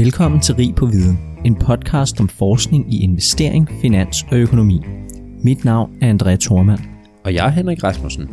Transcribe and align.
Velkommen 0.00 0.40
til 0.40 0.54
Rig 0.54 0.74
på 0.74 0.86
Viden, 0.86 1.18
en 1.44 1.54
podcast 1.54 2.20
om 2.20 2.28
forskning 2.28 2.94
i 2.94 3.02
investering, 3.02 3.68
finans 3.80 4.22
og 4.30 4.36
økonomi. 4.36 4.80
Mit 5.44 5.64
navn 5.64 6.02
er 6.02 6.14
André 6.14 6.36
Thormand. 6.36 6.80
Og 7.24 7.34
jeg 7.34 7.46
er 7.46 7.50
Henrik 7.50 7.84
Rasmussen. 7.84 8.28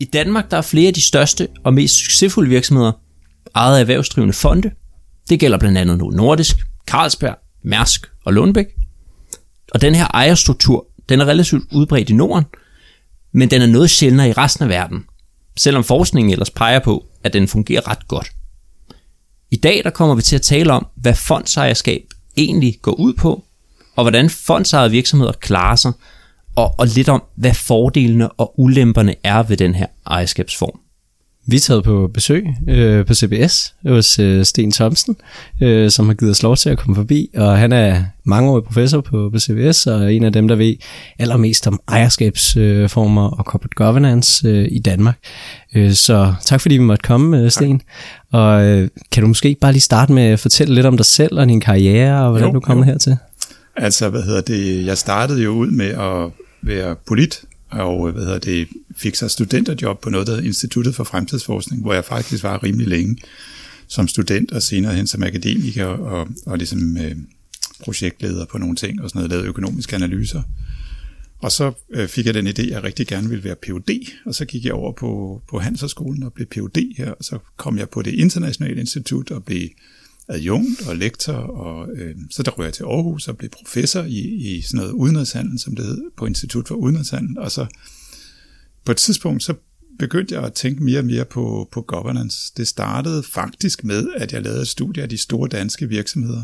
I 0.00 0.04
Danmark 0.04 0.50
der 0.50 0.56
er 0.56 0.62
flere 0.62 0.88
af 0.88 0.94
de 0.94 1.02
største 1.02 1.48
og 1.64 1.74
mest 1.74 1.94
succesfulde 1.94 2.48
virksomheder 2.48 2.92
ejet 3.54 3.76
af 3.76 3.80
erhvervsdrivende 3.80 4.34
fonde. 4.34 4.70
Det 5.28 5.40
gælder 5.40 5.58
blandt 5.58 5.78
andet 5.78 5.98
Novo 5.98 6.10
Nordisk, 6.10 6.56
Carlsberg, 6.86 7.36
Mærsk 7.64 8.06
og 8.24 8.32
Lundbæk. 8.32 8.66
Og 9.74 9.80
den 9.80 9.94
her 9.94 10.06
ejerstruktur, 10.14 10.86
den 11.08 11.20
er 11.20 11.24
relativt 11.24 11.64
udbredt 11.72 12.10
i 12.10 12.14
Norden, 12.14 12.44
men 13.32 13.50
den 13.50 13.62
er 13.62 13.66
noget 13.66 13.90
sjældnere 13.90 14.28
i 14.28 14.32
resten 14.32 14.62
af 14.62 14.68
verden, 14.68 15.04
selvom 15.56 15.84
forskningen 15.84 16.32
ellers 16.32 16.50
peger 16.50 16.78
på, 16.78 17.09
at 17.24 17.32
den 17.32 17.48
fungerer 17.48 17.88
ret 17.88 18.08
godt. 18.08 18.32
I 19.50 19.56
dag 19.56 19.84
der 19.84 19.90
kommer 19.90 20.14
vi 20.14 20.22
til 20.22 20.36
at 20.36 20.42
tale 20.42 20.72
om, 20.72 20.86
hvad 20.94 21.14
fondsejerskab 21.14 22.04
egentlig 22.36 22.78
går 22.82 22.92
ud 22.92 23.14
på, 23.14 23.44
og 23.96 24.04
hvordan 24.04 24.30
fondsejede 24.30 24.90
virksomheder 24.90 25.32
klarer 25.32 25.76
sig, 25.76 25.92
og, 26.56 26.74
og 26.78 26.86
lidt 26.86 27.08
om, 27.08 27.22
hvad 27.34 27.54
fordelene 27.54 28.32
og 28.32 28.60
ulemperne 28.60 29.14
er 29.24 29.42
ved 29.42 29.56
den 29.56 29.74
her 29.74 29.86
ejerskabsform. 30.06 30.80
Vi 31.50 31.56
er 31.56 31.60
taget 31.60 31.84
på 31.84 32.10
besøg 32.14 32.46
øh, 32.68 33.06
på 33.06 33.14
CBS 33.14 33.74
hos 33.86 34.18
øh, 34.18 34.44
Sten 34.44 34.72
Thomsen, 34.72 35.16
øh, 35.62 35.90
som 35.90 36.06
har 36.06 36.14
givet 36.14 36.30
os 36.30 36.42
lov 36.42 36.56
til 36.56 36.70
at 36.70 36.78
komme 36.78 36.96
forbi, 36.96 37.30
og 37.36 37.58
han 37.58 37.72
er 37.72 38.02
mangeårig 38.24 38.64
professor 38.64 39.00
på, 39.00 39.30
på 39.32 39.38
CBS, 39.38 39.86
og 39.86 40.04
er 40.04 40.08
en 40.08 40.24
af 40.24 40.32
dem, 40.32 40.48
der 40.48 40.54
ved 40.54 40.74
allermest 41.18 41.66
om 41.66 41.80
ejerskabsformer 41.88 43.26
øh, 43.26 43.38
og 43.38 43.44
corporate 43.44 43.74
governance 43.74 44.48
øh, 44.48 44.68
i 44.70 44.78
Danmark. 44.78 45.18
Øh, 45.74 45.92
så 45.92 46.34
tak 46.44 46.60
fordi 46.60 46.74
vi 46.76 46.82
måtte 46.82 47.02
komme, 47.02 47.38
øh, 47.38 47.50
Sten. 47.50 47.80
Og 48.32 48.64
øh, 48.64 48.88
kan 49.12 49.22
du 49.22 49.26
måske 49.28 49.48
ikke 49.48 49.60
bare 49.60 49.72
lige 49.72 49.80
starte 49.80 50.12
med 50.12 50.22
at 50.22 50.40
fortælle 50.40 50.74
lidt 50.74 50.86
om 50.86 50.96
dig 50.96 51.06
selv 51.06 51.38
og 51.38 51.48
din 51.48 51.60
karriere, 51.60 52.24
og 52.24 52.30
hvordan 52.30 52.48
jo, 52.48 52.52
du 52.52 52.58
er 52.58 52.64
kommet 52.64 52.86
jo. 52.86 52.90
hertil? 52.90 53.16
Altså, 53.76 54.08
hvad 54.08 54.22
hedder 54.22 54.40
det, 54.40 54.86
jeg 54.86 54.98
startede 54.98 55.42
jo 55.42 55.50
ud 55.50 55.70
med 55.70 55.88
at 55.88 56.30
være 56.62 56.96
polit, 57.06 57.40
og 57.70 58.08
øh, 58.08 58.14
hvad 58.14 58.24
hedder 58.24 58.38
det, 58.38 58.68
fik 58.96 59.14
så 59.14 59.28
studenterjob 59.28 60.00
på 60.00 60.10
noget, 60.10 60.26
der 60.26 60.32
hedder 60.32 60.46
Instituttet 60.46 60.94
for 60.94 61.04
Fremtidsforskning, 61.04 61.82
hvor 61.82 61.94
jeg 61.94 62.04
faktisk 62.04 62.42
var 62.42 62.62
rimelig 62.62 62.88
længe 62.88 63.16
som 63.86 64.08
student, 64.08 64.52
og 64.52 64.62
senere 64.62 64.94
hen 64.94 65.06
som 65.06 65.22
akademiker, 65.22 65.86
og, 65.86 66.28
og 66.46 66.58
ligesom 66.58 66.96
øh, 66.96 67.16
projektleder 67.80 68.44
på 68.44 68.58
nogle 68.58 68.76
ting, 68.76 69.02
og 69.02 69.10
sådan 69.10 69.18
noget, 69.18 69.30
lavede 69.30 69.48
økonomiske 69.48 69.96
analyser. 69.96 70.42
Og 71.38 71.52
så 71.52 71.72
øh, 71.90 72.08
fik 72.08 72.26
jeg 72.26 72.34
den 72.34 72.46
idé, 72.46 72.62
at 72.62 72.68
jeg 72.68 72.84
rigtig 72.84 73.06
gerne 73.06 73.28
ville 73.28 73.44
være 73.44 73.56
Ph.D., 73.56 73.90
og 74.26 74.34
så 74.34 74.44
gik 74.44 74.64
jeg 74.64 74.72
over 74.72 74.92
på, 74.92 75.42
på 75.50 75.58
Handelshøjskolen 75.58 76.22
og 76.22 76.32
blev 76.32 76.46
Ph.D. 76.46 76.94
her, 76.96 77.10
og 77.10 77.24
så 77.24 77.38
kom 77.56 77.78
jeg 77.78 77.88
på 77.88 78.02
det 78.02 78.14
internationale 78.14 78.80
institut 78.80 79.30
og 79.30 79.44
blev 79.44 79.68
adjunkt 80.30 80.88
og 80.88 80.96
lektor, 80.96 81.32
og 81.32 81.88
øh, 81.96 82.16
så 82.30 82.42
der 82.42 82.50
røg 82.50 82.64
jeg 82.64 82.72
til 82.72 82.82
Aarhus 82.82 83.28
og 83.28 83.36
blev 83.36 83.50
professor 83.50 84.02
i, 84.02 84.20
i 84.20 84.60
sådan 84.60 84.78
noget 84.78 84.92
udenrigshandel, 84.92 85.58
som 85.58 85.76
det 85.76 85.84
hed, 85.84 86.02
på 86.16 86.26
Institut 86.26 86.68
for 86.68 86.74
Udenrigshandel, 86.74 87.38
og 87.38 87.50
så 87.50 87.66
på 88.84 88.92
et 88.92 88.98
tidspunkt, 88.98 89.42
så 89.42 89.54
begyndte 89.98 90.34
jeg 90.34 90.44
at 90.44 90.52
tænke 90.52 90.82
mere 90.82 90.98
og 90.98 91.04
mere 91.04 91.24
på, 91.24 91.68
på 91.72 91.82
governance. 91.82 92.52
Det 92.56 92.68
startede 92.68 93.22
faktisk 93.22 93.84
med, 93.84 94.08
at 94.16 94.32
jeg 94.32 94.42
lavede 94.42 94.60
et 94.60 94.68
studie 94.68 95.02
af 95.02 95.08
de 95.08 95.16
store 95.16 95.48
danske 95.48 95.88
virksomheder, 95.88 96.42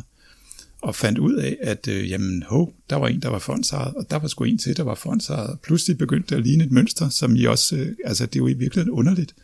og 0.82 0.94
fandt 0.94 1.18
ud 1.18 1.34
af, 1.34 1.56
at 1.62 1.88
øh, 1.88 2.10
jamen, 2.10 2.42
ho, 2.42 2.66
der 2.90 2.96
var 2.96 3.08
en, 3.08 3.22
der 3.22 3.28
var 3.28 3.38
fondsejet, 3.38 3.94
og 3.94 4.10
der 4.10 4.18
var 4.18 4.28
sgu 4.28 4.44
en 4.44 4.58
til, 4.58 4.76
der 4.76 4.82
var 4.82 4.94
fondsejet. 4.94 5.58
Pludselig 5.62 5.98
begyndte 5.98 6.28
det 6.28 6.36
at 6.36 6.46
ligne 6.46 6.64
et 6.64 6.72
mønster, 6.72 7.08
som 7.08 7.36
I 7.36 7.44
også, 7.44 7.76
øh, 7.76 7.96
altså 8.04 8.26
det 8.26 8.36
er 8.36 8.40
jo 8.40 8.46
i 8.46 8.52
virkeligheden 8.52 8.90
underligt. 8.90 9.34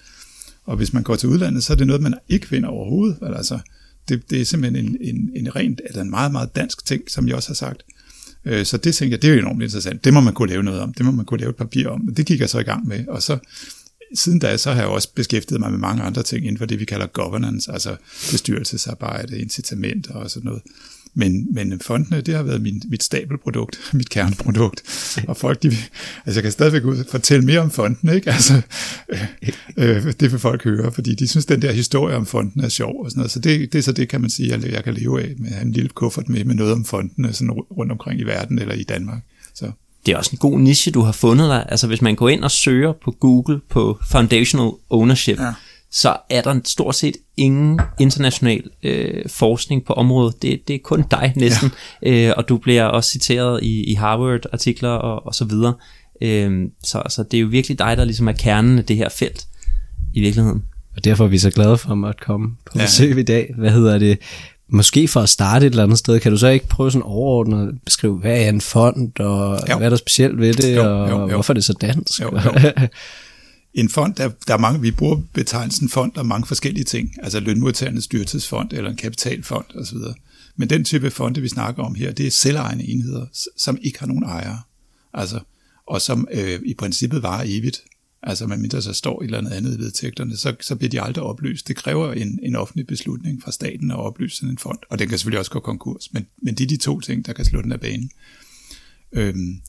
Og 0.64 0.76
hvis 0.76 0.92
man 0.92 1.02
går 1.02 1.16
til 1.16 1.28
udlandet, 1.28 1.64
så 1.64 1.72
er 1.72 1.76
det 1.76 1.86
noget, 1.86 2.02
man 2.02 2.14
ikke 2.28 2.48
finder 2.48 2.68
overhovedet. 2.68 3.18
Altså, 3.22 3.58
det, 4.08 4.30
det 4.30 4.40
er 4.40 4.44
simpelthen 4.44 4.86
en, 4.86 4.96
en, 5.00 5.30
en 5.34 5.56
rent, 5.56 5.80
eller 5.88 6.02
en 6.02 6.10
meget, 6.10 6.32
meget 6.32 6.56
dansk 6.56 6.84
ting, 6.84 7.02
som 7.08 7.28
jeg 7.28 7.36
også 7.36 7.48
har 7.48 7.54
sagt. 7.54 7.82
Øh, 8.44 8.66
så 8.66 8.76
det 8.76 8.94
tænker 8.94 9.16
jeg, 9.16 9.22
det 9.22 9.30
er 9.30 9.34
jo 9.34 9.40
enormt 9.40 9.62
interessant. 9.62 10.04
Det 10.04 10.14
må 10.14 10.20
man 10.20 10.34
kunne 10.34 10.48
lave 10.48 10.62
noget 10.62 10.80
om. 10.80 10.94
Det 10.94 11.06
må 11.06 11.12
man 11.12 11.24
kunne 11.24 11.40
lave 11.40 11.50
et 11.50 11.56
papir 11.56 11.88
om. 11.88 12.14
Det 12.16 12.26
gik 12.26 12.40
jeg 12.40 12.50
så 12.50 12.58
i 12.58 12.62
gang 12.62 12.88
med. 12.88 13.08
Og 13.08 13.22
så 13.22 13.38
siden 14.14 14.38
da, 14.38 14.56
så 14.56 14.72
har 14.72 14.80
jeg 14.80 14.88
også 14.88 15.08
beskæftiget 15.14 15.60
mig 15.60 15.70
med 15.70 15.78
mange 15.78 16.02
andre 16.02 16.22
ting 16.22 16.46
inden 16.46 16.58
for 16.58 16.66
det, 16.66 16.80
vi 16.80 16.84
kalder 16.84 17.06
governance, 17.06 17.72
altså 17.72 17.96
bestyrelsesarbejde, 18.30 19.38
incitamenter 19.38 20.14
og 20.14 20.30
sådan 20.30 20.46
noget. 20.46 20.62
Men, 21.14 21.54
men 21.54 21.80
fondene, 21.80 22.20
det 22.20 22.34
har 22.34 22.42
været 22.42 22.62
min, 22.62 22.82
mit 22.88 23.02
stabelprodukt, 23.02 23.78
mit 23.92 24.10
kerneprodukt. 24.10 24.82
Og 25.28 25.36
folk, 25.36 25.62
de, 25.62 25.68
altså 26.26 26.38
jeg 26.38 26.42
kan 26.42 26.52
stadigvæk 26.52 26.84
ud 26.84 27.04
fortælle 27.10 27.44
mere 27.44 27.60
om 27.60 27.70
fonden, 27.70 28.14
ikke? 28.14 28.30
Altså, 28.30 28.60
øh, 29.08 29.26
øh, 29.76 30.12
det 30.20 30.32
vil 30.32 30.38
folk 30.38 30.64
høre, 30.64 30.92
fordi 30.92 31.14
de 31.14 31.28
synes, 31.28 31.46
den 31.46 31.62
der 31.62 31.72
historie 31.72 32.16
om 32.16 32.26
fonden 32.26 32.64
er 32.64 32.68
sjov 32.68 33.04
og 33.04 33.10
sådan 33.10 33.18
noget. 33.18 33.30
Så 33.30 33.38
det, 33.38 33.72
det 33.72 33.78
er 33.78 33.82
så 33.82 33.92
det, 33.92 34.08
kan 34.08 34.20
man 34.20 34.30
sige, 34.30 34.54
at 34.54 34.64
jeg 34.64 34.84
kan 34.84 34.94
leve 34.94 35.22
af 35.22 35.34
med 35.38 35.48
at 35.48 35.54
have 35.54 35.66
en 35.66 35.72
lille 35.72 35.88
kuffert 35.88 36.28
med, 36.28 36.44
med 36.44 36.54
noget 36.54 36.72
om 36.72 36.84
fonden 36.84 37.32
sådan 37.32 37.50
rundt 37.50 37.92
omkring 37.92 38.20
i 38.20 38.24
verden 38.24 38.58
eller 38.58 38.74
i 38.74 38.82
Danmark. 38.82 39.22
Så 39.54 39.70
det 40.06 40.12
er 40.12 40.16
også 40.16 40.30
en 40.32 40.38
god 40.38 40.58
niche, 40.58 40.92
du 40.92 41.00
har 41.00 41.12
fundet 41.12 41.48
dig. 41.48 41.66
Altså 41.68 41.86
hvis 41.86 42.02
man 42.02 42.16
går 42.16 42.28
ind 42.28 42.44
og 42.44 42.50
søger 42.50 42.92
på 43.04 43.10
Google 43.10 43.60
på 43.70 43.98
foundational 44.10 44.70
ownership, 44.90 45.40
ja 45.40 45.52
så 45.92 46.16
er 46.30 46.42
der 46.42 46.60
stort 46.64 46.94
set 46.94 47.16
ingen 47.36 47.80
international 48.00 48.62
øh, 48.82 49.28
forskning 49.28 49.84
på 49.84 49.92
området. 49.92 50.42
Det, 50.42 50.68
det 50.68 50.74
er 50.74 50.80
kun 50.84 51.04
dig 51.10 51.32
næsten, 51.36 51.70
ja. 52.02 52.28
øh, 52.28 52.34
og 52.36 52.48
du 52.48 52.56
bliver 52.56 52.84
også 52.84 53.10
citeret 53.10 53.62
i, 53.62 53.84
i 53.84 53.94
Harvard-artikler 53.94 54.88
og, 54.88 55.26
og 55.26 55.34
så 55.34 55.44
videre. 55.44 55.74
Øh, 56.22 56.68
så, 56.84 57.02
så 57.08 57.22
det 57.22 57.36
er 57.36 57.40
jo 57.40 57.46
virkelig 57.46 57.78
dig, 57.78 57.96
der 57.96 58.04
ligesom 58.04 58.28
er 58.28 58.32
kernen 58.32 58.78
af 58.78 58.84
det 58.84 58.96
her 58.96 59.08
felt 59.08 59.46
i 60.14 60.20
virkeligheden. 60.20 60.62
Og 60.96 61.04
derfor 61.04 61.24
er 61.24 61.28
vi 61.28 61.38
så 61.38 61.50
glade 61.50 61.78
for 61.78 62.06
at 62.06 62.20
komme 62.20 62.48
på 62.66 62.72
ja. 62.78 62.84
besøg 62.84 63.18
i 63.18 63.22
dag. 63.22 63.54
Hvad 63.58 63.70
hedder 63.70 63.98
det? 63.98 64.18
Måske 64.68 65.08
for 65.08 65.20
at 65.20 65.28
starte 65.28 65.66
et 65.66 65.70
eller 65.70 65.82
andet 65.82 65.98
sted, 65.98 66.20
kan 66.20 66.32
du 66.32 66.38
så 66.38 66.48
ikke 66.48 66.68
prøve 66.68 66.90
sådan 66.90 67.02
overordnet 67.02 67.68
at 67.68 67.74
beskrive, 67.84 68.18
hvad 68.18 68.44
er 68.44 68.48
en 68.48 68.60
fond, 68.60 69.20
og 69.20 69.60
jo. 69.70 69.76
hvad 69.76 69.86
er 69.86 69.90
der 69.90 69.96
specielt 69.96 70.38
ved 70.38 70.54
det, 70.54 70.76
jo, 70.76 71.02
og 71.02 71.10
jo, 71.10 71.20
jo. 71.20 71.26
hvorfor 71.26 71.52
er 71.52 71.54
det 71.54 71.64
så 71.64 71.72
dansk? 71.72 72.20
Jo, 72.20 72.30
jo. 72.44 72.70
en 73.74 73.88
fond, 73.88 74.14
der, 74.14 74.30
der 74.46 74.54
er 74.54 74.58
mange, 74.58 74.80
vi 74.80 74.90
bruger 74.90 75.22
betegnelsen 75.34 75.88
fond 75.88 76.16
og 76.16 76.26
mange 76.26 76.46
forskellige 76.46 76.84
ting, 76.84 77.14
altså 77.22 77.40
lønmodtagernes 77.40 78.06
dyrtidsfond 78.06 78.72
eller 78.72 78.90
en 78.90 78.96
kapitalfond 78.96 79.66
osv. 79.74 79.98
Men 80.56 80.70
den 80.70 80.84
type 80.84 81.10
fonde, 81.10 81.40
vi 81.40 81.48
snakker 81.48 81.82
om 81.82 81.94
her, 81.94 82.12
det 82.12 82.26
er 82.26 82.30
selvejende 82.30 82.88
enheder, 82.88 83.26
som 83.56 83.78
ikke 83.82 83.98
har 83.98 84.06
nogen 84.06 84.24
ejere, 84.24 84.60
altså, 85.14 85.40
og 85.86 86.00
som 86.00 86.28
øh, 86.32 86.60
i 86.64 86.74
princippet 86.74 87.22
varer 87.22 87.44
evigt. 87.46 87.80
Altså 88.22 88.46
mindre 88.46 88.82
så 88.82 88.92
står 88.92 89.20
et 89.22 89.24
eller 89.24 89.38
andet 89.38 89.50
andet 89.50 89.76
i 89.76 89.78
vedtægterne, 89.78 90.36
så, 90.36 90.54
så 90.60 90.76
bliver 90.76 90.90
de 90.90 91.02
aldrig 91.02 91.24
opløst. 91.24 91.68
Det 91.68 91.76
kræver 91.76 92.12
en, 92.12 92.40
en 92.42 92.56
offentlig 92.56 92.86
beslutning 92.86 93.42
fra 93.42 93.52
staten 93.52 93.90
at 93.90 93.96
oplyse 93.96 94.36
sådan 94.36 94.50
en 94.50 94.58
fond, 94.58 94.78
og 94.90 94.98
den 94.98 95.08
kan 95.08 95.18
selvfølgelig 95.18 95.38
også 95.38 95.50
gå 95.50 95.60
konkurs, 95.60 96.12
men, 96.12 96.26
men 96.42 96.54
det 96.54 96.64
er 96.64 96.68
de 96.68 96.76
to 96.76 97.00
ting, 97.00 97.26
der 97.26 97.32
kan 97.32 97.44
slå 97.44 97.62
den 97.62 97.72
af 97.72 97.80
banen. 97.80 98.10
Øhm, 99.12 99.60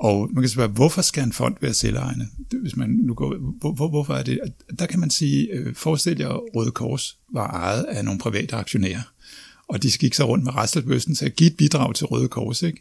og 0.00 0.30
man 0.32 0.42
kan 0.42 0.48
spørge, 0.48 0.68
hvorfor 0.68 1.02
skal 1.02 1.22
en 1.22 1.32
fond 1.32 1.56
være 1.60 1.74
selvejende? 1.74 2.26
Hvis 2.62 2.76
man 2.76 2.90
nu 2.90 3.14
går, 3.14 3.36
hvor, 3.60 3.72
hvor, 3.72 3.88
hvorfor 3.88 4.14
er 4.14 4.22
det? 4.22 4.40
Der 4.78 4.86
kan 4.86 5.00
man 5.00 5.10
sige, 5.10 5.48
øh, 5.52 5.74
forestil 5.74 6.18
jer, 6.18 6.28
at 6.28 6.40
Røde 6.54 6.70
Kors 6.70 7.18
var 7.32 7.46
ejet 7.46 7.82
af 7.82 8.04
nogle 8.04 8.20
private 8.20 8.56
aktionærer, 8.56 9.02
og 9.68 9.82
de 9.82 9.90
gik 9.90 10.14
så 10.14 10.24
rundt 10.24 10.44
med 10.44 10.56
restelbøsten 10.56 11.14
til 11.14 11.26
at 11.26 11.36
give 11.36 11.50
et 11.50 11.56
bidrag 11.56 11.94
til 11.94 12.06
Røde 12.06 12.28
Kors, 12.28 12.62
ikke? 12.62 12.80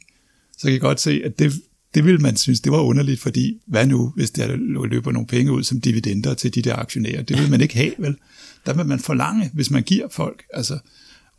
Så 0.57 0.67
kan 0.67 0.73
I 0.73 0.79
godt 0.79 0.99
se, 0.99 1.21
at 1.25 1.39
det, 1.39 1.53
det 1.93 2.05
ville 2.05 2.19
man 2.19 2.37
synes, 2.37 2.61
det 2.61 2.71
var 2.71 2.79
underligt, 2.79 3.19
fordi 3.19 3.61
hvad 3.65 3.87
nu, 3.87 4.13
hvis 4.15 4.31
der 4.31 4.55
løber 4.85 5.11
nogle 5.11 5.27
penge 5.27 5.51
ud 5.51 5.63
som 5.63 5.81
dividender 5.81 6.33
til 6.33 6.55
de 6.55 6.61
der 6.61 6.75
aktionærer? 6.75 7.21
Det 7.21 7.37
vil 7.39 7.49
man 7.49 7.61
ikke 7.61 7.75
have, 7.75 7.93
vel? 7.97 8.15
Der 8.65 8.73
vil 8.73 8.85
man 8.85 8.99
forlange, 8.99 9.49
hvis 9.53 9.71
man 9.71 9.83
giver 9.83 10.07
folk. 10.11 10.43
Altså, 10.53 10.79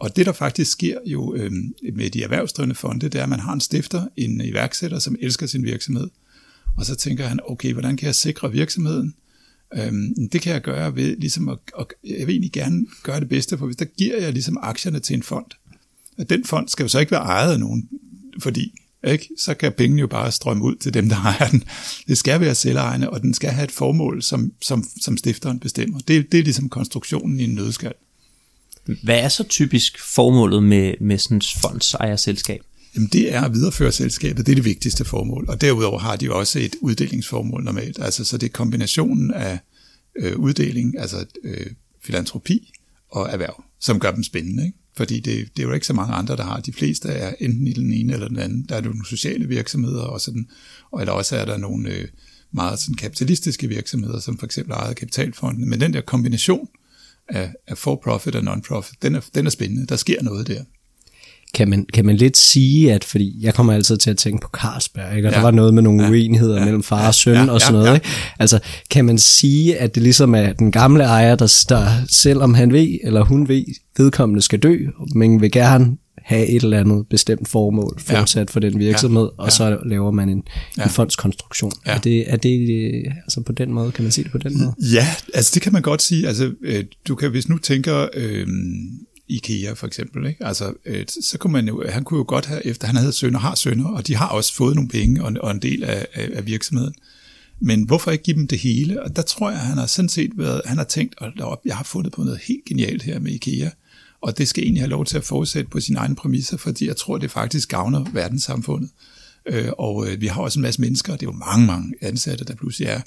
og 0.00 0.16
det, 0.16 0.26
der 0.26 0.32
faktisk 0.32 0.70
sker 0.70 0.98
jo 1.06 1.34
øh, 1.34 1.52
med 1.92 2.10
de 2.10 2.22
erhvervsdrivende 2.22 2.74
fonde, 2.74 3.08
det 3.08 3.18
er, 3.18 3.22
at 3.22 3.28
man 3.28 3.40
har 3.40 3.52
en 3.52 3.60
stifter, 3.60 4.06
en 4.16 4.40
iværksætter, 4.40 4.98
som 4.98 5.16
elsker 5.20 5.46
sin 5.46 5.64
virksomhed. 5.64 6.08
Og 6.76 6.86
så 6.86 6.96
tænker 6.96 7.26
han, 7.26 7.40
okay, 7.48 7.72
hvordan 7.72 7.96
kan 7.96 8.06
jeg 8.06 8.14
sikre 8.14 8.52
virksomheden? 8.52 9.14
Øhm, 9.74 10.28
det 10.32 10.40
kan 10.40 10.52
jeg 10.52 10.62
gøre 10.62 10.96
ved 10.96 11.16
ligesom 11.16 11.48
at, 11.48 11.58
og 11.74 11.90
jeg 12.04 12.26
vil 12.26 12.32
egentlig 12.32 12.52
gerne 12.52 12.86
gøre 13.02 13.20
det 13.20 13.28
bedste, 13.28 13.58
for 13.58 13.66
hvis 13.66 13.76
der 13.76 13.84
giver 13.84 14.20
jeg 14.20 14.32
ligesom 14.32 14.58
aktierne 14.62 15.00
til 15.00 15.14
en 15.14 15.22
fond, 15.22 15.46
og 16.18 16.30
den 16.30 16.44
fond 16.44 16.68
skal 16.68 16.84
jo 16.84 16.88
så 16.88 16.98
ikke 16.98 17.12
være 17.12 17.20
ejet 17.20 17.52
af 17.52 17.60
nogen, 17.60 17.88
fordi 18.38 18.74
ikke? 19.04 19.28
så 19.38 19.54
kan 19.54 19.72
pengene 19.72 20.00
jo 20.00 20.06
bare 20.06 20.32
strømme 20.32 20.64
ud 20.64 20.76
til 20.76 20.94
dem, 20.94 21.08
der 21.08 21.16
ejer 21.16 21.50
den. 21.50 21.64
Det 22.08 22.18
skal 22.18 22.40
være 22.40 22.54
selvejende, 22.54 23.10
og 23.10 23.20
den 23.22 23.34
skal 23.34 23.50
have 23.50 23.64
et 23.64 23.70
formål, 23.70 24.22
som, 24.22 24.52
som, 24.60 24.84
som 25.00 25.16
stifteren 25.16 25.58
bestemmer. 25.58 25.98
Det, 25.98 26.32
det 26.32 26.40
er 26.40 26.44
ligesom 26.44 26.68
konstruktionen 26.68 27.40
i 27.40 27.44
en 27.44 27.54
nødskal. 27.54 27.94
Hvad 29.02 29.18
er 29.18 29.28
så 29.28 29.44
typisk 29.44 30.00
formålet 30.14 30.62
med, 30.62 30.94
med 31.00 31.18
sådan 31.18 31.36
et 31.36 31.54
fondsejerselskab? 31.62 32.60
Jamen 32.94 33.08
det 33.12 33.34
er 33.34 33.42
at 33.42 33.54
videreføre 33.54 33.92
selskabet, 33.92 34.46
det 34.46 34.52
er 34.52 34.56
det 34.56 34.64
vigtigste 34.64 35.04
formål. 35.04 35.44
Og 35.48 35.60
derudover 35.60 35.98
har 35.98 36.16
de 36.16 36.32
også 36.32 36.58
et 36.58 36.76
uddelingsformål 36.80 37.64
normalt. 37.64 37.98
Altså, 38.02 38.24
så 38.24 38.38
det 38.38 38.46
er 38.46 38.52
kombinationen 38.52 39.30
af 39.30 39.58
øh, 40.18 40.38
uddeling, 40.38 40.98
altså 40.98 41.26
øh, 41.44 41.66
filantropi 42.02 42.72
og 43.10 43.30
erhverv, 43.30 43.64
som 43.80 44.00
gør 44.00 44.10
dem 44.10 44.22
spændende. 44.22 44.66
Ikke? 44.66 44.78
Fordi 44.96 45.20
det, 45.20 45.48
det 45.56 45.62
er 45.62 45.66
jo 45.66 45.72
ikke 45.72 45.86
så 45.86 45.92
mange 45.92 46.14
andre, 46.14 46.36
der 46.36 46.44
har. 46.44 46.60
De 46.60 46.72
fleste 46.72 47.08
er 47.08 47.34
enten 47.40 47.66
i 47.66 47.72
den 47.72 47.92
ene 47.92 48.12
eller 48.12 48.28
den 48.28 48.38
anden. 48.38 48.66
Der 48.68 48.76
er 48.76 48.80
nogle 48.80 49.06
sociale 49.06 49.48
virksomheder, 49.48 50.02
og, 50.02 50.20
sådan, 50.20 50.48
og 50.90 51.00
eller 51.00 51.12
også 51.12 51.36
er 51.36 51.44
der 51.44 51.56
nogle 51.56 51.88
øh, 51.88 52.08
meget 52.52 52.78
sådan 52.78 52.94
kapitalistiske 52.94 53.68
virksomheder, 53.68 54.20
som 54.20 54.38
for 54.38 54.46
eksempel 54.46 54.72
ejet 54.72 54.96
kapitalfonden. 54.96 55.68
Men 55.68 55.80
den 55.80 55.92
der 55.92 56.00
kombination 56.00 56.68
af, 57.30 57.50
af 57.68 57.78
for-profit 57.78 58.34
og 58.34 58.42
non-profit, 58.44 59.02
den 59.02 59.14
er, 59.14 59.20
den 59.34 59.46
er 59.46 59.50
spændende. 59.50 59.86
Der 59.86 59.96
sker 59.96 60.22
noget 60.22 60.46
der. 60.48 60.60
Kan 61.54 61.70
man, 61.70 61.86
kan 61.94 62.06
man 62.06 62.16
lidt 62.16 62.36
sige, 62.36 62.92
at, 62.92 63.04
fordi 63.04 63.38
jeg 63.40 63.54
kommer 63.54 63.72
altid 63.72 63.96
til 63.96 64.10
at 64.10 64.16
tænke 64.16 64.42
på 64.42 64.48
Carlsberg, 64.52 65.16
ikke? 65.16 65.28
og 65.28 65.32
ja. 65.32 65.34
der 65.34 65.40
Ja. 65.40 65.44
var 65.44 65.50
noget 65.50 65.74
med 65.74 65.82
nogle 65.82 66.02
Ja. 66.04 66.10
uenigheder 66.10 66.58
Ja. 66.58 66.64
mellem 66.64 66.82
far 66.82 67.06
og 67.08 67.14
søn 67.14 67.34
Ja. 67.34 67.50
og 67.52 67.60
sådan 67.60 67.74
Ja. 67.74 67.78
noget. 67.78 67.88
Ja. 67.90 67.94
Ikke? 67.94 68.06
Altså, 68.38 68.58
kan 68.90 69.04
man 69.04 69.18
sige, 69.18 69.78
at 69.78 69.94
det 69.94 70.02
ligesom 70.02 70.34
er 70.34 70.52
den 70.52 70.72
gamle 70.72 71.04
ejer, 71.04 71.34
der, 71.34 71.64
der 71.68 71.86
selvom 72.08 72.54
han 72.54 72.72
ved, 72.72 72.98
eller 73.04 73.24
hun 73.24 73.48
ved, 73.48 73.64
vedkommende 73.96 74.42
skal 74.42 74.58
dø, 74.58 74.78
men 75.14 75.40
vil 75.40 75.50
gerne 75.52 75.96
have 76.30 76.46
et 76.46 76.62
eller 76.62 76.80
andet 76.80 77.06
bestemt 77.10 77.48
formål 77.48 77.98
Ja. 78.08 78.20
fortsat 78.20 78.50
for 78.50 78.60
den 78.60 78.78
virksomhed, 78.78 79.28
Ja. 79.38 79.42
og 79.44 79.52
så 79.52 79.78
laver 79.86 80.10
man 80.10 80.28
en, 80.28 80.42
Ja. 80.78 80.82
en 80.84 80.90
fondskonstruktion. 80.90 81.72
Ja. 81.86 81.90
Er 81.94 81.98
det, 81.98 82.32
er 82.32 82.36
det 82.36 82.70
øh, 82.70 83.12
altså 83.16 83.40
på 83.40 83.52
den 83.52 83.72
måde, 83.72 83.92
kan 83.92 84.02
man 84.04 84.12
sige 84.12 84.22
det 84.24 84.32
på 84.32 84.38
den 84.38 84.58
måde? 84.58 84.74
Ja, 84.94 85.06
altså 85.34 85.50
det 85.54 85.62
kan 85.62 85.72
man 85.72 85.82
godt 85.82 86.02
sige. 86.02 86.26
Altså, 86.28 86.52
øh, 86.62 86.84
du 87.08 87.14
kan, 87.14 87.30
hvis 87.30 87.48
nu 87.48 87.58
tænker 87.58 88.08
øh, 88.14 88.46
IKEA 89.28 89.72
for 89.72 89.86
eksempel, 89.86 90.26
ikke? 90.26 90.46
Altså, 90.46 90.72
øh, 90.86 91.04
så 91.30 91.38
kunne 91.38 91.52
man 91.52 91.68
jo, 91.68 91.84
han 91.88 92.04
kunne 92.04 92.18
jo 92.18 92.24
godt 92.28 92.46
have, 92.46 92.66
efter 92.66 92.86
han 92.86 92.96
havde 92.96 93.12
sønner, 93.12 93.38
har 93.38 93.54
sønner, 93.54 93.88
og 93.88 94.06
de 94.06 94.16
har 94.16 94.28
også 94.28 94.54
fået 94.54 94.74
nogle 94.74 94.88
penge 94.88 95.24
og, 95.24 95.32
og 95.40 95.50
en 95.50 95.62
del 95.62 95.84
af, 95.84 96.06
af, 96.14 96.28
af 96.34 96.46
virksomheden. 96.46 96.94
Men 97.62 97.82
hvorfor 97.82 98.10
ikke 98.10 98.24
give 98.24 98.36
dem 98.36 98.46
det 98.46 98.58
hele? 98.58 99.02
Og 99.02 99.16
der 99.16 99.22
tror 99.22 99.50
jeg, 99.50 99.58
han 99.60 99.78
har 99.78 99.86
sådan 99.86 100.08
set 100.08 100.30
været, 100.36 100.60
han 100.64 100.76
har 100.78 100.84
tænkt, 100.84 101.14
hold 101.18 101.40
op, 101.40 101.58
jeg 101.64 101.76
har 101.76 101.84
fundet 101.84 102.12
på 102.12 102.22
noget 102.22 102.40
helt 102.48 102.64
genialt 102.68 103.02
her 103.02 103.18
med 103.18 103.32
IKEA, 103.32 103.68
og 104.22 104.38
det 104.38 104.48
skal 104.48 104.62
egentlig 104.62 104.82
have 104.82 104.90
lov 104.90 105.04
til 105.04 105.16
at 105.16 105.24
fortsætte 105.24 105.70
på 105.70 105.80
sine 105.80 105.98
egne 105.98 106.14
præmisser, 106.14 106.56
fordi 106.56 106.86
jeg 106.86 106.96
tror, 106.96 107.18
det 107.18 107.30
faktisk 107.30 107.68
gavner 107.68 108.04
verdenssamfundet. 108.12 108.90
Øh, 109.46 109.68
og 109.78 110.08
øh, 110.08 110.20
vi 110.20 110.26
har 110.26 110.42
også 110.42 110.58
en 110.58 110.62
masse 110.62 110.80
mennesker, 110.80 111.12
det 111.12 111.22
er 111.22 111.30
jo 111.32 111.38
mange, 111.38 111.66
mange 111.66 111.94
ansatte, 112.00 112.44
der 112.44 112.54
pludselig 112.54 112.88
er. 112.88 113.00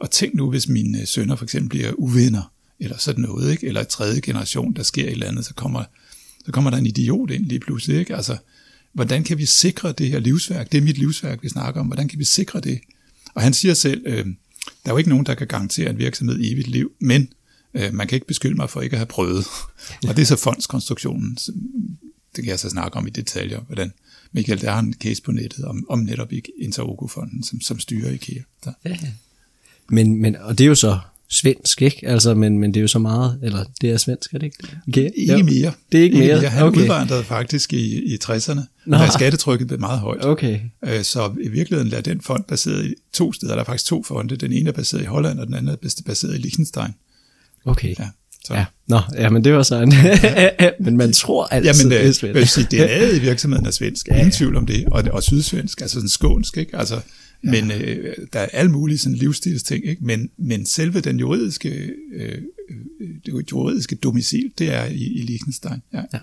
Og 0.00 0.10
tænk 0.10 0.34
nu, 0.34 0.50
hvis 0.50 0.68
mine 0.68 1.00
øh, 1.00 1.06
sønner 1.06 1.36
for 1.36 1.44
eksempel 1.44 1.68
bliver 1.68 1.92
uvenner, 1.92 2.52
eller 2.80 2.98
sådan 2.98 3.22
noget, 3.22 3.52
ikke? 3.52 3.66
eller 3.66 3.84
tredje 3.84 4.20
generation, 4.20 4.72
der 4.72 4.82
sker 4.82 5.04
et 5.04 5.10
eller 5.10 5.26
andet, 5.26 5.44
så 5.44 5.54
kommer, 5.54 5.84
så 6.46 6.52
kommer 6.52 6.70
der 6.70 6.78
en 6.78 6.86
idiot 6.86 7.30
ind 7.30 7.44
lige 7.44 7.60
pludselig. 7.60 7.98
Ikke? 7.98 8.16
Altså, 8.16 8.36
hvordan 8.92 9.24
kan 9.24 9.38
vi 9.38 9.46
sikre 9.46 9.92
det 9.92 10.10
her 10.10 10.18
livsværk? 10.18 10.72
Det 10.72 10.78
er 10.78 10.82
mit 10.82 10.98
livsværk, 10.98 11.42
vi 11.42 11.48
snakker 11.48 11.80
om. 11.80 11.86
Hvordan 11.86 12.08
kan 12.08 12.18
vi 12.18 12.24
sikre 12.24 12.60
det? 12.60 12.80
Og 13.34 13.42
han 13.42 13.52
siger 13.52 13.74
selv, 13.74 14.02
øh, 14.06 14.26
der 14.84 14.90
er 14.90 14.90
jo 14.90 14.96
ikke 14.96 15.10
nogen, 15.10 15.26
der 15.26 15.34
kan 15.34 15.46
garantere 15.46 15.90
en 15.90 15.98
virksomhed 15.98 16.36
evigt 16.40 16.68
liv, 16.68 16.92
men 17.00 17.28
øh, 17.74 17.94
man 17.94 18.06
kan 18.08 18.16
ikke 18.16 18.26
beskylde 18.26 18.54
mig 18.56 18.70
for 18.70 18.80
ikke 18.80 18.94
at 18.94 18.98
have 18.98 19.06
prøvet. 19.06 19.46
Og 20.08 20.16
det 20.16 20.22
er 20.22 20.26
så 20.26 20.36
fondskonstruktionen. 20.36 21.34
Det 22.36 22.44
kan 22.44 22.46
jeg 22.46 22.58
så 22.58 22.70
snakke 22.70 22.96
om 22.96 23.06
i 23.06 23.10
detaljer, 23.10 23.60
hvordan 23.60 23.92
Michael, 24.32 24.60
der 24.60 24.70
har 24.70 24.80
en 24.80 24.94
case 25.02 25.22
på 25.22 25.32
nettet 25.32 25.64
om, 25.64 25.86
om 25.88 25.98
netop 25.98 26.32
Interogo-fonden, 26.58 27.42
som, 27.42 27.60
som 27.60 27.78
styrer 27.80 28.10
IKEA. 28.10 28.42
Så. 28.64 28.72
Men, 29.88 30.14
men, 30.22 30.36
og 30.36 30.58
det 30.58 30.64
er 30.64 30.68
jo 30.68 30.74
så 30.74 30.98
svensk, 31.28 31.82
ikke? 31.82 32.08
Altså, 32.08 32.34
men, 32.34 32.58
men 32.58 32.74
det 32.74 32.80
er 32.80 32.82
jo 32.82 32.88
så 32.88 32.98
meget, 32.98 33.38
eller 33.42 33.64
det 33.80 33.90
er 33.90 33.96
svensk, 33.96 34.34
er 34.34 34.38
det 34.38 34.46
ikke? 34.46 34.56
Okay. 34.88 35.10
Ikke 35.16 35.32
Jo. 35.38 35.44
mere. 35.44 35.72
Det 35.92 36.00
er 36.00 36.04
ikke 36.04 36.18
mere? 36.18 36.40
Han 36.48 36.62
Okay. 36.62 36.80
udvandrede 36.80 37.24
faktisk 37.24 37.72
i, 37.72 38.14
i 38.14 38.18
60'erne, 38.24 38.60
Nå. 38.86 38.96
da 38.96 39.08
skattetrykket 39.10 39.66
blev 39.66 39.80
meget 39.80 40.00
højt. 40.00 40.24
Okay. 40.24 40.60
Øh, 40.84 41.04
Så 41.04 41.32
i 41.40 41.48
virkeligheden 41.48 41.92
er 41.92 42.00
den 42.00 42.20
fond 42.20 42.44
baseret 42.44 42.86
i 42.86 42.94
to 43.12 43.32
steder. 43.32 43.52
Der 43.54 43.60
er 43.60 43.64
faktisk 43.64 43.84
to 43.86 44.02
fonde. 44.02 44.36
Den 44.36 44.52
ene 44.52 44.68
er 44.68 44.72
baseret 44.72 45.02
i 45.02 45.04
Holland, 45.04 45.38
og 45.40 45.46
den 45.46 45.54
anden 45.54 45.78
er 45.82 46.02
baseret 46.06 46.34
i 46.34 46.38
Liechtenstein. 46.38 46.90
Okay. 47.64 47.94
Ja, 47.98 48.08
så. 48.44 48.54
Ja, 48.54 48.64
nå, 48.86 49.00
ja, 49.14 49.30
men 49.30 49.44
det 49.44 49.52
var 49.52 49.62
sådan. 49.62 49.92
men 50.84 50.96
man 50.96 51.12
tror 51.12 51.46
altid, 51.46 51.70
Jamen, 51.70 51.90
det 51.90 52.00
er 52.00 52.08
øh, 52.08 52.14
svensk. 52.14 52.52
sige, 52.52 52.66
DNA'et 52.74 53.16
i 53.18 53.18
virksomheden 53.18 53.66
er 53.66 53.70
svensk, 53.70 54.08
ingen 54.08 54.30
tvivl 54.30 54.56
om 54.56 54.66
det, 54.66 54.86
og, 54.86 55.04
og 55.12 55.22
sydsvensk, 55.22 55.80
altså 55.80 55.94
sådan 55.94 56.08
skånsk, 56.08 56.56
ikke? 56.56 56.76
Altså, 56.76 56.94
ja. 57.44 57.50
Men 57.50 57.70
øh, 57.70 58.16
der 58.32 58.40
er 58.40 58.48
alle 58.52 58.70
mulige 58.70 58.98
sådan 58.98 59.18
livsstilsting, 59.18 59.86
ikke? 59.86 60.04
Men, 60.04 60.30
men 60.38 60.66
selve 60.66 61.00
den 61.00 61.20
juridiske, 61.20 61.68
øh, 62.14 62.38
øh, 63.00 63.08
det 63.26 63.52
juridiske 63.52 63.96
domicil, 63.96 64.52
det 64.58 64.74
er 64.74 64.84
i, 64.84 65.04
i 65.04 65.22
Liechtenstein. 65.22 65.82
Ja. 65.92 66.02
Ja. 66.12 66.18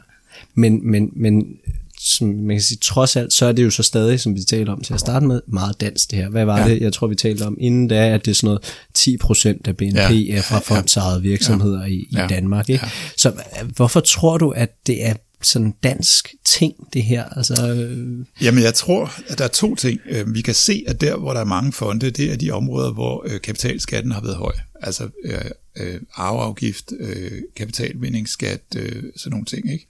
Men, 0.55 0.91
men, 0.91 1.11
men 1.15 1.57
som 1.99 2.27
man 2.27 2.55
kan 2.55 2.61
sige, 2.61 2.77
trods 2.81 3.15
alt, 3.15 3.33
så 3.33 3.45
er 3.45 3.51
det 3.51 3.63
jo 3.63 3.69
så 3.69 3.83
stadig, 3.83 4.19
som 4.19 4.35
vi 4.35 4.41
talte 4.43 4.69
om 4.69 4.81
til 4.81 4.93
at 4.93 4.99
starte 4.99 5.25
med, 5.25 5.41
meget 5.47 5.81
dansk 5.81 6.11
det 6.11 6.19
her. 6.19 6.29
Hvad 6.29 6.45
var 6.45 6.59
Ja. 6.59 6.67
det, 6.69 6.81
jeg 6.81 6.93
tror, 6.93 7.07
vi 7.07 7.15
talte 7.15 7.43
om 7.43 7.57
inden 7.59 7.87
da, 7.87 8.09
at 8.13 8.25
det 8.25 8.31
er 8.31 8.35
sådan 8.35 8.47
noget 8.47 8.75
10 8.93 9.17
procent 9.17 9.67
af 9.67 9.77
BNP 9.77 9.95
Ja. 9.95 10.37
er 10.37 10.41
fra 10.41 10.59
fondsejede 10.59 11.21
virksomheder 11.21 11.79
ja. 11.81 11.85
i, 11.91 11.95
i 11.95 12.07
Ja. 12.15 12.27
Danmark. 12.27 12.69
Ikke? 12.69 12.85
Ja. 12.85 12.91
Så 13.17 13.29
øh, 13.29 13.69
hvorfor 13.75 13.99
tror 13.99 14.37
du, 14.37 14.49
at 14.49 14.87
det 14.87 15.05
er 15.05 15.13
sådan 15.41 15.73
dansk 15.83 16.33
ting, 16.45 16.73
det 16.93 17.03
her? 17.03 17.23
Altså, 17.23 17.73
øh, 17.75 18.25
Jamen, 18.41 18.63
jeg 18.63 18.73
tror, 18.73 19.11
at 19.27 19.37
der 19.37 19.43
er 19.43 19.47
to 19.49 19.75
ting. 19.75 19.99
Øh, 20.09 20.33
Vi 20.33 20.41
kan 20.41 20.53
se, 20.53 20.83
at 20.87 21.01
der, 21.01 21.15
hvor 21.17 21.33
der 21.33 21.39
er 21.39 21.45
mange 21.45 21.73
fonde, 21.73 22.09
det 22.09 22.31
er 22.31 22.35
de 22.35 22.51
områder, 22.51 22.93
hvor 22.93 23.25
øh, 23.27 23.41
kapitalskatten 23.41 24.11
har 24.11 24.21
været 24.21 24.35
høj. 24.35 24.53
Altså 24.81 25.07
øh, 25.25 25.33
øh, 25.79 25.99
arveafgift, 26.15 26.91
øh, 26.99 27.31
kapitalvindingsskat, 27.55 28.61
øh, 28.75 29.03
sådan 29.15 29.31
nogle 29.31 29.45
ting, 29.45 29.71
ikke? 29.71 29.87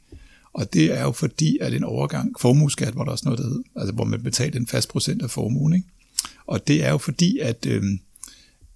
Og 0.54 0.74
det 0.74 0.98
er 0.98 1.02
jo 1.02 1.12
fordi, 1.12 1.58
at 1.62 1.74
en 1.74 1.84
overgang, 1.84 2.36
formueskat 2.40 2.96
var 2.96 3.04
der 3.04 3.12
også 3.12 3.26
noget, 3.26 3.40
der 3.40 3.48
hed, 3.48 3.64
altså 3.76 3.94
hvor 3.94 4.06
man 4.06 4.24
betalte 4.24 4.58
en 4.58 4.68
fast 4.68 4.90
procent 4.90 5.22
af 5.22 5.30
formuen, 5.30 5.74
ikke? 5.74 5.88
Og 6.48 6.68
det 6.68 6.86
er 6.86 6.92
jo 6.92 6.98
fordi, 6.98 7.40
at, 7.40 7.66
øh, 7.66 7.84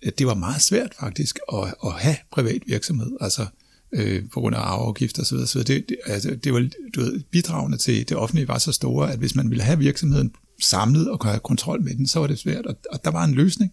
at 0.01 0.19
det 0.19 0.27
var 0.27 0.33
meget 0.33 0.61
svært 0.61 0.93
faktisk 0.99 1.39
at, 1.53 1.73
at 1.85 1.91
have 1.91 2.15
privat 2.31 2.61
virksomhed, 2.67 3.11
altså 3.21 3.45
øh, 3.93 4.23
på 4.33 4.39
grund 4.39 4.55
af 4.55 4.59
arveafgift 4.59 5.19
og 5.19 5.25
så 5.25 5.35
videre. 5.35 5.47
Så 5.47 5.63
det, 5.63 5.89
det, 5.89 5.97
altså, 6.05 6.35
det 6.43 6.53
var, 6.53 6.69
du 6.95 7.01
ved, 7.01 7.19
bidragene 7.31 7.77
til 7.77 8.09
det 8.09 8.17
offentlige 8.17 8.47
var 8.47 8.57
så 8.57 8.71
store, 8.71 9.11
at 9.11 9.19
hvis 9.19 9.35
man 9.35 9.49
ville 9.49 9.63
have 9.63 9.79
virksomheden 9.79 10.31
samlet 10.61 11.09
og 11.09 11.25
have 11.25 11.39
kontrol 11.39 11.83
med 11.83 11.95
den, 11.95 12.07
så 12.07 12.19
var 12.19 12.27
det 12.27 12.39
svært. 12.39 12.65
Og, 12.65 12.75
og 12.91 13.05
der 13.05 13.11
var 13.11 13.23
en 13.23 13.33
løsning, 13.33 13.71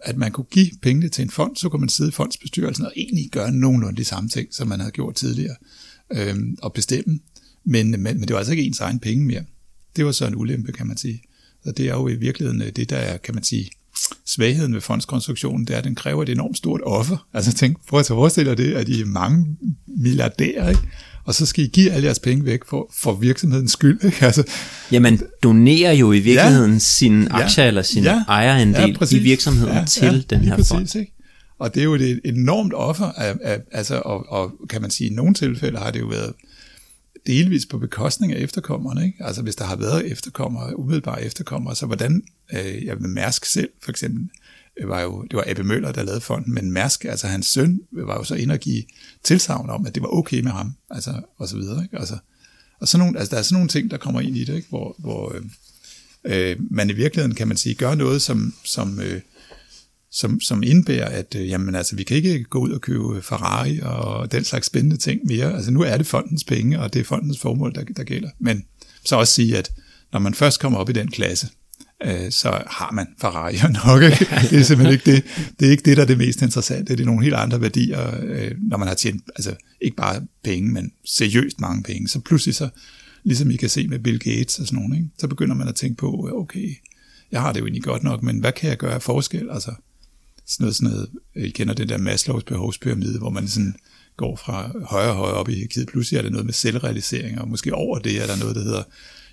at 0.00 0.16
man 0.16 0.32
kunne 0.32 0.46
give 0.50 0.70
pengene 0.82 1.08
til 1.08 1.22
en 1.22 1.30
fond, 1.30 1.56
så 1.56 1.68
kunne 1.68 1.80
man 1.80 1.88
sidde 1.88 2.08
i 2.08 2.12
fondsbestyrelsen 2.12 2.84
og 2.84 2.92
egentlig 2.96 3.30
gøre 3.30 3.52
nogenlunde 3.52 3.96
de 3.96 4.04
samme 4.04 4.28
ting, 4.28 4.54
som 4.54 4.68
man 4.68 4.80
havde 4.80 4.92
gjort 4.92 5.14
tidligere, 5.14 5.56
øh, 6.14 6.36
og 6.62 6.72
bestemme. 6.72 7.18
Men, 7.64 7.90
men, 7.90 8.02
men 8.02 8.20
det 8.20 8.30
var 8.30 8.36
altså 8.38 8.52
ikke 8.52 8.62
ens 8.64 8.80
egen 8.80 8.98
penge 8.98 9.24
mere. 9.24 9.42
Det 9.96 10.04
var 10.06 10.12
så 10.12 10.26
en 10.26 10.34
ulempe, 10.36 10.72
kan 10.72 10.86
man 10.86 10.96
sige. 10.96 11.22
Så 11.64 11.72
det 11.72 11.86
er 11.88 11.92
jo 11.94 12.08
i 12.08 12.14
virkeligheden 12.14 12.62
øh, 12.62 12.68
det, 12.76 12.90
der 12.90 12.96
er, 12.96 13.16
kan 13.16 13.34
man 13.34 13.44
sige, 13.44 13.70
svagheden 14.26 14.74
ved 14.74 14.80
fondskonstruktionen, 14.80 15.66
det 15.66 15.74
er, 15.74 15.78
at 15.78 15.84
den 15.84 15.94
kræver 15.94 16.22
et 16.22 16.28
enormt 16.28 16.56
stort 16.56 16.80
offer. 16.84 17.26
Altså 17.34 17.52
tænk, 17.52 17.76
prøv 17.88 18.00
at 18.00 18.06
forestille 18.06 18.50
dig 18.50 18.58
det, 18.58 18.74
at 18.74 18.88
I 18.88 19.00
er 19.00 19.06
mange 19.06 19.56
milliardærer, 19.86 20.68
ikke? 20.68 20.80
og 21.24 21.34
så 21.34 21.46
skal 21.46 21.64
I 21.64 21.66
give 21.66 21.90
alle 21.90 22.04
jeres 22.06 22.18
penge 22.18 22.44
væk 22.44 22.60
for, 22.68 22.90
for 22.98 23.14
virksomhedens 23.14 23.72
skyld. 23.72 24.04
Ikke? 24.04 24.16
Altså, 24.26 24.44
Ja, 24.92 25.00
man 25.00 25.20
donerer 25.42 25.92
jo 25.92 26.12
i 26.12 26.18
virkeligheden 26.20 26.72
ja. 26.72 26.78
sin 26.78 27.28
aktier 27.30 27.64
Ja. 27.64 27.68
eller 27.68 27.82
sin 27.82 28.02
Ja. 28.04 28.22
ejerandel 28.28 28.80
Ja, 28.80 28.96
præcis. 28.98 29.18
i 29.18 29.22
virksomheden 29.22 29.74
ja, 29.76 29.84
til 29.84 30.02
ja, 30.30 30.36
den 30.36 30.40
her 30.44 30.56
præcis, 30.56 30.68
fond. 30.72 30.96
Ikke? 30.96 31.12
Og 31.62 31.74
det 31.74 31.80
er 31.80 31.84
jo 31.84 31.94
et 31.94 32.20
enormt 32.24 32.74
offer, 32.74 33.04
af, 33.04 33.36
af, 33.42 33.60
altså, 33.72 34.02
og, 34.04 34.26
og 34.28 34.52
kan 34.70 34.82
man 34.82 34.90
sige, 34.90 35.10
i 35.10 35.14
nogle 35.14 35.34
tilfælde 35.34 35.78
har 35.78 35.90
det 35.90 36.00
jo 36.00 36.06
været 36.06 36.34
delvis 37.26 37.66
på 37.66 37.78
bekostning 37.78 38.32
af 38.32 38.40
efterkommerne. 38.40 39.04
Ikke? 39.06 39.24
Altså 39.24 39.42
hvis 39.42 39.56
der 39.56 39.64
har 39.64 39.76
været 39.76 40.12
efterkommere, 40.12 40.78
umiddelbare 40.78 41.24
efterkommere, 41.24 41.76
så 41.76 41.86
hvordan, 41.86 42.22
øh, 42.52 42.84
ja, 42.84 42.94
Mærsk 42.94 43.44
selv 43.44 43.68
for 43.82 43.90
eksempel, 43.90 44.28
øh, 44.76 44.88
var 44.88 45.00
jo, 45.00 45.22
det 45.22 45.36
var 45.36 45.44
Ebbe 45.46 45.64
Møller, 45.64 45.92
der 45.92 46.02
lavede 46.02 46.20
fonden, 46.20 46.54
men 46.54 46.72
Mærsk, 46.72 47.04
altså 47.04 47.26
hans 47.26 47.46
søn, 47.46 47.80
øh, 47.96 48.06
var 48.06 48.16
jo 48.16 48.24
så 48.24 48.34
inde 48.34 48.52
og 48.52 48.60
give 48.60 48.82
tilsavn 49.24 49.70
om, 49.70 49.86
at 49.86 49.94
det 49.94 50.02
var 50.02 50.08
okay 50.08 50.40
med 50.40 50.52
ham, 50.52 50.72
altså, 50.90 51.20
og 51.38 51.48
så 51.48 51.56
videre. 51.56 51.82
Ikke? 51.82 51.98
Altså, 51.98 52.16
og 52.80 52.88
sådan 52.88 53.06
nogle, 53.06 53.18
altså, 53.18 53.30
der 53.30 53.38
er 53.38 53.42
sådan 53.42 53.54
nogle 53.54 53.68
ting, 53.68 53.90
der 53.90 53.96
kommer 53.96 54.20
ind 54.20 54.36
i 54.36 54.44
det, 54.44 54.54
ikke? 54.56 54.68
hvor, 54.68 54.96
hvor 54.98 55.34
øh, 55.34 55.42
øh, 56.24 56.56
man 56.70 56.90
i 56.90 56.92
virkeligheden, 56.92 57.34
kan 57.34 57.48
man 57.48 57.56
sige, 57.56 57.74
gør 57.74 57.94
noget, 57.94 58.22
som, 58.22 58.54
som, 58.64 59.00
øh, 59.00 59.20
som, 60.12 60.40
som 60.40 60.62
indebærer, 60.62 61.08
at 61.08 61.34
øh, 61.38 61.48
jamen, 61.48 61.74
altså, 61.74 61.96
vi 61.96 62.02
kan 62.02 62.16
ikke 62.16 62.44
gå 62.44 62.58
ud 62.58 62.70
og 62.70 62.80
købe 62.80 63.22
Ferrari 63.22 63.80
og 63.82 64.32
den 64.32 64.44
slags 64.44 64.66
spændende 64.66 64.96
ting 64.96 65.20
mere. 65.24 65.54
Altså 65.54 65.70
nu 65.70 65.80
er 65.80 65.96
det 65.96 66.06
fondens 66.06 66.44
penge, 66.44 66.80
og 66.80 66.94
det 66.94 67.00
er 67.00 67.04
fondens 67.04 67.38
formål, 67.38 67.74
der, 67.74 67.84
der 67.96 68.04
gælder. 68.04 68.30
Men 68.38 68.64
så 69.04 69.16
også 69.16 69.34
sige, 69.34 69.58
at 69.58 69.70
når 70.12 70.20
man 70.20 70.34
først 70.34 70.60
kommer 70.60 70.78
op 70.78 70.90
i 70.90 70.92
den 70.92 71.08
klasse, 71.08 71.48
øh, 72.04 72.30
så 72.30 72.62
har 72.66 72.90
man 72.92 73.06
Ferrari 73.20 73.56
nok. 73.86 74.02
Ikke? 74.02 74.26
Det 74.50 74.58
er 74.58 74.62
simpelthen 74.62 74.92
ikke 74.92 75.12
det, 75.12 75.24
det, 75.60 75.66
er 75.66 75.70
ikke 75.70 75.82
det, 75.82 75.96
der 75.96 76.02
er 76.02 76.06
det 76.06 76.18
mest 76.18 76.42
interessante. 76.42 76.92
Det 76.96 77.00
er 77.00 77.06
nogle 77.06 77.22
helt 77.22 77.34
andre 77.34 77.60
værdier, 77.60 78.20
øh, 78.22 78.50
når 78.58 78.76
man 78.76 78.88
har 78.88 78.94
tjent 78.94 79.22
altså, 79.36 79.54
ikke 79.80 79.96
bare 79.96 80.22
penge, 80.44 80.72
men 80.72 80.92
seriøst 81.04 81.60
mange 81.60 81.82
penge. 81.82 82.08
Så 82.08 82.20
pludselig 82.20 82.54
så, 82.54 82.68
ligesom 83.24 83.50
I 83.50 83.56
kan 83.56 83.68
se 83.68 83.88
med 83.88 83.98
Bill 83.98 84.18
Gates 84.18 84.58
og 84.58 84.66
sådan 84.66 84.78
nogle, 84.78 84.96
ikke? 84.96 85.08
så 85.18 85.28
begynder 85.28 85.54
man 85.54 85.68
at 85.68 85.74
tænke 85.74 85.96
på, 85.96 86.30
okay, 86.32 86.74
jeg 87.32 87.40
har 87.40 87.52
det 87.52 87.60
jo 87.60 87.64
egentlig 87.64 87.82
godt 87.82 88.02
nok, 88.02 88.22
men 88.22 88.38
hvad 88.38 88.52
kan 88.52 88.70
jeg 88.70 88.78
gøre 88.78 88.94
af 88.94 89.02
forskel? 89.02 89.48
Altså, 89.50 89.72
sådan 90.52 90.64
noget, 90.64 90.76
sådan 90.76 90.90
noget, 90.92 91.08
I 91.36 91.50
kender 91.50 91.74
det 91.74 91.88
der 91.88 91.98
Maslows 91.98 92.44
behovspyramide, 92.44 93.18
hvor 93.18 93.30
man 93.30 93.48
sådan 93.48 93.74
går 94.16 94.36
fra 94.36 94.70
højere 94.84 95.10
og 95.10 95.16
højere 95.16 95.34
op 95.36 95.48
i 95.48 95.54
hierarkiet. 95.54 95.88
Pludselig 95.88 96.18
er 96.18 96.22
det 96.22 96.32
noget 96.32 96.44
med 96.46 96.54
selvrealisering, 96.54 97.40
og 97.40 97.48
måske 97.48 97.74
over 97.74 97.98
det 97.98 98.22
er 98.22 98.26
der 98.26 98.36
noget, 98.40 98.56
der 98.56 98.62
hedder, 98.62 98.82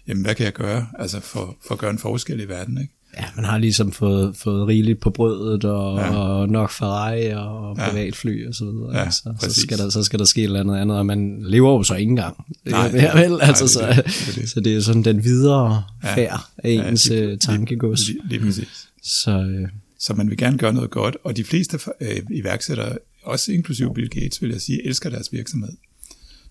jamen 0.07 0.23
hvad 0.23 0.35
kan 0.35 0.45
jeg 0.45 0.53
gøre 0.53 0.87
altså 0.99 1.19
for, 1.19 1.57
for 1.67 1.73
at 1.73 1.79
gøre 1.79 1.91
en 1.91 1.97
forskel 1.97 2.39
i 2.39 2.47
verden? 2.47 2.77
Ikke? 2.81 2.93
ja, 3.17 3.25
man 3.35 3.45
har 3.45 3.57
ligesom 3.57 3.91
fået, 3.91 4.35
fået 4.37 4.67
rigeligt 4.67 4.99
på 4.99 5.09
brødet, 5.09 5.65
og, 5.65 5.97
Ja. 5.99 6.05
ja. 6.05 6.17
og 6.17 6.49
nok 6.49 6.71
Ferrari 6.71 7.27
og 7.29 7.75
Ja. 7.77 7.89
privatfly 7.89 8.47
og 8.47 8.55
så 8.55 8.65
videre. 8.65 8.97
Ja, 8.99 9.09
så, 9.11 9.33
så, 9.39 9.53
skal 9.61 9.77
der, 9.77 9.89
så 9.89 10.03
skal 10.03 10.19
der 10.19 10.25
ske 10.25 10.41
et 10.41 10.45
eller 10.45 10.59
andet 10.59 10.77
andet, 10.77 10.97
og 10.97 11.05
man 11.05 11.37
lever 11.43 11.71
jo 11.77 11.83
så 11.83 11.95
ikke 11.95 12.09
engang. 12.09 12.45
Nej, 12.65 12.91
mere, 12.91 13.15
vel? 13.21 13.29
nej, 13.31 13.39
Altså, 13.41 13.63
det 13.63 13.71
så, 13.71 13.79
det, 13.79 13.95
det 14.05 14.27
er 14.37 14.41
det. 14.41 14.49
så 14.49 14.59
det 14.59 14.75
er 14.75 14.81
sådan 14.81 15.03
den 15.03 15.23
videre 15.23 15.83
Ja. 16.03 16.15
færd 16.15 16.41
af 16.57 16.69
Ja, 16.73 16.89
ens 16.89 17.09
lige- 17.09 17.29
ja, 17.29 17.35
tankegods. 17.35 18.07
Lige, 18.07 18.19
lige 18.29 18.39
præcis. 18.41 18.87
Så 19.03 19.31
øh, 19.31 19.67
Så 19.99 20.13
man 20.13 20.29
vil 20.29 20.37
gerne 20.37 20.57
gøre 20.57 20.73
noget 20.73 20.89
godt, 20.89 21.17
og 21.23 21.37
de 21.37 21.43
fleste 21.43 21.79
øh, 22.01 22.21
iværksættere 22.31 22.97
også 23.23 23.51
inklusive 23.51 23.93
Bill 23.93 24.09
Gates, 24.09 24.41
vil 24.41 24.49
jeg 24.51 24.61
sige, 24.61 24.87
elsker 24.87 25.09
deres 25.09 25.33
virksomhed. 25.33 25.73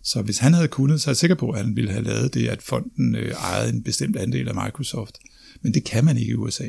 Så 0.03 0.23
hvis 0.23 0.39
han 0.39 0.55
havde 0.55 0.69
kunnet, 0.69 1.01
så 1.01 1.11
er 1.11 1.13
jeg 1.13 1.17
sikker 1.17 1.37
på, 1.37 1.51
at 1.51 1.65
han 1.65 1.77
ville 1.77 1.91
have 1.91 2.05
lavet 2.05 2.35
det, 2.35 2.49
at 2.49 2.63
fonden 2.63 3.15
øh, 3.15 3.33
ejede 3.33 3.69
en 3.69 3.83
bestemt 3.83 4.17
andel 4.17 4.49
af 4.49 4.55
Microsoft. 4.55 5.19
Men 5.63 5.75
det 5.75 5.85
kan 5.85 6.05
man 6.05 6.17
ikke 6.17 6.31
i 6.31 6.35
USA. 6.35 6.67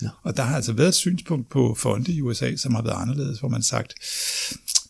Nå. 0.00 0.08
Og 0.22 0.36
der 0.36 0.42
har 0.42 0.56
altså 0.56 0.72
været 0.72 0.88
et 0.88 0.94
synspunkt 0.94 1.48
på 1.48 1.74
fonde 1.78 2.12
i 2.12 2.20
USA, 2.20 2.56
som 2.56 2.74
har 2.74 2.82
været 2.82 3.02
anderledes, 3.02 3.40
hvor 3.40 3.48
man 3.48 3.62
sagt, 3.62 3.94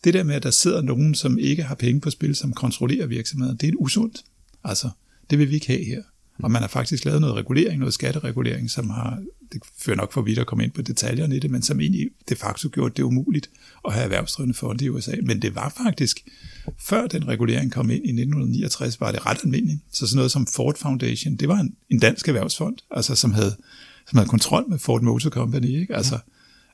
det 0.05 0.15
der 0.15 0.23
med, 0.23 0.35
at 0.35 0.43
der 0.43 0.51
sidder 0.51 0.83
nogen, 0.83 1.15
som 1.15 1.39
ikke 1.39 1.63
har 1.63 1.75
penge 1.75 2.01
på 2.01 2.11
spil, 2.11 2.37
som 2.37 2.53
kontrollerer 2.53 3.07
virksomheden, 3.07 3.57
det 3.57 3.67
er 3.67 3.73
et 3.73 3.77
usundt. 3.79 4.25
Altså, 4.65 4.91
det 5.31 5.39
vil 5.39 5.51
vi 5.51 5.55
ikke 5.55 5.67
have 5.67 5.85
her. 5.85 6.03
Og 6.43 6.51
man 6.51 6.63
har 6.63 6.69
faktisk 6.69 7.05
lavet 7.05 7.21
noget 7.21 7.37
regulering, 7.37 7.79
noget 7.79 7.95
skatteregulering, 7.95 8.71
som 8.71 8.91
har, 8.91 9.23
det 9.53 9.63
fører 9.79 9.97
nok 9.97 10.13
for 10.13 10.23
vidt 10.23 10.39
at 10.39 10.47
komme 10.47 10.65
ind 10.65 10.73
på 10.73 10.83
detaljerne 10.83 11.37
i 11.37 11.39
det, 11.39 11.51
men 11.51 11.63
som 11.63 11.81
egentlig 11.81 12.09
de 12.29 12.37
facto 12.37 12.69
gjort 12.69 12.97
det 12.97 13.03
umuligt 13.03 13.51
at 13.87 13.93
have 13.93 14.05
erhvervsdrivende 14.05 14.55
fonde 14.55 14.85
i 14.85 14.89
USA. 14.89 15.15
Men 15.23 15.43
det 15.43 15.55
var 15.55 15.75
faktisk, 15.85 16.25
før 16.79 17.07
den 17.07 17.29
regulering 17.29 17.73
kom 17.73 17.91
ind 17.91 18.05
i 18.05 18.09
1969, 18.09 19.01
var 19.01 19.13
det 19.13 19.27
ret 19.27 19.39
almindeligt. 19.45 19.81
Så 19.93 20.07
sådan 20.07 20.17
noget 20.17 20.31
som 20.31 20.47
Ford 20.47 20.79
Foundation, 20.79 21.37
det 21.37 21.49
var 21.49 21.59
en, 21.59 21.75
en 21.91 21.99
dansk 21.99 22.29
erhvervsfond, 22.29 22.77
altså 22.91 23.15
som 23.15 23.33
havde, 23.33 23.57
som 24.09 24.19
havde 24.19 24.29
kontrol 24.29 24.65
med 24.69 24.79
Ford 24.79 25.03
Motor 25.03 25.31
Company, 25.31 25.81
ikke? 25.81 25.97
Altså, 25.97 26.19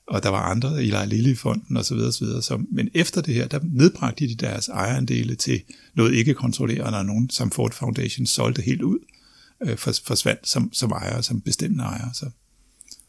og 0.06 0.23
der 0.23 0.28
var 0.28 0.42
andre, 0.42 0.83
Eli 0.83 1.06
Lilly-fonden 1.06 1.76
osv. 1.76 1.97
osv. 1.97 2.26
Så, 2.26 2.62
men 2.71 2.88
efter 2.94 3.21
det 3.21 3.35
her, 3.35 3.47
der 3.49 3.61
nedbragte 3.62 4.28
de 4.28 4.35
deres 4.35 4.68
ejerandele 4.68 5.35
til 5.35 5.62
noget 5.94 6.14
ikke 6.14 6.35
kontrollerende, 6.35 6.99
og 6.99 7.06
nogen 7.06 7.30
som 7.30 7.50
Ford 7.50 7.73
Foundation 7.73 8.26
solgte 8.26 8.62
helt 8.62 8.83
ud, 8.83 8.99
øh, 9.64 9.76
for, 9.76 9.92
forsvandt 10.06 10.49
som, 10.49 10.71
som 10.73 10.90
ejer, 10.90 11.21
som 11.21 11.40
bestemmende 11.40 11.85
ejer. 11.85 12.09
Så. 12.14 12.26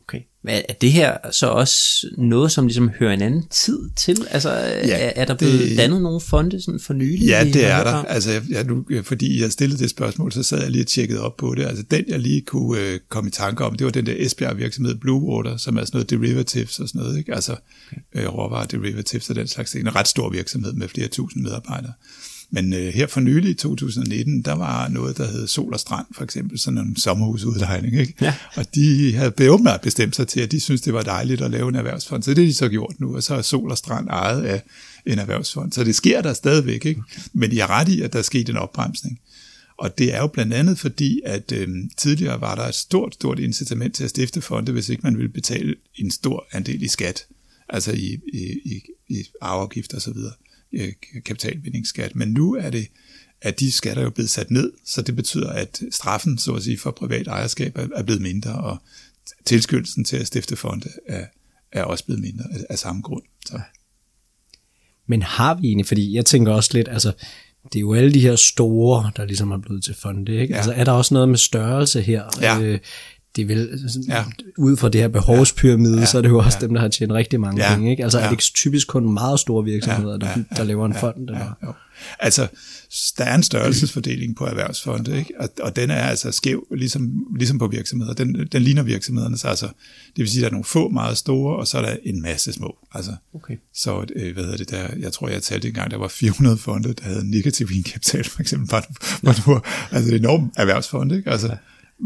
Okay. 0.07 0.21
Men 0.43 0.62
er 0.69 0.74
det 0.74 0.91
her 0.91 1.17
så 1.31 1.47
også 1.47 2.07
noget, 2.17 2.51
som 2.51 2.67
ligesom 2.67 2.89
hører 2.89 3.13
en 3.13 3.21
anden 3.21 3.47
tid 3.47 3.89
til? 3.95 4.27
Altså, 4.31 4.50
ja, 4.50 4.97
er, 4.97 5.12
er 5.15 5.25
der 5.25 5.35
blevet 5.35 5.59
det, 5.59 5.77
dannet 5.77 6.01
nogle 6.01 6.21
fonde 6.21 6.62
sådan 6.62 6.79
for 6.79 6.93
nylig? 6.93 7.27
Ja, 7.27 7.43
det 7.43 7.65
er 7.65 7.83
der. 7.83 7.93
Altså, 7.93 8.31
jeg, 8.31 8.41
jeg, 8.50 8.63
nu, 8.63 8.85
fordi 9.03 9.41
jeg 9.41 9.51
stillede 9.51 9.79
det 9.79 9.89
spørgsmål, 9.89 10.31
så 10.31 10.43
sad 10.43 10.62
jeg 10.62 10.71
lige 10.71 10.83
og 10.83 10.88
tjekkede 10.88 11.21
op 11.21 11.38
på 11.38 11.55
det. 11.55 11.65
Altså, 11.65 11.83
den 11.91 12.05
jeg 12.07 12.19
lige 12.19 12.41
kunne 12.41 12.79
øh, 12.79 13.00
komme 13.09 13.27
i 13.27 13.31
tanke 13.31 13.65
om, 13.65 13.75
det 13.75 13.85
var 13.85 13.91
den 13.91 14.05
der 14.05 14.15
Esbjerg 14.17 14.57
virksomhed 14.57 14.95
Blue 14.95 15.21
Water, 15.21 15.57
som 15.57 15.77
er 15.77 15.85
sådan 15.85 15.97
noget 15.97 16.09
derivatives 16.09 16.79
og 16.79 16.88
sådan 16.88 17.01
noget. 17.01 17.17
Ikke? 17.17 17.35
Altså, 17.35 17.55
okay. 17.88 18.24
øh, 18.24 18.33
råvarer 18.33 18.65
derivatives 18.65 19.29
og 19.29 19.35
den 19.35 19.47
slags. 19.47 19.75
En 19.75 19.95
ret 19.95 20.07
stor 20.07 20.29
virksomhed 20.29 20.74
med 20.74 20.88
flere 20.88 21.07
tusind 21.07 21.43
medarbejdere. 21.43 21.93
Men 22.49 22.73
øh, 22.73 22.93
her 22.93 23.07
for 23.07 23.19
nylig 23.19 23.51
i 23.51 23.53
2019, 23.53 24.41
der 24.41 24.53
var 24.53 24.87
noget, 24.87 25.17
der 25.17 25.27
hed 25.27 25.47
Sol 25.47 25.73
og 25.73 25.79
Strand, 25.79 26.05
for 26.11 26.23
eksempel, 26.23 26.59
sådan 26.59 26.79
en 26.79 26.95
sommerhusudlejning. 26.97 27.99
Ikke? 27.99 28.13
Ja. 28.21 28.35
Og 28.55 28.75
de 28.75 29.13
havde 29.13 29.49
åbenbart 29.49 29.81
bestemt 29.81 30.15
sig 30.15 30.27
til, 30.27 30.39
at 30.39 30.51
de 30.51 30.59
synes 30.59 30.81
det 30.81 30.93
var 30.93 31.01
dejligt 31.01 31.41
at 31.41 31.51
lave 31.51 31.69
en 31.69 31.75
erhvervsfond. 31.75 32.23
Så 32.23 32.31
det 32.31 32.37
har 32.37 32.45
de 32.45 32.53
så 32.53 32.69
gjort 32.69 32.95
nu, 32.99 33.15
og 33.15 33.23
så 33.23 33.35
er 33.35 33.41
Sol 33.41 33.71
og 33.71 33.77
Strand 33.77 34.07
ejet 34.09 34.43
af 34.43 34.61
en 35.05 35.19
erhvervsfond. 35.19 35.71
Så 35.71 35.83
det 35.83 35.95
sker 35.95 36.21
der 36.21 36.33
stadigvæk, 36.33 36.85
ikke? 36.85 37.01
men 37.33 37.51
de 37.51 37.59
har 37.59 37.67
ret 37.67 37.89
i, 37.89 38.01
at 38.01 38.13
der 38.13 38.19
er 38.19 38.23
sket 38.23 38.49
en 38.49 38.57
opbremsning. 38.57 39.19
Og 39.77 39.97
det 39.97 40.13
er 40.13 40.19
jo 40.19 40.27
blandt 40.27 40.53
andet 40.53 40.79
fordi, 40.79 41.21
at 41.25 41.51
øh, 41.51 41.67
tidligere 41.97 42.41
var 42.41 42.55
der 42.55 42.63
et 42.63 42.75
stort, 42.75 43.13
stort 43.13 43.39
incitament 43.39 43.95
til 43.95 44.03
at 44.03 44.09
stifte 44.09 44.41
fonde, 44.41 44.71
hvis 44.71 44.89
ikke 44.89 45.03
man 45.03 45.17
ville 45.17 45.31
betale 45.31 45.75
en 45.95 46.11
stor 46.11 46.47
andel 46.51 46.83
i 46.83 46.87
skat, 46.87 47.25
altså 47.69 47.91
i, 47.91 48.19
i, 48.33 48.59
i, 48.65 48.81
i 49.09 49.23
arveafgift 49.41 49.93
og 49.93 50.01
så 50.01 50.11
videre 50.11 50.31
kapitalvindingsskat. 51.25 52.15
Men 52.15 52.27
nu 52.27 52.55
er 52.55 52.69
det, 52.69 52.88
at 53.41 53.60
de 53.60 53.72
skatter 53.72 54.03
jo 54.03 54.10
blevet 54.10 54.29
sat 54.29 54.51
ned, 54.51 54.72
så 54.86 55.01
det 55.01 55.15
betyder, 55.15 55.50
at 55.50 55.81
straffen, 55.91 56.38
så 56.38 56.53
at 56.53 56.63
sige, 56.63 56.77
for 56.77 56.91
privat 56.91 57.27
ejerskab 57.27 57.77
er 57.95 58.03
blevet 58.03 58.22
mindre, 58.22 58.55
og 58.55 58.77
tilskyndelsen 59.45 60.03
til 60.05 60.17
at 60.17 60.27
stifte 60.27 60.55
fonde 60.55 60.89
er, 61.07 61.25
er 61.72 61.84
også 61.84 62.05
blevet 62.05 62.22
mindre 62.22 62.45
af, 62.51 62.65
af 62.69 62.79
samme 62.79 63.01
grund. 63.01 63.24
Så. 63.45 63.60
Men 65.07 65.22
har 65.22 65.53
vi 65.53 65.67
egentlig, 65.67 65.88
fordi 65.88 66.13
jeg 66.13 66.25
tænker 66.25 66.53
også 66.53 66.69
lidt, 66.74 66.88
altså, 66.88 67.13
det 67.63 67.75
er 67.75 67.81
jo 67.81 67.93
alle 67.93 68.13
de 68.13 68.19
her 68.19 68.36
store, 68.36 69.12
der 69.15 69.25
ligesom 69.25 69.51
er 69.51 69.57
blevet 69.57 69.84
til 69.84 69.95
fonde, 69.95 70.31
ikke? 70.31 70.53
Ja. 70.53 70.57
Altså, 70.57 70.74
er 70.74 70.84
der 70.84 70.91
også 70.91 71.13
noget 71.13 71.29
med 71.29 71.38
størrelse 71.38 72.01
her? 72.01 72.24
Ja. 72.41 72.62
Øh, 72.62 72.79
det 73.36 73.42
er 73.42 73.46
vel, 73.46 73.89
ja. 74.08 74.24
ud 74.58 74.77
fra 74.77 74.89
det 74.89 75.01
her 75.01 75.08
behovspyramide, 75.08 76.00
ja. 76.00 76.06
så 76.06 76.18
er 76.18 76.22
det 76.22 76.30
jo 76.30 76.38
også 76.38 76.58
ja. 76.62 76.65
dem, 76.65 76.74
der 76.74 76.82
har 76.82 76.88
tjent 76.88 77.12
rigtig 77.12 77.39
mange 77.39 77.63
ja. 77.63 77.75
penge. 77.75 77.92
Ikke? 77.92 78.04
Altså 78.04 78.20
ja. 78.20 78.25
er 78.25 78.30
det 78.30 78.39
typisk 78.39 78.88
kun 78.88 79.13
meget 79.13 79.39
store 79.39 79.63
virksomheder, 79.63 80.18
ja. 80.22 80.27
der, 80.27 80.56
der 80.56 80.63
laver 80.63 80.86
en 80.86 80.94
ja. 80.94 81.01
fond? 81.01 81.30
Eller? 81.30 81.56
Ja. 81.63 81.68
Altså, 82.20 82.48
der 83.18 83.24
er 83.24 83.36
en 83.36 83.44
størrelsesfordeling 83.44 84.36
på 84.36 84.46
erhvervsfonde, 84.46 85.18
ikke? 85.18 85.34
Og, 85.39 85.50
og 85.62 85.75
den 85.75 85.92
er 85.92 86.01
altså 86.01 86.32
skæv, 86.32 86.68
ligesom, 86.72 87.27
ligesom 87.38 87.60
på 87.60 87.68
virksomheder. 87.68 88.13
Den, 88.13 88.48
den 88.51 88.62
ligner 88.62 88.84
virksomhederne, 88.84 89.38
så 89.38 89.48
altså, 89.48 89.65
det 89.65 90.18
vil 90.18 90.30
sige, 90.30 90.39
at 90.39 90.42
der 90.42 90.48
er 90.48 90.51
nogle 90.51 90.65
få 90.65 90.89
meget 90.89 91.18
store, 91.18 91.56
og 91.56 91.68
så 91.68 91.77
er 91.77 91.82
der 91.82 91.96
en 92.04 92.22
masse 92.22 92.54
små. 92.54 92.77
Altså, 92.94 93.12
okay. 93.34 93.56
Så, 93.74 94.06
øh, 94.15 94.34
hvad 94.34 94.44
hedder 94.44 94.58
det 94.58 94.70
der, 94.70 94.88
jeg 95.00 95.13
tror, 95.13 95.30
jeg 95.30 95.44
talte 95.44 95.68
engang, 95.68 95.92
der 95.92 95.98
var 95.98 96.08
400 96.08 96.58
fonde, 96.58 96.94
der 96.94 97.04
havde 97.04 97.32
negativ 97.32 97.68
indkapital, 97.75 98.24
for 98.24 98.42
eksempel, 98.42 98.70
var, 98.72 98.88
var 99.22 99.44
nu, 99.48 99.62
altså 99.92 100.12
det 100.12 100.15
er 100.15 100.20
enormt 100.20 100.54
erhvervsfonde, 100.58 101.18
ikke? 101.18 101.32
Altså, 101.32 101.48
ja 101.48 101.58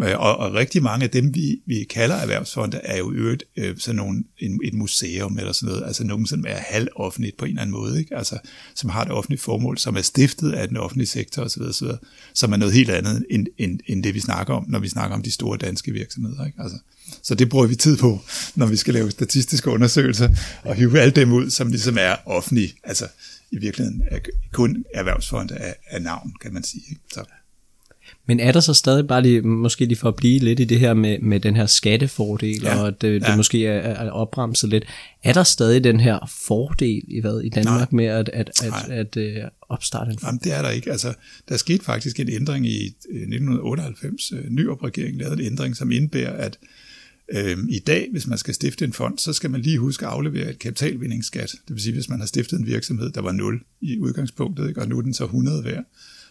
Øh, 0.03 0.19
og, 0.19 0.37
og 0.37 0.53
rigtig 0.53 0.83
mange 0.83 1.03
af 1.03 1.09
dem, 1.09 1.35
vi, 1.35 1.61
vi 1.65 1.83
kalder 1.83 2.15
erhvervsfonde, 2.15 2.77
er 2.83 2.97
jo 2.97 3.11
øvrigt 3.13 3.43
øh, 3.57 3.77
sådan 3.77 3.95
nogle, 3.95 4.23
en, 4.37 4.59
et 4.63 4.73
museum 4.73 5.37
eller 5.39 5.51
sådan 5.51 5.69
noget, 5.69 5.87
altså 5.87 6.03
nogen, 6.03 6.27
som 6.27 6.45
er 6.47 6.57
halvoffentligt 6.57 7.37
på 7.37 7.45
en 7.45 7.49
eller 7.49 7.61
anden 7.61 7.71
måde, 7.71 7.99
ikke? 7.99 8.17
Altså, 8.17 8.37
som 8.75 8.89
har 8.89 9.01
et 9.01 9.11
offentligt 9.11 9.41
formål, 9.41 9.77
som 9.77 9.95
er 9.95 10.01
stiftet 10.01 10.51
af 10.51 10.67
den 10.67 10.77
offentlige 10.77 11.07
sektor 11.07 11.43
osv., 11.43 11.61
osv. 11.61 11.87
som 12.33 12.53
er 12.53 12.57
noget 12.57 12.73
helt 12.73 12.89
andet 12.89 13.25
end, 13.29 13.47
end, 13.57 13.79
end 13.87 14.03
det, 14.03 14.13
vi 14.13 14.19
snakker 14.19 14.53
om, 14.53 14.65
når 14.67 14.79
vi 14.79 14.89
snakker 14.89 15.15
om 15.15 15.23
de 15.23 15.31
store 15.31 15.57
danske 15.57 15.91
virksomheder. 15.91 16.45
Ikke? 16.45 16.61
Altså, 16.61 16.77
så 17.23 17.35
det 17.35 17.49
bruger 17.49 17.67
vi 17.67 17.75
tid 17.75 17.97
på, 17.97 18.21
når 18.55 18.65
vi 18.65 18.75
skal 18.75 18.93
lave 18.93 19.11
statistiske 19.11 19.69
undersøgelser, 19.69 20.29
og 20.63 20.75
hive 20.75 20.99
alle 20.99 21.11
dem 21.11 21.31
ud, 21.31 21.49
som 21.49 21.67
ligesom 21.67 21.97
er 21.99 22.15
offentlige, 22.25 22.73
altså 22.83 23.07
i 23.51 23.57
virkeligheden 23.57 24.03
er 24.11 24.19
kun 24.51 24.85
erhvervsfonde 24.93 25.55
af, 25.55 25.75
af 25.87 26.01
navn, 26.01 26.33
kan 26.41 26.53
man 26.53 26.63
sige. 26.63 26.83
Ikke? 26.89 27.01
Så. 27.13 27.23
Men 28.29 28.39
er 28.39 28.51
der 28.51 28.59
så 28.59 28.73
stadig 28.73 29.07
bare 29.07 29.21
lige, 29.21 29.41
måske 29.41 29.85
lige 29.85 29.97
for 29.97 30.07
at 30.07 30.15
blive 30.15 30.39
lidt 30.39 30.59
i 30.59 30.65
det 30.65 30.79
her 30.79 30.93
med, 30.93 31.19
med 31.19 31.39
den 31.39 31.55
her 31.55 31.65
skattefordel, 31.65 32.61
ja, 32.61 32.83
og 32.83 33.01
det, 33.01 33.21
det 33.21 33.27
ja. 33.27 33.35
måske 33.35 33.65
er, 33.65 33.79
er 33.79 34.11
opbremset 34.11 34.69
lidt, 34.69 34.83
er 35.23 35.33
der 35.33 35.43
stadig 35.43 35.83
den 35.83 35.99
her 35.99 36.31
fordel 36.47 37.01
i, 37.07 37.19
hvad, 37.21 37.41
i 37.41 37.49
Danmark 37.49 37.91
Nej. 37.91 37.97
med 37.97 38.05
at, 38.05 38.29
at, 38.33 38.51
at, 38.63 38.89
at, 38.89 39.17
at 39.17 39.43
uh, 39.43 39.49
opstarte 39.69 40.11
en 40.11 40.17
Jamen, 40.23 40.39
det 40.43 40.53
er 40.53 40.61
der 40.61 40.69
ikke. 40.69 40.91
Altså, 40.91 41.13
der 41.49 41.57
skete 41.57 41.83
faktisk 41.83 42.19
en 42.19 42.29
ændring 42.29 42.65
i 42.67 42.85
1998. 42.85 44.31
Øh, 44.31 44.49
Ny 44.49 44.69
opregering 44.69 45.17
lavede 45.17 45.41
en 45.41 45.45
ændring, 45.45 45.75
som 45.75 45.91
indebærer, 45.91 46.33
at 46.33 46.57
Øhm, 47.31 47.67
I 47.69 47.79
dag, 47.79 48.07
hvis 48.11 48.27
man 48.27 48.37
skal 48.37 48.53
stifte 48.53 48.85
en 48.85 48.93
fond, 48.93 49.17
så 49.17 49.33
skal 49.33 49.51
man 49.51 49.61
lige 49.61 49.77
huske 49.77 50.05
at 50.05 50.11
aflevere 50.11 50.49
et 50.49 50.59
kapitalvindingsskat. 50.59 51.51
Det 51.67 51.75
vil 51.75 51.81
sige, 51.81 51.93
hvis 51.93 52.09
man 52.09 52.19
har 52.19 52.27
stiftet 52.27 52.59
en 52.59 52.65
virksomhed, 52.65 53.09
der 53.09 53.21
var 53.21 53.31
0 53.31 53.61
i 53.81 53.99
udgangspunktet, 53.99 54.67
ikke? 54.69 54.81
og 54.81 54.87
nu 54.87 54.97
er 54.97 55.01
den 55.01 55.13
så 55.13 55.23
100 55.23 55.63
værd, 55.63 55.83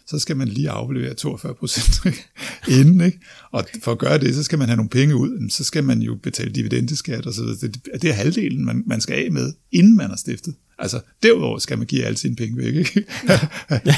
så 0.08 0.18
skal 0.18 0.36
man 0.36 0.48
lige 0.48 0.70
aflevere 0.70 1.14
42 1.14 1.54
procent 1.54 2.00
inden. 2.80 3.00
Ikke? 3.00 3.20
Og 3.50 3.64
for 3.82 3.92
at 3.92 3.98
gøre 3.98 4.18
det, 4.18 4.34
så 4.34 4.42
skal 4.42 4.58
man 4.58 4.68
have 4.68 4.76
nogle 4.76 4.90
penge 4.90 5.16
ud, 5.16 5.50
så 5.50 5.64
skal 5.64 5.84
man 5.84 6.02
jo 6.02 6.14
betale 6.22 6.52
dividendeskat 6.52 7.26
og 7.26 7.34
så 7.34 7.42
videre. 7.42 7.56
Det, 7.60 8.02
det 8.02 8.10
er 8.10 8.14
halvdelen, 8.14 8.64
man, 8.64 8.82
man 8.86 9.00
skal 9.00 9.24
af 9.24 9.32
med, 9.32 9.52
inden 9.72 9.96
man 9.96 10.08
har 10.08 10.16
stiftet. 10.16 10.54
Altså, 10.78 11.00
derudover 11.22 11.58
skal 11.58 11.78
man 11.78 11.86
give 11.86 12.04
alle 12.04 12.18
sine 12.18 12.36
penge 12.36 12.56
væk. 12.56 12.74
Ikke? 12.74 12.90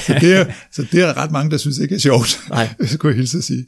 så, 0.06 0.16
det 0.20 0.34
er, 0.34 0.46
så 0.72 0.86
det 0.92 1.00
er 1.00 1.16
ret 1.16 1.30
mange, 1.30 1.50
der 1.50 1.56
synes 1.56 1.78
ikke 1.78 1.94
er 1.94 1.98
sjovt, 1.98 2.40
Nej. 2.50 2.68
skulle 2.86 3.12
jeg 3.12 3.18
hilse 3.18 3.38
at 3.38 3.44
sige. 3.44 3.66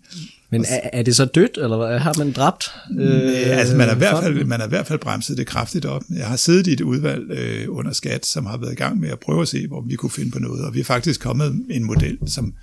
Men 0.51 0.65
er, 0.69 0.81
er 0.93 1.03
det 1.03 1.17
så 1.17 1.25
dødt, 1.25 1.57
eller 1.57 1.99
har 1.99 2.15
man 2.19 2.33
dræbt? 2.33 2.71
Øh, 2.99 3.59
altså, 3.59 3.77
man 3.77 3.89
har, 3.89 3.95
i 3.95 3.99
hvert 3.99 4.23
fald, 4.23 4.45
man 4.45 4.61
har 4.61 4.67
i 4.67 4.69
hvert 4.69 4.87
fald 4.87 4.99
bremset 4.99 5.37
det 5.37 5.47
kraftigt 5.47 5.85
op. 5.85 6.03
Jeg 6.17 6.27
har 6.27 6.37
siddet 6.37 6.67
i 6.67 6.73
et 6.73 6.81
udvalg 6.81 7.31
øh, 7.31 7.67
under 7.69 7.93
skat, 7.93 8.27
som 8.27 8.47
har 8.47 8.57
været 8.57 8.73
i 8.73 8.77
gang 8.77 9.01
med 9.01 9.09
at 9.09 9.19
prøve 9.19 9.43
at 9.43 9.49
se, 9.49 9.67
hvor 9.67 9.81
vi 9.81 9.97
kunne 9.97 10.11
finde 10.11 10.31
på 10.31 10.39
noget, 10.39 10.65
og 10.65 10.75
vi 10.75 10.81
er 10.81 10.85
faktisk 10.85 11.21
kommet 11.21 11.55
med 11.55 11.77
en 11.77 11.85
model, 11.85 12.19
som, 12.27 12.55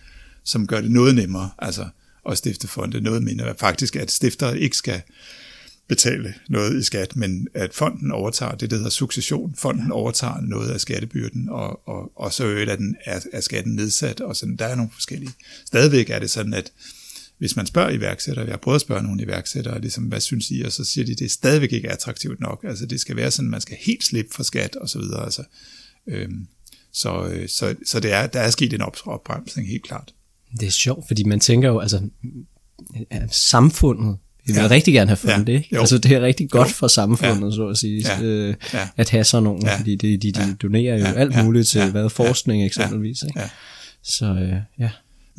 som 0.44 0.68
gør 0.68 0.82
det 0.82 0.92
noget 0.92 1.16
nemmere, 1.16 1.50
altså 1.60 1.86
at 2.30 2.38
stifte 2.38 2.68
fonde 2.68 3.02
noget 3.02 3.24
mindre. 3.24 3.54
Faktisk, 3.58 3.96
at 3.96 4.12
stifter 4.12 4.54
ikke 4.54 4.78
skal 4.78 5.02
betale 5.90 6.34
noget 6.50 6.80
i 6.80 6.84
skat, 6.84 7.16
men 7.16 7.48
at 7.54 7.74
fonden 7.74 8.12
overtager 8.12 8.56
det, 8.56 8.70
der 8.70 8.76
hedder 8.76 8.90
succession. 8.90 9.56
Fonden 9.56 9.92
overtager 9.92 10.42
noget 10.42 10.70
af 10.70 10.82
skattebyrden, 10.82 11.50
og, 11.50 11.88
og, 11.88 12.12
og 12.16 12.34
så 12.34 12.46
er, 12.46 12.76
den, 12.76 12.96
er, 13.06 13.20
er 13.34 13.42
skatten 13.42 13.76
nedsat, 13.76 14.22
og 14.22 14.36
sådan, 14.36 14.56
der 14.56 14.66
er 14.66 14.76
nogle 14.76 14.92
forskellige. 14.94 15.32
Stadigvæk 15.66 16.10
er 16.10 16.20
det 16.20 16.30
sådan, 16.30 16.54
at 16.54 16.72
hvis 17.38 17.56
man 17.56 17.66
spørger 17.66 17.90
iværksættere, 17.90 18.46
jeg 18.46 18.54
har 18.54 18.58
prøvet 18.58 18.76
at 18.76 18.82
spørge 18.82 19.04
nogle 19.04 19.24
iværksættere, 19.24 19.82
ligesom, 19.82 20.04
hvad 20.04 20.20
synes 20.20 20.52
I, 20.52 20.62
og 20.62 20.72
så 20.72 20.84
siger 20.84 21.06
de, 21.06 21.16
det 21.16 21.26
er 21.26 21.30
stadigvæk 21.30 21.74
ikke 21.74 21.92
attraktivt 21.92 22.40
nok. 22.40 22.66
Altså 22.68 22.86
det 22.86 23.00
skal 23.00 23.16
være 23.16 23.32
sådan, 23.32 23.50
man 23.50 23.62
skal 23.62 23.78
helt 23.82 24.04
slippe 24.04 24.36
for 24.36 24.44
skat 24.44 24.76
og 24.76 24.90
så 24.90 25.00
videre. 25.00 25.24
Altså, 25.24 25.44
øhm, 26.08 26.48
så, 26.94 27.28
øh, 27.28 27.50
så, 27.50 27.76
så 27.86 28.00
det 28.00 28.14
er, 28.14 28.28
der 28.28 28.40
er 28.40 28.50
sket 28.50 28.74
en 28.74 28.82
opbremsning, 29.06 29.68
helt 29.68 29.84
klart. 29.84 30.14
Det 30.60 30.68
er 30.68 30.72
sjovt, 30.72 31.08
fordi 31.08 31.24
man 31.24 31.40
tænker 31.40 31.70
jo, 31.70 31.80
altså 31.80 32.10
samfundet 33.32 34.18
vi 34.50 34.54
vil 34.54 34.62
ja. 34.62 34.70
rigtig 34.70 34.94
gerne 34.94 35.10
have 35.10 35.18
fundet 35.18 35.38
ja. 35.48 35.54
det. 35.54 35.64
Ikke? 35.64 35.80
Altså 35.80 35.98
det 35.98 36.12
er 36.12 36.22
rigtig 36.22 36.50
godt 36.50 36.68
jo. 36.68 36.74
for 36.74 36.88
samfundet, 36.88 37.50
ja. 37.50 37.56
så 37.56 37.68
at 37.68 37.78
sige, 37.78 38.06
ja. 38.08 38.22
Øh, 38.22 38.56
ja. 38.74 38.88
at 38.98 39.10
have 39.10 39.24
sådan 39.24 39.44
nogle, 39.44 39.62
ja. 39.66 39.78
fordi 39.78 39.96
de, 39.96 40.18
de, 40.18 40.32
de 40.32 40.56
donerer 40.62 40.98
jo 40.98 41.06
ja. 41.06 41.14
alt 41.14 41.44
muligt 41.44 41.68
til 41.68 41.82
ja. 41.82 41.90
hvad 41.90 42.10
forskning 42.10 42.66
eksempelvis. 42.66 43.24
Ikke? 43.28 43.40
Ja. 43.40 43.50
Så 44.04 44.26
øh, 44.26 44.56
ja. 44.80 44.90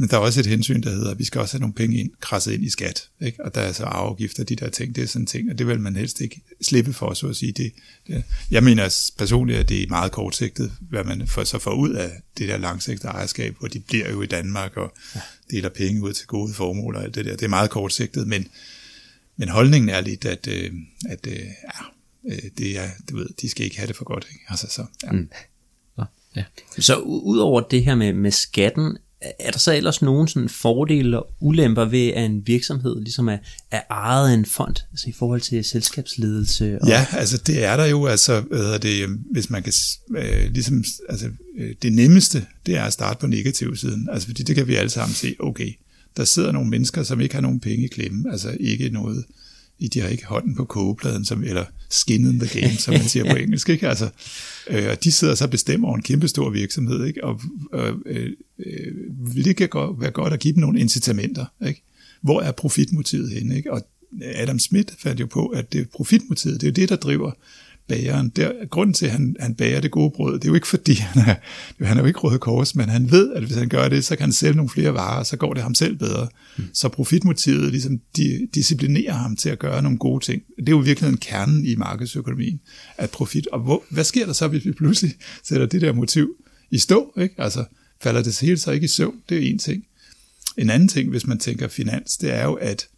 Men 0.00 0.09
der 0.09 0.17
er 0.17 0.21
også 0.21 0.40
et 0.40 0.47
hensyn, 0.47 0.83
der 0.83 0.90
hedder, 0.90 1.11
at 1.11 1.19
vi 1.19 1.25
skal 1.25 1.40
også 1.40 1.55
have 1.55 1.61
nogle 1.61 1.75
penge 1.75 1.97
ind, 1.97 2.11
krasset 2.21 2.52
ind 2.52 2.64
i 2.64 2.71
skat. 2.71 3.09
Ikke? 3.23 3.45
Og 3.45 3.55
der 3.55 3.61
er 3.61 3.73
så 3.73 3.85
afgifter, 3.85 4.45
de 4.45 4.57
der 4.57 4.69
ting, 4.69 4.97
det 4.97 5.05
er 5.05 5.09
sådan 5.09 5.26
ting, 5.26 5.50
og 5.50 5.59
det 5.59 5.67
vil 5.67 5.81
man 5.81 5.97
helst 5.97 6.21
ikke 6.21 6.40
slippe 6.62 6.93
for, 6.93 7.14
så 7.14 7.26
at 7.26 7.37
sige. 7.37 7.52
Det, 7.52 7.73
det, 8.07 8.25
jeg 8.50 8.64
mener 8.64 9.11
personligt, 9.19 9.59
at 9.59 9.69
det 9.69 9.83
er 9.83 9.87
meget 9.88 10.12
kortsigtet, 10.12 10.73
hvad 10.81 11.05
man 11.05 11.26
får, 11.26 11.45
så 11.45 11.59
får 11.59 11.75
ud 11.75 11.90
af 11.90 12.11
det 12.38 12.49
der 12.49 12.59
langsigtede 12.59 13.12
ejerskab, 13.12 13.57
hvor 13.59 13.69
de 13.69 13.81
bliver 13.81 14.11
jo 14.11 14.23
i 14.23 14.26
Danmark 14.26 14.76
og 14.76 14.95
deler 15.50 15.69
penge 15.69 16.02
ud 16.02 16.12
til 16.12 16.26
gode 16.26 16.55
formål 16.55 16.97
og 16.97 17.02
alt 17.05 17.14
det 17.14 17.25
der. 17.25 17.33
Det 17.37 17.43
er 17.43 17.49
meget 17.49 17.71
kortsigtet, 17.71 18.26
men, 18.26 18.47
men 19.40 19.49
holdningen 19.49 19.88
er 19.88 20.00
lidt, 20.00 20.25
at, 20.25 20.49
øh, 20.49 20.70
at 21.09 21.26
øh, 21.26 21.38
ja, 21.38 22.35
øh, 22.35 22.42
det 22.59 22.78
er, 22.78 22.88
du 23.11 23.16
ved, 23.16 23.26
de 23.42 23.49
skal 23.49 23.64
ikke 23.64 23.78
have 23.78 23.87
det 23.88 23.97
for 23.97 24.04
godt. 24.04 24.26
Ikke? 24.32 24.44
Altså, 24.49 24.66
så, 24.70 24.85
ja. 25.04 25.12
Mm. 25.12 25.28
Ja. 26.37 26.44
Så 26.78 26.97
udover 26.99 27.61
det 27.61 27.85
her 27.85 27.94
med, 27.94 28.12
med 28.12 28.30
skatten, 28.30 28.97
er 29.20 29.50
der 29.50 29.59
så 29.59 29.73
ellers 29.73 30.02
nogen 30.02 30.28
sådan 30.28 30.49
fordele 30.49 31.23
og 31.23 31.30
ulemper 31.40 31.85
ved, 31.85 32.09
at 32.09 32.25
en 32.25 32.47
virksomhed 32.47 33.00
ligesom 33.00 33.28
er, 33.28 33.38
er 33.70 33.80
ejet 33.90 34.30
af 34.30 34.35
en 34.35 34.44
fond, 34.44 34.76
altså 34.90 35.09
i 35.09 35.12
forhold 35.12 35.40
til 35.40 35.64
selskabsledelse? 35.64 36.78
Og... 36.82 36.88
Ja, 36.88 37.06
altså 37.12 37.38
det 37.38 37.64
er 37.64 37.76
der 37.76 37.85
jo, 37.85 38.06
altså 38.06 38.40
hvad 38.40 38.59
hedder 38.59 38.78
det, 38.78 39.09
hvis 39.32 39.50
man 39.50 39.62
kan, 39.62 39.73
øh, 40.16 40.52
ligesom, 40.52 40.85
altså 41.09 41.30
øh, 41.59 41.75
det 41.82 41.92
nemmeste, 41.92 42.47
det 42.66 42.76
er 42.76 42.85
at 42.85 42.92
starte 42.92 43.20
på 43.20 43.26
negativsiden, 43.26 44.09
altså 44.12 44.28
fordi 44.28 44.42
det 44.42 44.56
kan 44.56 44.66
vi 44.66 44.75
alle 44.75 44.90
sammen 44.90 45.14
se, 45.14 45.37
okay, 45.38 45.73
der 46.17 46.25
sidder 46.25 46.52
nogle 46.52 46.71
mennesker, 46.71 47.02
som 47.02 47.21
ikke 47.21 47.35
har 47.35 47.43
nogen 47.43 47.61
penge 47.61 47.85
i 47.85 47.88
klemme, 47.88 48.33
altså 48.33 48.57
ikke 48.61 48.88
noget, 48.88 49.25
de 49.88 50.00
har 50.00 50.09
ikke 50.09 50.26
hånden 50.26 50.55
på 50.55 50.64
kogepladen, 50.64 51.25
som, 51.25 51.45
eller 51.45 51.64
skin 51.90 52.26
in 52.26 52.40
the 52.40 52.61
game, 52.61 52.76
som 52.76 52.95
man 52.95 53.09
siger 53.09 53.31
på 53.31 53.37
engelsk. 53.43 53.69
Ikke? 53.69 53.88
Altså, 53.88 54.09
øh, 54.71 54.90
og 54.90 55.05
de 55.05 55.12
sidder 55.12 55.35
så 55.35 55.45
og 55.45 55.50
bestemmer 55.50 55.88
over 55.88 55.97
en 55.97 56.02
kæmpe 56.02 56.29
stor 56.29 56.50
virksomhed, 56.50 57.05
ikke? 57.05 57.25
og 57.25 57.40
øh, 57.75 58.26
øh, 58.59 58.93
det 59.45 59.57
kan 59.57 59.69
være 59.73 60.11
godt 60.11 60.33
at 60.33 60.40
give 60.40 60.55
dem 60.55 60.61
nogle 60.61 60.81
incitamenter. 60.81 61.47
Ikke? 61.67 61.83
Hvor 62.23 62.40
er 62.40 62.52
profitmotivet 62.52 63.31
henne? 63.31 63.57
Ikke? 63.57 63.73
Og 63.73 63.83
Adam 64.23 64.59
Smith 64.59 64.95
fandt 64.99 65.21
jo 65.21 65.26
på, 65.26 65.47
at 65.47 65.73
det 65.73 65.90
profitmotivet, 65.90 66.61
det 66.61 66.69
er 66.69 66.73
det, 66.73 66.88
der 66.88 66.97
driver 66.97 67.33
bageren. 67.90 68.28
Der, 68.28 68.52
grunden 68.70 68.94
til, 68.94 69.06
at 69.06 69.12
han, 69.12 69.37
han 69.40 69.54
bager 69.54 69.80
det 69.80 69.90
gode 69.90 70.12
brød, 70.16 70.35
det 70.35 70.44
er 70.44 70.49
jo 70.49 70.54
ikke 70.54 70.66
fordi, 70.66 70.94
han 70.94 71.23
er, 71.28 71.35
han 71.85 71.97
er 71.97 72.00
jo 72.00 72.06
ikke 72.06 72.18
røde 72.18 72.38
kors, 72.38 72.75
men 72.75 72.88
han 72.88 73.11
ved, 73.11 73.32
at 73.32 73.42
hvis 73.42 73.56
han 73.56 73.68
gør 73.68 73.88
det, 73.88 74.04
så 74.04 74.16
kan 74.16 74.23
han 74.23 74.32
sælge 74.32 74.56
nogle 74.56 74.70
flere 74.70 74.94
varer, 74.94 75.23
så 75.23 75.37
går 75.37 75.54
det 75.54 75.62
ham 75.62 75.75
selv 75.75 75.97
bedre. 75.97 76.28
Mm. 76.56 76.64
Så 76.75 76.88
profitmotivet 76.88 77.70
ligesom, 77.70 78.00
de, 78.16 78.49
disciplinerer 78.54 79.12
ham 79.12 79.37
til 79.37 79.49
at 79.49 79.59
gøre 79.59 79.82
nogle 79.82 79.99
gode 79.99 80.25
ting. 80.25 80.42
Det 80.59 80.68
er 80.68 80.73
jo 80.73 80.78
virkelig 80.78 81.09
en 81.09 81.16
kernen 81.16 81.66
i 81.66 81.75
markedsøkonomien, 81.75 82.61
at 82.99 83.11
profit. 83.11 83.47
Og 83.47 83.61
hvor, 83.61 83.85
hvad 83.90 84.04
sker 84.04 84.26
der 84.26 84.32
så, 84.32 84.49
hvis 84.49 84.64
vi 84.64 84.73
pludselig 84.73 85.14
sætter 85.44 85.66
det 85.66 85.80
der 85.80 85.92
motiv 85.92 86.30
i 86.70 86.78
stå? 86.78 87.12
Ikke? 87.20 87.35
Altså, 87.38 87.64
falder 88.02 88.23
det 88.23 88.40
hele 88.40 88.59
så 88.59 88.70
ikke 88.70 88.85
i 88.85 88.88
søvn? 88.88 89.14
Det 89.28 89.37
er 89.37 89.50
en 89.50 89.59
ting. 89.59 89.85
En 90.59 90.70
anden 90.70 90.88
ting, 90.88 91.11
hvis 91.11 91.26
man 91.26 91.38
tænker 91.38 91.68
finans, 91.68 92.16
det 92.16 92.35
er 92.35 92.44
jo, 92.44 92.54
at 92.54 92.88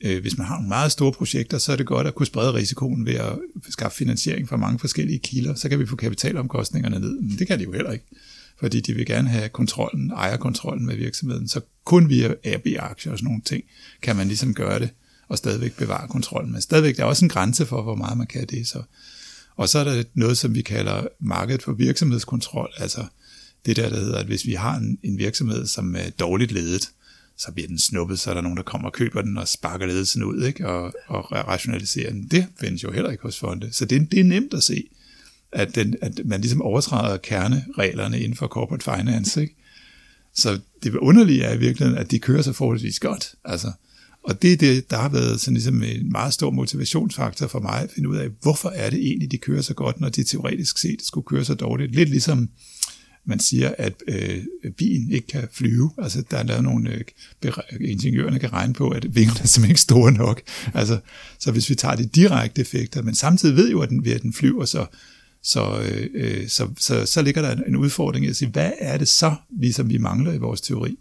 øh, 0.00 0.20
hvis 0.20 0.38
man 0.38 0.46
har 0.46 0.54
nogle 0.54 0.68
meget 0.68 0.92
store 0.92 1.12
projekter, 1.12 1.58
så 1.58 1.72
er 1.72 1.76
det 1.76 1.86
godt 1.86 2.06
at 2.06 2.14
kunne 2.14 2.26
sprede 2.26 2.54
risikoen 2.54 3.06
ved 3.06 3.14
at 3.14 3.32
skaffe 3.70 3.96
finansiering 3.96 4.48
fra 4.48 4.56
mange 4.56 4.78
forskellige 4.78 5.18
kilder. 5.18 5.54
Så 5.54 5.68
kan 5.68 5.78
vi 5.78 5.86
få 5.86 5.96
kapitalomkostningerne 5.96 7.00
ned. 7.00 7.20
Men 7.20 7.38
det 7.38 7.46
kan 7.46 7.58
de 7.58 7.64
jo 7.64 7.72
heller 7.72 7.92
ikke, 7.92 8.04
fordi 8.60 8.80
de 8.80 8.94
vil 8.94 9.06
gerne 9.06 9.28
have 9.28 9.48
kontrollen, 9.48 10.10
ejerkontrollen 10.10 10.86
med 10.86 10.96
virksomheden. 10.96 11.48
Så 11.48 11.60
kun 11.84 12.08
via 12.08 12.34
AB-aktier 12.44 13.12
og 13.12 13.18
sådan 13.18 13.26
nogle 13.26 13.42
ting, 13.44 13.64
kan 14.02 14.16
man 14.16 14.26
ligesom 14.26 14.54
gøre 14.54 14.78
det 14.78 14.90
og 15.28 15.38
stadigvæk 15.38 15.76
bevare 15.76 16.08
kontrollen. 16.08 16.52
Men 16.52 16.62
stadigvæk, 16.62 16.96
der 16.96 17.02
er 17.02 17.06
også 17.06 17.24
en 17.24 17.28
grænse 17.28 17.66
for, 17.66 17.82
hvor 17.82 17.94
meget 17.94 18.18
man 18.18 18.26
kan 18.26 18.46
det. 18.46 18.68
Så. 18.68 18.82
Og 19.56 19.68
så 19.68 19.78
er 19.78 19.84
der 19.84 20.02
noget, 20.14 20.38
som 20.38 20.54
vi 20.54 20.62
kalder 20.62 21.06
markedet 21.20 21.62
for 21.62 21.72
virksomhedskontrol, 21.72 22.72
altså 22.78 23.04
det 23.66 23.76
der, 23.76 23.88
der 23.88 23.96
hedder, 23.96 24.18
at 24.18 24.26
hvis 24.26 24.46
vi 24.46 24.52
har 24.52 24.76
en, 24.76 24.98
en 25.02 25.18
virksomhed, 25.18 25.66
som 25.66 25.96
er 25.96 26.10
dårligt 26.18 26.52
ledet, 26.52 26.90
så 27.38 27.52
bliver 27.52 27.68
den 27.68 27.78
snuppet, 27.78 28.18
så 28.18 28.30
er 28.30 28.34
der 28.34 28.40
nogen, 28.40 28.56
der 28.56 28.62
kommer 28.62 28.88
og 28.88 28.94
køber 28.94 29.22
den 29.22 29.38
og 29.38 29.48
sparker 29.48 29.86
ledelsen 29.86 30.22
ud 30.22 30.44
ikke? 30.44 30.68
Og, 30.68 30.94
og 31.06 31.32
rationaliserer 31.32 32.12
den. 32.12 32.28
Det 32.30 32.46
findes 32.60 32.82
jo 32.82 32.92
heller 32.92 33.10
ikke 33.10 33.22
hos 33.22 33.38
fonde. 33.38 33.72
Så 33.72 33.84
det, 33.84 34.10
det 34.10 34.20
er 34.20 34.24
nemt 34.24 34.54
at 34.54 34.62
se, 34.62 34.84
at, 35.52 35.74
den, 35.74 35.94
at 36.02 36.20
man 36.24 36.40
ligesom 36.40 36.62
overtræder 36.62 37.16
kernereglerne 37.16 38.20
inden 38.20 38.36
for 38.36 38.46
corporate 38.46 38.84
finance. 38.84 39.42
Ikke? 39.42 39.54
Så 40.34 40.60
det 40.82 40.94
underlige 40.96 41.42
er 41.42 41.54
i 41.54 41.58
virkeligheden, 41.58 41.98
at 41.98 42.10
de 42.10 42.18
kører 42.18 42.42
så 42.42 42.52
forholdsvis 42.52 43.00
godt. 43.00 43.34
Altså, 43.44 43.72
og 44.22 44.42
det 44.42 44.52
er 44.52 44.56
det, 44.56 44.90
der 44.90 44.96
har 44.96 45.08
været 45.08 45.40
sådan 45.40 45.54
ligesom 45.54 45.82
en 45.82 46.12
meget 46.12 46.34
stor 46.34 46.50
motivationsfaktor 46.50 47.46
for 47.46 47.60
mig 47.60 47.82
at 47.82 47.90
finde 47.90 48.08
ud 48.08 48.16
af, 48.16 48.28
hvorfor 48.42 48.68
er 48.68 48.90
det 48.90 48.98
egentlig, 48.98 49.30
de 49.30 49.38
kører 49.38 49.62
så 49.62 49.74
godt, 49.74 50.00
når 50.00 50.08
de 50.08 50.24
teoretisk 50.24 50.78
set 50.78 51.02
skulle 51.02 51.24
køre 51.24 51.44
så 51.44 51.54
dårligt. 51.54 51.94
Lidt 51.94 52.08
ligesom 52.08 52.48
man 53.28 53.40
siger, 53.40 53.74
at 53.78 54.02
øh, 54.08 54.44
bilen 54.76 55.10
ikke 55.10 55.26
kan 55.26 55.48
flyve. 55.52 55.90
Altså, 55.98 56.22
der 56.30 56.36
er 56.36 56.42
lavet 56.42 56.62
nogle, 56.62 56.90
øh, 57.44 57.52
ingeniørerne 57.80 58.38
kan 58.38 58.52
regne 58.52 58.74
på, 58.74 58.88
at 58.88 59.14
vingerne 59.14 59.40
er 59.40 59.46
simpelthen 59.46 59.70
ikke 59.70 59.80
store 59.80 60.12
nok. 60.12 60.42
Altså, 60.74 61.00
så 61.38 61.52
hvis 61.52 61.70
vi 61.70 61.74
tager 61.74 61.96
de 61.96 62.06
direkte 62.06 62.60
effekter, 62.60 63.02
men 63.02 63.14
samtidig 63.14 63.56
ved 63.56 63.70
jo, 63.70 63.80
at 63.80 63.88
den, 63.88 64.04
ved 64.04 64.12
at 64.12 64.22
den 64.22 64.32
flyver, 64.32 64.64
så, 64.64 64.86
så, 65.42 65.80
øh, 65.80 66.06
øh, 66.14 66.48
så, 66.48 66.68
så, 66.78 67.06
så 67.06 67.22
ligger 67.22 67.42
der 67.42 67.64
en 67.64 67.76
udfordring 67.76 68.26
i 68.26 68.28
at 68.28 68.36
sige, 68.36 68.50
hvad 68.50 68.72
er 68.78 68.98
det 68.98 69.08
så, 69.08 69.34
ligesom 69.60 69.90
vi 69.90 69.98
mangler 69.98 70.32
i 70.32 70.38
vores 70.38 70.60
teori? 70.60 70.98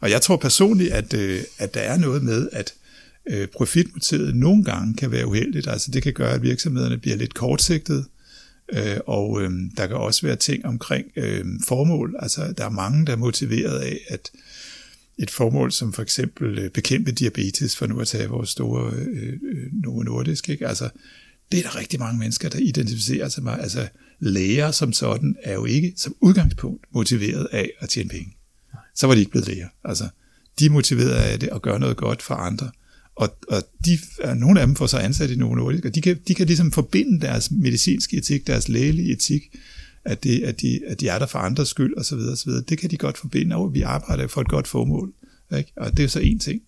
Og 0.00 0.10
jeg 0.10 0.22
tror 0.22 0.36
personligt, 0.36 0.92
at, 0.92 1.14
øh, 1.14 1.40
at 1.58 1.74
der 1.74 1.80
er 1.80 1.96
noget 1.96 2.22
med, 2.22 2.48
at 2.52 2.74
øh, 3.30 3.48
profitmotivet 3.48 4.36
nogle 4.36 4.64
gange 4.64 4.94
kan 4.94 5.10
være 5.10 5.26
uheldigt. 5.26 5.68
Altså 5.68 5.90
det 5.90 6.02
kan 6.02 6.12
gøre, 6.12 6.34
at 6.34 6.42
virksomhederne 6.42 6.98
bliver 6.98 7.16
lidt 7.16 7.34
kortsigtede, 7.34 8.04
Øh, 8.72 8.96
og 9.06 9.42
øh, 9.42 9.50
der 9.76 9.86
kan 9.86 9.96
også 9.96 10.26
være 10.26 10.36
ting 10.36 10.66
omkring 10.66 11.06
øh, 11.16 11.44
formål. 11.66 12.16
Altså, 12.18 12.54
der 12.58 12.64
er 12.64 12.70
mange, 12.70 13.06
der 13.06 13.12
er 13.12 13.16
motiveret 13.16 13.78
af, 13.78 14.00
at 14.08 14.30
et 15.18 15.30
formål 15.30 15.72
som 15.72 15.92
for 15.92 16.02
eksempel 16.02 16.58
øh, 16.58 16.70
bekæmpe 16.70 17.12
diabetes, 17.12 17.76
for 17.76 17.86
nu 17.86 18.00
at 18.00 18.08
tage 18.08 18.28
vores 18.28 18.50
store 18.50 18.92
øh, 18.92 19.32
øh, 19.42 19.72
Novo 19.72 20.02
Nordisk, 20.02 20.48
ikke? 20.48 20.68
Altså, 20.68 20.90
det 21.52 21.58
er 21.58 21.62
der 21.62 21.76
rigtig 21.76 22.00
mange 22.00 22.18
mennesker, 22.18 22.48
der 22.48 22.58
identificerer 22.58 23.28
sig 23.28 23.42
med. 23.42 23.52
Altså, 23.52 23.88
læger 24.20 24.70
som 24.70 24.92
sådan 24.92 25.36
er 25.42 25.54
jo 25.54 25.64
ikke 25.64 25.92
som 25.96 26.16
udgangspunkt 26.20 26.84
motiveret 26.94 27.48
af 27.52 27.70
at 27.80 27.88
tjene 27.88 28.08
penge. 28.08 28.36
Så 28.94 29.06
var 29.06 29.14
de 29.14 29.20
ikke 29.20 29.30
blevet 29.30 29.48
læger. 29.48 29.68
Altså, 29.84 30.08
de 30.58 30.66
er 30.66 30.70
motiveret 30.70 31.10
af 31.10 31.40
det 31.40 31.48
at 31.52 31.62
gøre 31.62 31.80
noget 31.80 31.96
godt 31.96 32.22
for 32.22 32.34
andre. 32.34 32.70
Og, 33.16 33.36
og 33.48 33.62
de, 33.84 33.98
øh, 34.24 34.34
nogle 34.34 34.60
af 34.60 34.66
dem 34.66 34.76
får 34.76 34.86
så 34.86 34.98
ansat 34.98 35.30
i 35.30 35.36
Novo 35.36 35.54
Nordisk, 35.54 35.84
og 35.84 35.94
de 35.94 36.00
kan, 36.00 36.18
de 36.28 36.34
kan 36.34 36.46
ligesom 36.46 36.72
forbinde 36.72 37.20
deres 37.20 37.50
medicinske 37.50 38.16
etik, 38.16 38.46
deres 38.46 38.68
lægelige 38.68 39.12
etik, 39.12 39.56
at, 40.04 40.24
det, 40.24 40.42
at, 40.42 40.60
de, 40.60 40.80
at 40.86 41.00
de 41.00 41.08
er 41.08 41.18
der 41.18 41.26
for 41.26 41.38
andres 41.38 41.68
skyld 41.68 41.96
osv. 41.96 42.18
osv. 42.18 42.50
Det 42.68 42.78
kan 42.78 42.90
de 42.90 42.96
godt 42.96 43.18
forbinde, 43.18 43.56
og 43.56 43.74
vi 43.74 43.82
arbejder 43.82 44.26
for 44.26 44.40
et 44.40 44.48
godt 44.48 44.68
formål. 44.68 45.12
Ikke? 45.56 45.72
Og 45.76 45.96
det 45.96 46.04
er 46.04 46.08
så 46.08 46.20
en 46.20 46.38
ting. 46.38 46.62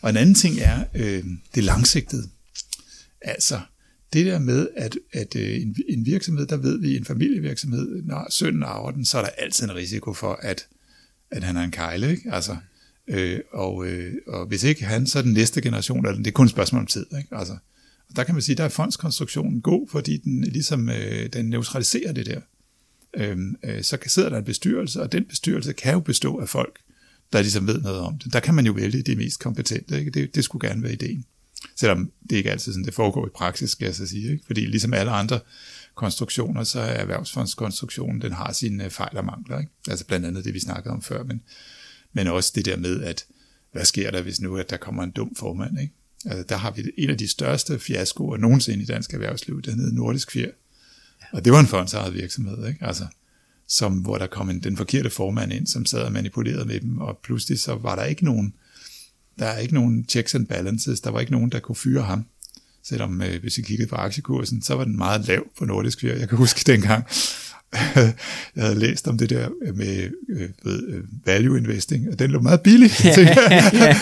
Og 0.00 0.10
en 0.10 0.16
anden 0.16 0.34
ting 0.34 0.58
er 0.58 0.84
øh, 0.94 1.24
det 1.54 1.64
langsigtede. 1.64 2.28
Altså, 3.20 3.60
det 4.12 4.26
der 4.26 4.38
med, 4.38 4.68
at, 4.76 4.98
at 5.12 5.36
øh, 5.36 5.62
en, 5.62 5.76
en 5.88 6.06
virksomhed, 6.06 6.46
der 6.46 6.56
ved 6.56 6.80
vi, 6.80 6.96
en 6.96 7.04
familievirksomhed, 7.04 8.02
når 8.02 8.26
sønnen 8.30 8.62
arver 8.62 8.90
den, 8.90 9.04
så 9.04 9.18
er 9.18 9.22
der 9.22 9.30
altid 9.30 9.64
en 9.64 9.74
risiko 9.74 10.12
for, 10.12 10.38
at, 10.42 10.66
at 11.30 11.42
han 11.42 11.56
er 11.56 11.62
en 11.62 11.70
kejle. 11.70 12.10
Ikke? 12.10 12.30
Altså, 12.32 12.56
Øh, 13.08 13.40
og, 13.52 13.86
øh, 13.86 14.14
og 14.26 14.46
hvis 14.46 14.64
ikke 14.64 14.84
han, 14.84 15.06
så 15.06 15.18
er 15.18 15.22
den 15.22 15.32
næste 15.32 15.60
generation, 15.60 16.06
eller 16.06 16.18
det 16.18 16.26
er 16.26 16.32
kun 16.32 16.46
et 16.46 16.50
spørgsmål 16.50 16.80
om 16.80 16.86
tid. 16.86 17.06
Ikke? 17.18 17.36
Altså, 17.36 17.56
og 18.08 18.16
der 18.16 18.24
kan 18.24 18.34
man 18.34 18.42
sige, 18.42 18.56
der 18.56 18.64
er 18.64 18.68
fondskonstruktionen 18.68 19.60
god, 19.60 19.88
fordi 19.88 20.16
den 20.16 20.44
ligesom 20.44 20.88
øh, 20.88 21.28
den 21.32 21.46
neutraliserer 21.46 22.12
det 22.12 22.26
der. 22.26 22.40
Øh, 23.16 23.38
øh, 23.64 23.82
så 23.82 23.98
sidder 24.06 24.28
der 24.28 24.38
en 24.38 24.44
bestyrelse, 24.44 25.02
og 25.02 25.12
den 25.12 25.24
bestyrelse 25.24 25.72
kan 25.72 25.92
jo 25.92 26.00
bestå 26.00 26.38
af 26.38 26.48
folk, 26.48 26.78
der 27.32 27.40
ligesom 27.40 27.66
ved 27.66 27.80
noget 27.80 27.98
om 27.98 28.18
det. 28.18 28.32
Der 28.32 28.40
kan 28.40 28.54
man 28.54 28.66
jo 28.66 28.72
vælge 28.72 29.02
de 29.02 29.16
mest 29.16 29.40
kompetente. 29.40 29.98
Ikke? 29.98 30.10
Det, 30.10 30.34
det 30.34 30.44
skulle 30.44 30.68
gerne 30.68 30.82
være 30.82 30.92
ideen. 30.92 31.24
Selvom 31.76 32.10
det 32.30 32.36
ikke 32.36 32.50
altid 32.50 32.72
sådan, 32.72 32.84
det 32.84 32.94
foregår 32.94 33.26
i 33.26 33.30
praksis, 33.34 33.70
skal 33.70 33.86
jeg 33.86 33.94
så 33.94 34.06
sige. 34.06 34.32
Ikke? 34.32 34.44
Fordi 34.46 34.60
ligesom 34.60 34.94
alle 34.94 35.10
andre 35.10 35.40
konstruktioner, 35.94 36.64
så 36.64 36.80
er 36.80 36.84
erhvervsfondskonstruktionen, 36.84 38.20
den 38.20 38.32
har 38.32 38.52
sine 38.52 38.84
øh, 38.84 38.90
fejl 38.90 39.16
og 39.16 39.24
mangler. 39.24 39.58
Ikke? 39.58 39.72
Altså 39.88 40.06
blandt 40.06 40.26
andet 40.26 40.44
det, 40.44 40.54
vi 40.54 40.60
snakkede 40.60 40.92
om 40.92 41.02
før, 41.02 41.24
men 41.24 41.42
men 42.14 42.26
også 42.26 42.52
det 42.54 42.64
der 42.64 42.76
med, 42.76 43.02
at 43.02 43.24
hvad 43.72 43.84
sker 43.84 44.10
der, 44.10 44.22
hvis 44.22 44.40
nu 44.40 44.56
at 44.56 44.70
der 44.70 44.76
kommer 44.76 45.02
en 45.02 45.10
dum 45.10 45.34
formand, 45.34 45.80
ikke? 45.80 45.92
Altså, 46.26 46.44
der 46.48 46.56
har 46.56 46.70
vi 46.70 46.82
en 46.96 47.10
af 47.10 47.18
de 47.18 47.28
største 47.28 47.78
fiaskoer 47.78 48.36
nogensinde 48.36 48.82
i 48.82 48.86
dansk 48.86 49.14
erhvervsliv, 49.14 49.62
der 49.62 49.70
hedder 49.74 49.92
Nordisk 49.92 50.30
Fjer. 50.30 50.50
Og 51.32 51.44
det 51.44 51.52
var 51.52 51.60
en 51.60 51.66
fondsejet 51.66 52.14
virksomhed, 52.14 52.68
ikke? 52.68 52.84
Altså, 52.84 53.06
som, 53.68 53.92
hvor 53.92 54.18
der 54.18 54.26
kom 54.26 54.50
en, 54.50 54.60
den 54.60 54.76
forkerte 54.76 55.10
formand 55.10 55.52
ind, 55.52 55.66
som 55.66 55.86
sad 55.86 56.00
og 56.00 56.12
manipulerede 56.12 56.64
med 56.64 56.80
dem, 56.80 56.98
og 56.98 57.18
pludselig 57.24 57.60
så 57.60 57.74
var 57.74 57.96
der 57.96 58.04
ikke 58.04 58.24
nogen, 58.24 58.54
der 59.38 59.46
er 59.46 59.58
ikke 59.58 59.74
nogen 59.74 60.04
checks 60.08 60.34
and 60.34 60.46
balances, 60.46 61.00
der 61.00 61.10
var 61.10 61.20
ikke 61.20 61.32
nogen, 61.32 61.50
der 61.50 61.60
kunne 61.60 61.76
fyre 61.76 62.02
ham. 62.02 62.24
Selvom 62.82 63.22
øh, 63.22 63.40
hvis 63.40 63.58
vi 63.58 63.62
kiggede 63.62 63.88
på 63.88 63.96
aktiekursen, 63.96 64.62
så 64.62 64.74
var 64.74 64.84
den 64.84 64.96
meget 64.96 65.26
lav 65.26 65.46
på 65.58 65.64
Nordisk 65.64 66.00
Fjer. 66.00 66.16
Jeg 66.16 66.28
kan 66.28 66.38
huske 66.38 66.72
dengang, 66.72 67.04
jeg 68.56 68.64
havde 68.64 68.78
læst 68.78 69.08
om 69.08 69.18
det 69.18 69.30
der 69.30 69.48
med 69.74 70.10
øh, 70.30 70.48
ved, 70.64 70.82
øh, 70.88 71.02
value 71.26 71.58
investing, 71.58 72.08
og 72.12 72.18
den 72.18 72.30
lå 72.30 72.40
meget 72.40 72.60
billig. 72.60 72.90
Så 72.96 73.02
tænkte 73.14 73.40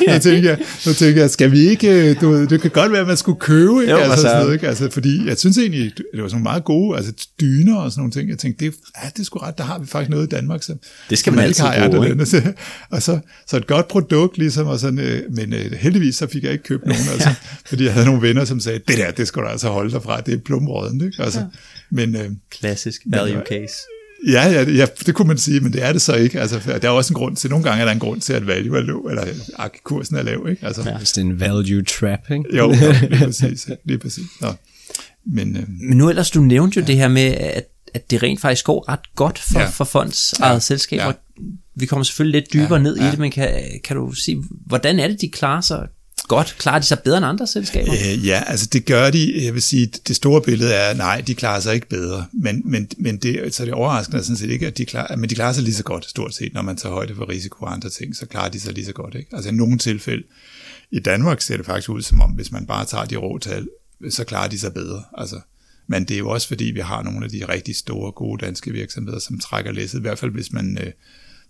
jeg, 0.10 0.22
tænkte 0.22 0.48
jeg, 0.48 0.58
så 0.78 0.94
tænkte 0.94 1.20
jeg 1.20 1.30
skal 1.30 1.50
vi 1.50 1.58
ikke, 1.58 2.10
øh, 2.10 2.20
du 2.20 2.30
ved, 2.30 2.46
det 2.46 2.60
kan 2.60 2.70
godt 2.70 2.92
være, 2.92 3.00
at 3.00 3.06
man 3.06 3.16
skulle 3.16 3.40
købe, 3.40 3.80
ikke? 3.80 3.92
Jo, 3.92 3.96
altså, 3.96 4.10
altså. 4.10 4.26
sådan 4.26 4.40
noget, 4.42 4.54
ikke? 4.54 4.68
Altså, 4.68 4.90
fordi 4.90 5.26
jeg 5.26 5.38
synes 5.38 5.58
egentlig, 5.58 5.92
det 6.14 6.22
var 6.22 6.28
sådan 6.28 6.42
meget 6.42 6.64
gode, 6.64 6.96
altså 6.96 7.12
dyner 7.40 7.76
og 7.76 7.90
sådan 7.90 8.00
nogle 8.00 8.12
ting. 8.12 8.30
Jeg 8.30 8.38
tænkte, 8.38 8.64
det, 8.64 8.74
ja, 9.02 9.08
det 9.08 9.20
er 9.20 9.24
sgu 9.24 9.38
ret, 9.38 9.58
der 9.58 9.64
har 9.64 9.78
vi 9.78 9.86
faktisk 9.86 10.10
noget 10.10 10.26
i 10.26 10.28
Danmark, 10.28 10.62
som, 10.62 10.78
Det 11.10 11.18
skal 11.18 11.32
man 11.32 11.38
ikke 11.38 11.48
altid 11.48 11.64
har 11.64 11.88
bruge, 11.88 12.08
andre 12.08 12.08
lande. 12.08 12.54
Og 12.90 13.02
så, 13.02 13.18
så 13.46 13.56
et 13.56 13.66
godt 13.66 13.88
produkt, 13.88 14.38
ligesom, 14.38 14.66
og 14.66 14.78
sådan, 14.78 14.98
øh, 14.98 15.22
men 15.30 15.52
øh, 15.52 15.72
heldigvis 15.72 16.16
så 16.16 16.26
fik 16.26 16.44
jeg 16.44 16.52
ikke 16.52 16.64
købt 16.64 16.86
nogen, 16.86 17.02
altså, 17.12 17.34
fordi 17.66 17.84
jeg 17.84 17.92
havde 17.92 18.06
nogle 18.06 18.22
venner, 18.22 18.44
som 18.44 18.60
sagde, 18.60 18.80
det 18.88 18.98
der, 18.98 19.10
det 19.10 19.28
skal 19.28 19.42
du 19.42 19.48
altså 19.48 19.68
holde 19.68 19.92
dig 19.92 20.02
fra, 20.02 20.20
det 20.20 20.34
er 20.34 20.38
plumråden, 20.38 21.04
ikke? 21.04 21.22
Altså, 21.22 21.44
men, 21.90 22.16
øh, 22.16 22.30
Klassisk 22.50 23.02
value 23.06 23.42
case. 23.48 23.61
Ja, 24.26 24.48
ja, 24.50 24.70
ja, 24.70 24.86
det 25.06 25.14
kunne 25.14 25.28
man 25.28 25.38
sige, 25.38 25.60
men 25.60 25.72
det 25.72 25.82
er 25.84 25.92
det 25.92 26.02
så 26.02 26.14
ikke. 26.14 26.40
Altså, 26.40 26.60
der 26.82 26.88
er 26.88 26.92
også 26.92 27.12
en 27.14 27.18
grund 27.18 27.36
til, 27.36 27.50
nogle 27.50 27.64
gange 27.64 27.80
er 27.80 27.84
der 27.84 27.92
en 27.92 27.98
grund 27.98 28.20
til, 28.20 28.32
at 28.32 28.46
value 28.46 28.78
er 28.78 28.82
lav, 28.82 29.06
eller 29.10 29.22
at 29.58 29.70
kursen 29.84 30.16
er 30.16 30.22
lav, 30.22 30.46
ikke? 30.50 30.66
Altså, 30.66 30.82
ja. 30.82 30.96
Det 31.00 31.16
er 31.18 31.20
en 31.20 31.40
value 31.40 31.82
trap, 31.82 32.30
ikke? 32.30 32.56
Jo, 32.56 32.72
jo, 32.72 32.92
lige 33.10 33.24
præcis. 33.24 33.68
Lige 33.84 33.98
præcis. 33.98 34.24
Nå. 34.40 34.48
Men, 35.26 35.56
øh, 35.56 35.62
Men 35.68 35.96
nu 35.98 36.08
ellers, 36.08 36.30
du 36.30 36.40
nævnte 36.40 36.76
jo 36.76 36.80
ja. 36.80 36.86
det 36.86 36.96
her 36.96 37.08
med, 37.08 37.22
at, 37.26 37.64
at 37.94 38.10
det 38.10 38.22
rent 38.22 38.40
faktisk 38.40 38.64
går 38.64 38.88
ret 38.88 39.14
godt 39.16 39.38
for, 39.38 39.58
ja. 39.58 39.64
Ja. 39.64 39.70
for 39.70 39.84
fonds 39.84 40.32
eget 40.32 40.54
Ja. 40.54 40.58
selskaber. 40.60 41.04
Ja. 41.06 41.12
Vi 41.76 41.86
kommer 41.86 42.04
selvfølgelig 42.04 42.40
lidt 42.40 42.52
dybere 42.52 42.74
Ja. 42.76 42.82
ned 42.82 42.96
i 42.96 43.00
Ja. 43.02 43.10
det, 43.10 43.18
men 43.18 43.30
kan, 43.30 43.48
kan 43.84 43.96
du 43.96 44.12
sige, 44.12 44.44
hvordan 44.66 44.98
er 44.98 45.08
det, 45.08 45.20
de 45.20 45.28
klarer 45.30 45.60
sig 45.60 45.88
godt? 46.28 46.56
Klarer 46.58 46.78
de 46.78 46.84
sig 46.84 46.98
bedre 46.98 47.16
end 47.16 47.26
andre 47.26 47.46
selskaber? 47.46 47.92
Øh, 47.92 48.26
ja, 48.26 48.42
altså 48.46 48.66
det 48.72 48.86
gør 48.86 49.10
de. 49.10 49.44
Jeg 49.44 49.54
vil 49.54 49.62
sige, 49.62 49.86
det 49.86 50.16
store 50.16 50.42
billede 50.42 50.74
er, 50.74 50.94
nej, 50.94 51.20
de 51.20 51.34
klarer 51.34 51.60
sig 51.60 51.74
ikke 51.74 51.88
bedre. 51.88 52.26
Men, 52.32 52.62
men, 52.64 52.88
men 52.98 53.16
det, 53.16 53.54
så 53.54 53.64
det 53.64 53.74
overraskende 53.74 54.22
sådan 54.22 54.36
set 54.36 54.50
ikke, 54.50 54.66
at 54.66 54.78
de 54.78 54.84
klarer, 54.84 55.16
men 55.16 55.30
de 55.30 55.34
klarer 55.34 55.52
sig 55.52 55.62
lige 55.64 55.74
så 55.74 55.82
godt, 55.82 56.10
stort 56.10 56.34
set, 56.34 56.54
når 56.54 56.62
man 56.62 56.76
tager 56.76 56.92
højde 56.92 57.14
for 57.14 57.28
risiko 57.28 57.64
og 57.64 57.72
andre 57.72 57.88
ting, 57.90 58.16
så 58.16 58.26
klarer 58.26 58.48
de 58.48 58.60
sig 58.60 58.72
lige 58.72 58.84
så 58.84 58.92
godt. 58.92 59.14
Ikke? 59.14 59.28
Altså 59.32 59.50
i 59.50 59.52
nogle 59.52 59.78
tilfælde, 59.78 60.22
i 60.90 60.98
Danmark 60.98 61.40
ser 61.40 61.56
det 61.56 61.66
faktisk 61.66 61.88
ud 61.88 62.02
som 62.02 62.20
om, 62.20 62.30
hvis 62.30 62.52
man 62.52 62.66
bare 62.66 62.84
tager 62.84 63.04
de 63.04 63.16
rå 63.16 63.38
tal, 63.38 63.68
så 64.10 64.24
klarer 64.24 64.48
de 64.48 64.58
sig 64.58 64.74
bedre. 64.74 65.02
Altså, 65.18 65.40
men 65.86 66.04
det 66.04 66.14
er 66.14 66.18
jo 66.18 66.28
også 66.28 66.48
fordi, 66.48 66.64
vi 66.64 66.80
har 66.80 67.02
nogle 67.02 67.24
af 67.24 67.30
de 67.30 67.44
rigtig 67.48 67.76
store, 67.76 68.12
gode 68.12 68.44
danske 68.44 68.72
virksomheder, 68.72 69.18
som 69.18 69.38
trækker 69.38 69.72
læsset, 69.72 69.98
i 69.98 70.02
hvert 70.02 70.18
fald 70.18 70.30
hvis 70.30 70.52
man 70.52 70.78
øh, 70.80 70.92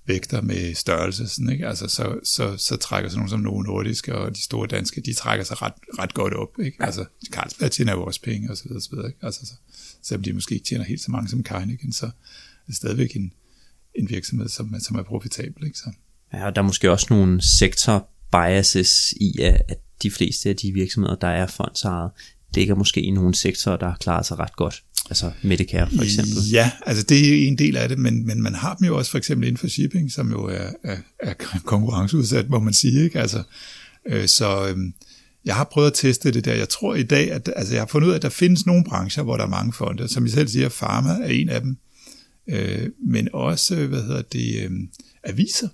vægter 0.06 0.40
med 0.40 0.74
størrelse, 0.74 1.28
sådan, 1.28 1.50
ikke? 1.50 1.68
Altså, 1.68 1.88
så, 1.88 2.20
så, 2.24 2.56
så 2.56 2.76
trækker 2.76 3.10
sådan 3.10 3.18
nogle 3.18 3.30
som 3.30 3.40
Novo 3.40 3.62
Nordisk 3.62 4.08
og 4.08 4.36
de 4.36 4.42
store 4.42 4.66
danske, 4.66 5.00
de 5.00 5.14
trækker 5.14 5.44
sig 5.44 5.62
ret, 5.62 5.72
ret 5.98 6.14
godt 6.14 6.34
op. 6.34 6.58
Ikke? 6.58 6.82
Altså, 6.82 7.04
Carlsberg 7.32 7.70
tjener 7.70 7.92
jo 7.92 8.04
også 8.04 8.22
penge, 8.22 8.50
og 8.50 8.56
så 8.56 8.64
videre, 8.64 8.78
og 8.78 8.82
så 8.82 8.90
videre 8.90 9.06
ikke? 9.06 9.18
Altså, 9.22 9.46
så, 9.46 9.52
selvom 10.02 10.22
de 10.22 10.32
måske 10.32 10.54
ikke 10.54 10.66
tjener 10.66 10.84
helt 10.84 11.00
så 11.00 11.10
mange 11.10 11.28
som 11.28 11.44
Heineken, 11.50 11.92
så 11.92 12.06
er 12.06 12.10
det 12.66 12.76
stadigvæk 12.76 13.16
en, 13.16 13.32
en 13.94 14.10
virksomhed, 14.10 14.48
som, 14.48 14.74
som 14.80 14.96
er 14.96 15.02
profitabel. 15.02 15.66
Ikke? 15.66 15.78
Så, 15.78 15.90
Ja, 16.32 16.46
og 16.46 16.56
der 16.56 16.62
er 16.62 16.66
måske 16.66 16.90
også 16.90 17.06
nogle 17.10 17.42
sektor 17.42 18.08
biases 18.30 19.12
i, 19.12 19.40
at 19.40 19.62
at 19.68 19.78
de 20.02 20.10
fleste 20.10 20.48
af 20.48 20.56
de 20.56 20.72
virksomheder, 20.72 21.16
der 21.16 21.28
er 21.28 21.46
fondsejet, 21.46 22.10
ligger 22.54 22.74
måske 22.74 23.02
i 23.02 23.10
nogle 23.10 23.34
sektorer, 23.34 23.76
der 23.76 23.94
klarer 23.94 24.22
sig 24.22 24.38
ret 24.38 24.56
godt. 24.56 24.82
Altså 25.10 25.30
Medicare 25.42 25.90
for 25.96 26.02
eksempel. 26.02 26.50
Ja, 26.52 26.70
altså 26.86 27.02
det 27.02 27.28
er 27.28 27.48
en 27.48 27.58
del 27.58 27.76
af 27.76 27.88
det, 27.88 27.98
men, 27.98 28.26
men 28.26 28.42
man 28.42 28.54
har 28.54 28.74
dem 28.74 28.86
jo 28.86 28.96
også 28.96 29.10
for 29.10 29.18
eksempel 29.18 29.48
inden 29.48 29.58
for 29.58 29.66
shipping, 29.66 30.12
som 30.12 30.30
jo 30.30 30.44
er, 30.44 30.70
er, 30.84 30.96
er 31.18 31.34
konkurrenceudsat, 31.64 32.50
må 32.50 32.58
man 32.58 32.72
sige. 32.72 33.04
Ikke? 33.04 33.20
Altså, 33.20 33.42
øh, 34.06 34.28
så 34.28 34.68
øh, 34.68 34.76
jeg 35.44 35.54
har 35.54 35.64
prøvet 35.64 35.86
at 35.86 35.94
teste 35.94 36.32
det 36.32 36.44
der. 36.44 36.54
Jeg 36.54 36.68
tror 36.68 36.94
i 36.94 37.02
dag, 37.02 37.32
at 37.32 37.52
altså, 37.56 37.74
jeg 37.74 37.80
har 37.80 37.86
fundet 37.86 38.06
ud 38.08 38.12
af, 38.12 38.16
at 38.16 38.22
der 38.22 38.28
findes 38.28 38.66
nogle 38.66 38.84
brancher, 38.84 39.22
hvor 39.22 39.36
der 39.36 39.44
er 39.44 39.48
mange 39.48 39.72
fonde. 39.72 40.08
Som 40.08 40.24
jeg 40.24 40.32
selv 40.32 40.48
siger, 40.48 40.68
pharma 40.68 41.10
er 41.10 41.28
en 41.28 41.48
af 41.48 41.60
dem. 41.60 41.76
Øh, 42.48 42.88
men 43.06 43.28
også, 43.32 43.76
øh, 43.76 43.88
hvad 43.88 44.02
hedder 44.02 44.22
det, 44.22 44.64
øh, 44.64 44.70
aviser. 45.24 45.68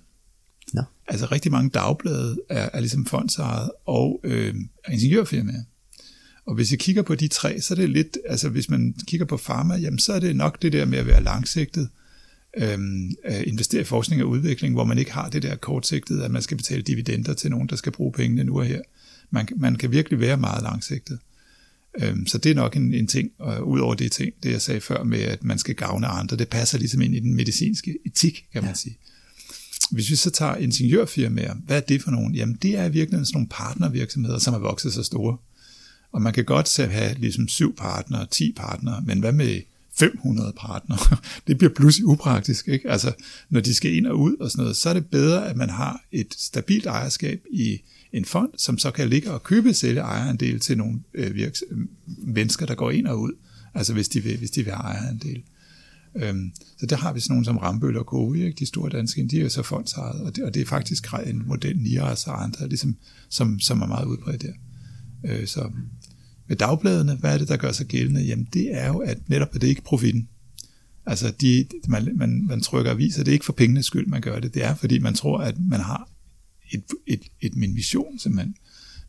Nå. 0.73 0.81
Altså 1.07 1.25
rigtig 1.25 1.51
mange 1.51 1.69
dagblade 1.69 2.41
er, 2.49 2.69
er 2.73 2.79
ligesom 2.79 3.05
fondsejet, 3.05 3.71
og 3.85 4.21
øh, 4.23 4.55
ingeniørfirmaer. 4.89 5.63
Og 6.49 6.55
hvis 6.55 6.71
jeg 6.71 6.79
kigger 6.79 7.01
på 7.01 7.15
de 7.15 7.27
tre, 7.27 7.61
så 7.61 7.73
er 7.73 7.75
det 7.75 7.89
lidt, 7.89 8.17
altså 8.25 8.49
hvis 8.49 8.69
man 8.69 8.95
kigger 9.07 9.25
på 9.25 9.37
pharma, 9.37 9.75
jamen 9.75 9.99
så 9.99 10.13
er 10.13 10.19
det 10.19 10.35
nok 10.35 10.61
det 10.61 10.73
der 10.73 10.85
med 10.85 10.97
at 10.97 11.07
være 11.07 11.23
langsigtet, 11.23 11.89
øhm, 12.57 13.11
at 13.23 13.43
investere 13.43 13.81
i 13.81 13.83
forskning 13.83 14.23
og 14.23 14.29
udvikling, 14.29 14.73
hvor 14.73 14.83
man 14.83 14.97
ikke 14.97 15.11
har 15.11 15.29
det 15.29 15.43
der 15.43 15.55
kortsigtede, 15.55 16.25
at 16.25 16.31
man 16.31 16.41
skal 16.41 16.57
betale 16.57 16.81
dividender 16.81 17.33
til 17.33 17.49
nogen, 17.49 17.69
der 17.69 17.75
skal 17.75 17.91
bruge 17.91 18.11
pengene 18.11 18.43
nu 18.43 18.59
og 18.59 18.65
her. 18.65 18.81
Man, 19.31 19.47
man 19.57 19.75
kan 19.75 19.91
virkelig 19.91 20.19
være 20.19 20.37
meget 20.37 20.63
langsigtet. 20.63 21.19
Øhm, 22.01 22.27
så 22.27 22.37
det 22.37 22.51
er 22.51 22.55
nok 22.55 22.75
en, 22.75 22.93
en 22.93 23.07
ting, 23.07 23.31
og 23.37 23.67
ud 23.67 23.79
over 23.79 23.95
det 23.95 24.11
ting, 24.11 24.33
det 24.43 24.51
jeg 24.51 24.61
sagde 24.61 24.81
før 24.81 25.03
med, 25.03 25.19
at 25.19 25.43
man 25.43 25.57
skal 25.57 25.75
gavne 25.75 26.07
andre, 26.07 26.37
det 26.37 26.47
passer 26.47 26.77
ligesom 26.77 27.01
ind 27.01 27.15
i 27.15 27.19
den 27.19 27.35
medicinske 27.35 27.97
etik, 28.05 28.45
kan 28.53 28.63
man 28.63 28.71
ja. 28.71 28.75
sige. 28.75 28.97
Hvis 29.91 30.09
vi 30.09 30.15
så 30.15 30.29
tager 30.29 30.55
ingeniørfirmaer, 30.55 31.55
hvad 31.65 31.77
er 31.77 31.81
det 31.81 32.01
for 32.01 32.11
nogen? 32.11 32.35
Jamen 32.35 32.57
det 32.61 32.77
er 32.77 32.89
virkelig 32.89 33.27
sådan 33.27 33.33
nogle 33.33 33.47
partnervirksomheder, 33.51 34.39
som 34.39 34.53
er 34.53 34.59
vokset 34.59 34.93
så 34.93 35.03
store. 35.03 35.37
Og 36.11 36.21
man 36.21 36.33
kan 36.33 36.45
godt 36.45 36.69
selv 36.69 36.91
have 36.91 37.13
ligesom 37.13 37.47
syv 37.47 37.75
partnere, 37.75 38.27
10 38.31 38.53
partnere, 38.57 39.01
men 39.05 39.19
hvad 39.19 39.31
med 39.31 39.61
500 39.99 40.53
partnere? 40.57 41.17
Det 41.47 41.57
bliver 41.57 41.73
pludselig 41.73 42.05
upraktisk, 42.05 42.67
ikke? 42.67 42.89
Altså, 42.89 43.13
når 43.49 43.59
de 43.59 43.73
skal 43.73 43.93
ind 43.93 44.07
og 44.07 44.19
ud 44.19 44.35
og 44.39 44.51
sådan 44.51 44.63
noget, 44.63 44.77
så 44.77 44.89
er 44.89 44.93
det 44.93 45.05
bedre, 45.05 45.49
at 45.49 45.57
man 45.57 45.69
har 45.69 46.01
et 46.11 46.35
stabilt 46.37 46.85
ejerskab 46.85 47.41
i 47.51 47.81
en 48.13 48.25
fond, 48.25 48.49
som 48.57 48.77
så 48.77 48.91
kan 48.91 49.09
ligge 49.09 49.31
og 49.31 49.43
købe 49.43 49.73
sælge 49.73 50.01
ejerandel 50.01 50.59
til 50.59 50.77
nogle 50.77 50.99
øh, 51.13 51.35
virks- 51.35 51.63
mennesker, 52.05 52.65
der 52.65 52.75
går 52.75 52.91
ind 52.91 53.07
og 53.07 53.19
ud, 53.19 53.31
altså 53.73 53.93
hvis 53.93 54.09
de 54.09 54.23
vil, 54.23 54.37
hvis 54.37 54.51
de 54.51 54.63
vil 54.63 54.73
have 54.73 54.83
ejerandel. 54.83 55.43
Øhm, 56.15 56.51
så 56.79 56.85
der 56.85 56.95
har 56.95 57.13
vi 57.13 57.19
sådan 57.19 57.33
nogle 57.33 57.45
som 57.45 57.57
Rambøl 57.57 57.97
og 57.97 58.05
Kovi, 58.05 58.43
ikke? 58.43 58.59
de 58.59 58.65
store 58.65 58.89
danske, 58.89 59.27
de 59.27 59.39
er 59.39 59.43
jo 59.43 59.49
så 59.49 59.63
fondsejet, 59.63 60.21
og 60.21 60.35
det, 60.35 60.43
og 60.43 60.53
det 60.53 60.61
er 60.61 60.65
faktisk 60.65 61.07
en 61.25 61.43
model 61.47 61.77
Niras 61.77 62.27
og 62.27 62.43
andre, 62.43 62.67
ligesom, 62.67 62.95
som, 63.29 63.59
som 63.59 63.81
er 63.81 63.87
meget 63.87 64.05
udbredt 64.05 64.41
der. 64.41 64.53
Øh, 65.25 65.47
så 65.47 65.71
med 66.47 66.57
dagbladene, 66.57 67.15
hvad 67.15 67.33
er 67.33 67.37
det, 67.37 67.47
der 67.47 67.57
gør 67.57 67.71
sig 67.71 67.85
gældende? 67.85 68.21
Jamen 68.21 68.47
det 68.53 68.75
er 68.75 68.87
jo, 68.87 68.97
at 68.97 69.29
netop 69.29 69.55
at 69.55 69.61
det 69.61 69.67
ikke 69.67 69.81
profitten. 69.81 70.29
Altså 71.05 71.33
de, 71.41 71.65
man, 71.87 72.11
man, 72.15 72.45
man 72.47 72.61
trykker 72.61 72.91
aviser, 72.91 73.23
det 73.23 73.31
er 73.31 73.33
ikke 73.33 73.45
for 73.45 73.53
pengenes 73.53 73.85
skyld, 73.85 74.07
man 74.07 74.21
gør 74.21 74.39
det. 74.39 74.53
Det 74.53 74.63
er, 74.63 74.75
fordi 74.75 74.99
man 74.99 75.13
tror, 75.13 75.37
at 75.37 75.55
man 75.59 75.79
har 75.79 76.09
et, 76.71 76.83
et, 77.07 77.21
et, 77.41 77.55
min 77.55 77.73
mission 77.73 78.19
simpelthen, 78.19 78.55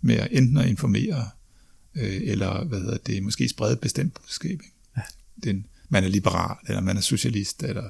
med 0.01 0.15
at 0.15 0.29
enten 0.31 0.57
at 0.57 0.69
informere, 0.69 1.29
øh, 1.95 2.21
eller 2.23 2.65
hvad 2.65 2.81
hedder 2.81 2.97
det, 3.07 3.23
måske 3.23 3.49
sprede 3.49 3.73
et 3.73 3.81
bestemt 3.81 4.15
budskab. 4.15 4.51
Ikke? 4.51 4.65
Ja. 4.97 5.03
Den, 5.45 5.67
man 5.89 6.05
er 6.05 6.09
liberal, 6.09 6.57
eller 6.69 6.81
man 6.81 6.97
er 6.97 7.01
socialist, 7.01 7.63
eller 7.63 7.85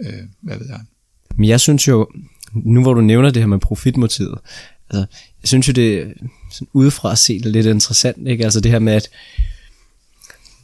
øh, 0.00 0.22
hvad 0.40 0.58
ved 0.58 0.66
jeg. 0.66 0.80
Men 1.36 1.48
jeg 1.48 1.60
synes 1.60 1.88
jo, 1.88 2.08
nu 2.54 2.82
hvor 2.82 2.94
du 2.94 3.00
nævner 3.00 3.30
det 3.30 3.42
her 3.42 3.46
med 3.46 3.58
profitmotivet, 3.58 4.38
altså, 4.90 5.06
jeg 5.42 5.48
synes 5.48 5.68
jo, 5.68 5.72
det 5.72 5.98
er 5.98 6.04
sådan 6.52 6.68
udefra 6.72 7.12
at 7.12 7.18
se 7.18 7.38
det 7.38 7.52
lidt 7.52 7.66
interessant, 7.66 8.28
ikke? 8.28 8.44
Altså 8.44 8.60
det 8.60 8.72
her 8.72 8.78
med, 8.78 8.92
at 8.92 9.08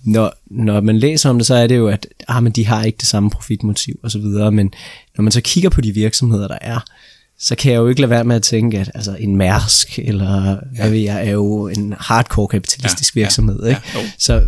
når, 0.05 0.33
når 0.47 0.81
man 0.81 0.99
læser 0.99 1.31
om 1.31 1.39
det, 1.39 1.47
så 1.47 1.55
er 1.55 1.67
det 1.67 1.77
jo, 1.77 1.89
at 1.89 2.07
ah, 2.29 2.43
men 2.43 2.53
de 2.53 2.67
har 2.67 2.85
ikke 2.85 2.99
det 2.99 3.09
samme 3.09 3.31
profitmotiv 3.31 4.01
og 4.03 4.11
så 4.11 4.19
videre, 4.19 4.53
men 4.53 4.75
når 5.17 5.23
man 5.23 5.33
så 5.33 5.41
kigger 5.41 5.71
på 5.71 5.81
de 5.81 5.93
virksomheder, 5.93 6.49
der 6.49 6.59
er, 6.61 6.81
så 7.39 7.55
kan 7.55 7.73
jeg 7.73 7.79
jo 7.79 7.89
ikke 7.89 8.01
lade 8.01 8.11
være 8.11 8.25
med 8.25 8.37
at 8.37 8.43
tænke, 8.43 8.79
at 8.79 8.91
altså, 8.95 9.17
en 9.21 9.37
Mærsk, 9.37 9.99
eller 9.99 10.49
ja. 10.49 10.57
hvad 10.77 10.91
ved 10.91 10.99
jeg, 10.99 11.27
er 11.27 11.31
jo 11.31 11.69
en 11.69 11.95
hardcore 11.99 12.49
kapitalistisk 12.49 13.17
Ja, 13.17 13.21
ja, 13.21 13.25
virksomhed. 13.25 13.63
ja, 13.63 13.69
ikke? 13.69 13.81
jo. 13.95 14.01
Så 14.19 14.43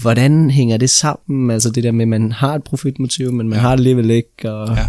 hvordan 0.00 0.50
hænger 0.50 0.76
det 0.76 0.90
sammen? 0.90 1.50
Altså 1.50 1.70
det 1.70 1.84
der 1.84 1.92
med, 1.92 2.02
at 2.04 2.08
man 2.08 2.32
har 2.32 2.54
et 2.54 2.64
profitmotiv, 2.64 3.32
men 3.32 3.48
man 3.48 3.56
ja. 3.56 3.62
har 3.62 3.70
det 3.70 3.78
alligevel 3.78 4.10
ikke. 4.10 4.52
Og... 4.52 4.76
Ja. 4.76 4.88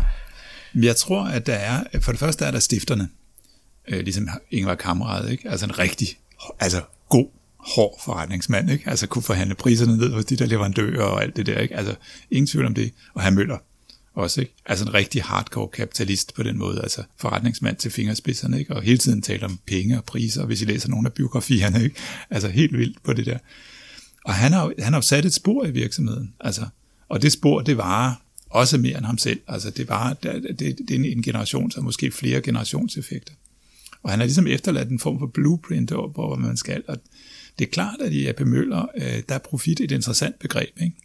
Jeg 0.75 0.95
tror, 0.95 1.23
at 1.23 1.45
der 1.47 1.53
er, 1.53 1.83
for 2.01 2.11
det 2.11 2.19
første 2.19 2.45
er 2.45 2.51
der 2.51 2.59
stifterne, 2.59 3.09
øh, 3.87 3.99
ligesom 3.99 4.29
Ingvar 4.51 4.75
Kamrad, 4.75 5.29
ikke? 5.29 5.49
altså 5.49 5.65
en 5.65 5.79
rigtig, 5.79 6.07
altså 6.59 6.81
god, 7.09 7.27
hård 7.75 8.01
forretningsmand, 8.05 8.71
ikke? 8.71 8.89
altså 8.89 9.07
kunne 9.07 9.23
forhandle 9.23 9.55
priserne 9.55 9.97
ned 9.97 10.13
hos 10.13 10.25
de 10.25 10.35
der 10.35 10.45
leverandører 10.45 11.03
og 11.03 11.23
alt 11.23 11.35
det 11.35 11.45
der, 11.45 11.59
ikke? 11.59 11.75
altså 11.75 11.95
ingen 12.31 12.47
tvivl 12.47 12.65
om 12.65 12.73
det, 12.73 12.93
og 13.13 13.21
han 13.21 13.35
Møller 13.35 13.57
også, 14.13 14.41
ikke? 14.41 14.53
altså 14.65 14.85
en 14.85 14.93
rigtig 14.93 15.23
hardcore 15.23 15.67
kapitalist 15.67 16.33
på 16.33 16.43
den 16.43 16.57
måde, 16.57 16.81
altså 16.81 17.03
forretningsmand 17.17 17.75
til 17.75 17.91
fingerspidserne, 17.91 18.59
ikke? 18.59 18.75
og 18.75 18.81
hele 18.81 18.97
tiden 18.97 19.21
taler 19.21 19.45
om 19.45 19.59
penge 19.65 19.97
og 19.97 20.03
priser, 20.03 20.45
hvis 20.45 20.61
I 20.61 20.65
læser 20.65 20.89
nogle 20.89 21.07
af 21.07 21.13
biografierne, 21.13 21.83
ikke? 21.83 21.95
altså 22.29 22.49
helt 22.49 22.77
vildt 22.77 23.03
på 23.03 23.13
det 23.13 23.25
der. 23.25 23.37
Og 24.25 24.33
han 24.33 24.51
har, 24.51 24.73
han 24.79 24.93
har 24.93 24.97
jo 24.97 25.01
sat 25.01 25.25
et 25.25 25.33
spor 25.33 25.65
i 25.65 25.71
virksomheden, 25.71 26.33
altså, 26.39 26.65
og 27.09 27.21
det 27.21 27.31
spor, 27.31 27.61
det 27.61 27.77
varer 27.77 28.13
også 28.49 28.77
mere 28.77 28.97
end 28.97 29.05
ham 29.05 29.17
selv. 29.17 29.39
Altså 29.47 29.69
det, 29.69 29.89
var, 29.89 30.13
det, 30.13 30.59
det, 30.59 30.77
det 30.87 30.91
er 30.91 31.11
en 31.11 31.21
generation, 31.21 31.71
så 31.71 31.81
måske 31.81 32.11
flere 32.11 32.41
generationseffekter. 32.41 33.33
Og 34.03 34.09
han 34.09 34.19
har 34.19 34.25
ligesom 34.25 34.47
efterladt 34.47 34.89
en 34.89 34.99
form 34.99 35.19
for 35.19 35.27
blueprint 35.27 35.91
over, 35.91 36.09
hvor 36.09 36.35
man 36.35 36.57
skal. 36.57 36.83
Og 36.87 36.97
det 37.59 37.67
er 37.67 37.71
klart, 37.71 38.01
at 38.01 38.13
i 38.13 38.25
AP 38.25 38.39
Møller, 38.39 38.85
øh, 38.97 39.23
der 39.29 39.35
er 39.35 39.39
profit 39.39 39.79
et 39.79 39.91
interessant 39.91 40.39
begreb. 40.39 40.81
Ikke? 40.81 40.95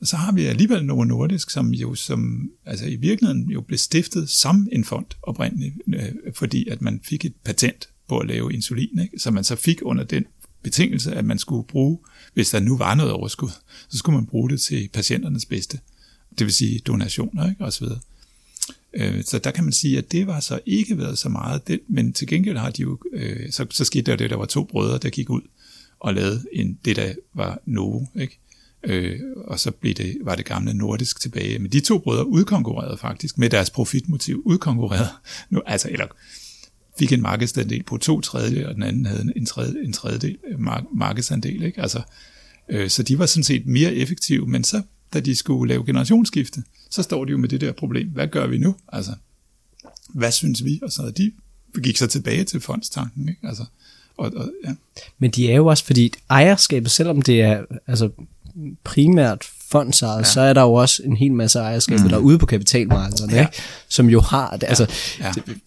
Og 0.00 0.06
så 0.06 0.16
har 0.16 0.32
vi 0.32 0.44
alligevel 0.44 0.84
Novo 0.84 1.04
Nordisk, 1.04 1.50
som 1.50 1.70
jo 1.70 1.94
som, 1.94 2.50
altså 2.66 2.86
i 2.86 2.96
virkeligheden 2.96 3.50
jo 3.50 3.60
blev 3.60 3.78
stiftet 3.78 4.28
som 4.28 4.68
en 4.72 4.84
fond 4.84 5.06
oprindeligt, 5.22 5.74
øh, 5.94 6.12
fordi 6.34 6.68
at 6.68 6.82
man 6.82 7.00
fik 7.04 7.24
et 7.24 7.34
patent 7.44 7.88
på 8.08 8.18
at 8.18 8.28
lave 8.28 8.52
insulin, 8.52 8.98
ikke? 8.98 9.18
som 9.18 9.34
man 9.34 9.44
så 9.44 9.56
fik 9.56 9.78
under 9.82 10.04
den 10.04 10.24
betingelse, 10.62 11.14
at 11.14 11.24
man 11.24 11.38
skulle 11.38 11.66
bruge, 11.66 11.98
hvis 12.34 12.50
der 12.50 12.60
nu 12.60 12.76
var 12.76 12.94
noget 12.94 13.12
overskud, 13.12 13.50
så 13.88 13.98
skulle 13.98 14.16
man 14.16 14.26
bruge 14.26 14.50
det 14.50 14.60
til 14.60 14.88
patienternes 14.92 15.46
bedste. 15.46 15.78
det 16.38 16.46
vil 16.46 16.54
sige 16.54 16.78
donationer 16.78 17.48
ikke? 17.50 17.64
og 17.64 17.72
så 17.72 17.84
videre. 17.84 18.00
Øh, 18.94 19.24
så 19.24 19.38
der 19.38 19.50
kan 19.50 19.64
man 19.64 19.72
sige, 19.72 19.98
at 19.98 20.12
det 20.12 20.26
var 20.26 20.40
så 20.40 20.60
ikke 20.66 20.98
været 20.98 21.18
så 21.18 21.28
meget, 21.28 21.68
det, 21.68 21.80
men 21.88 22.12
til 22.12 22.28
gengæld 22.28 22.56
har 22.56 22.70
de 22.70 22.82
jo, 22.82 22.98
øh, 23.12 23.52
så, 23.52 23.66
så 23.70 23.84
skete 23.84 24.10
der 24.10 24.16
det, 24.16 24.30
der 24.30 24.36
var 24.36 24.46
to 24.46 24.64
brødre, 24.64 24.98
der 24.98 25.10
gik 25.10 25.30
ud 25.30 25.42
og 26.00 26.14
lavede 26.14 26.44
en, 26.52 26.78
det, 26.84 26.96
der 26.96 27.12
var 27.34 27.58
Novo, 27.66 28.06
ikke? 28.20 28.38
Øh, 28.84 29.20
og 29.44 29.60
så 29.60 29.70
blev 29.70 29.94
det, 29.94 30.18
var 30.24 30.34
det 30.34 30.44
gamle 30.44 30.74
nordisk 30.74 31.20
tilbage. 31.20 31.58
Men 31.58 31.72
de 31.72 31.80
to 31.80 31.98
brødre 31.98 32.26
udkonkurrerede 32.26 32.96
faktisk 32.96 33.38
med 33.38 33.50
deres 33.50 33.70
profitmotiv, 33.70 34.42
udkonkurrerede, 34.44 35.08
nu, 35.50 35.62
altså, 35.66 35.88
eller 35.90 36.06
fik 36.98 37.12
en 37.12 37.22
markedsandel 37.22 37.82
på 37.82 37.96
to 37.96 38.20
tredjedel, 38.20 38.66
og 38.66 38.74
den 38.74 38.82
anden 38.82 39.06
havde 39.06 39.32
en, 39.36 39.46
tredje, 39.46 39.84
en 39.84 39.92
tredjedel 39.92 40.38
markedsandel. 40.94 41.62
Ikke? 41.62 41.80
Altså, 41.80 42.02
øh, 42.68 42.90
så 42.90 43.02
de 43.02 43.18
var 43.18 43.26
sådan 43.26 43.44
set 43.44 43.66
mere 43.66 43.94
effektive, 43.94 44.46
men 44.46 44.64
så, 44.64 44.82
da 45.12 45.20
de 45.20 45.36
skulle 45.36 45.68
lave 45.68 45.86
generationsskifte, 45.86 46.62
så 46.90 47.02
står 47.02 47.24
de 47.24 47.30
jo 47.30 47.38
med 47.38 47.48
det 47.48 47.60
der 47.60 47.72
problem. 47.72 48.08
Hvad 48.08 48.28
gør 48.28 48.46
vi 48.46 48.58
nu? 48.58 48.74
Altså, 48.92 49.12
hvad 50.08 50.32
synes 50.32 50.64
vi? 50.64 50.80
Og 50.82 50.92
så 50.92 51.10
de 51.16 51.32
gik 51.82 51.96
så 51.96 52.06
tilbage 52.06 52.44
til 52.44 52.60
fondstanken. 52.60 53.28
Ikke? 53.28 53.48
Altså, 53.48 53.64
og, 54.16 54.32
og, 54.36 54.50
ja. 54.66 54.74
Men 55.18 55.30
de 55.30 55.50
er 55.50 55.56
jo 55.56 55.66
også, 55.66 55.84
fordi 55.84 56.12
ejerskabet, 56.30 56.90
selvom 56.90 57.22
det 57.22 57.42
er 57.42 57.64
altså, 57.86 58.10
primært 58.84 59.48
fondsejet, 59.70 60.18
ja. 60.18 60.24
så 60.24 60.40
er 60.40 60.52
der 60.52 60.62
jo 60.62 60.72
også 60.72 61.02
en 61.02 61.16
hel 61.16 61.32
masse 61.32 61.58
ejerskab, 61.58 62.00
mm. 62.00 62.08
der 62.08 62.16
er 62.16 62.20
ude 62.20 62.38
på 62.38 62.46
kapitalmarkederne, 62.46 63.32
ja. 63.32 63.40
ikke? 63.40 63.58
som 63.88 64.08
jo 64.08 64.20
har, 64.20 64.48
altså, 64.48 64.86
ja. 65.20 65.26
Ja. 65.26 65.32
Det, 65.32 65.58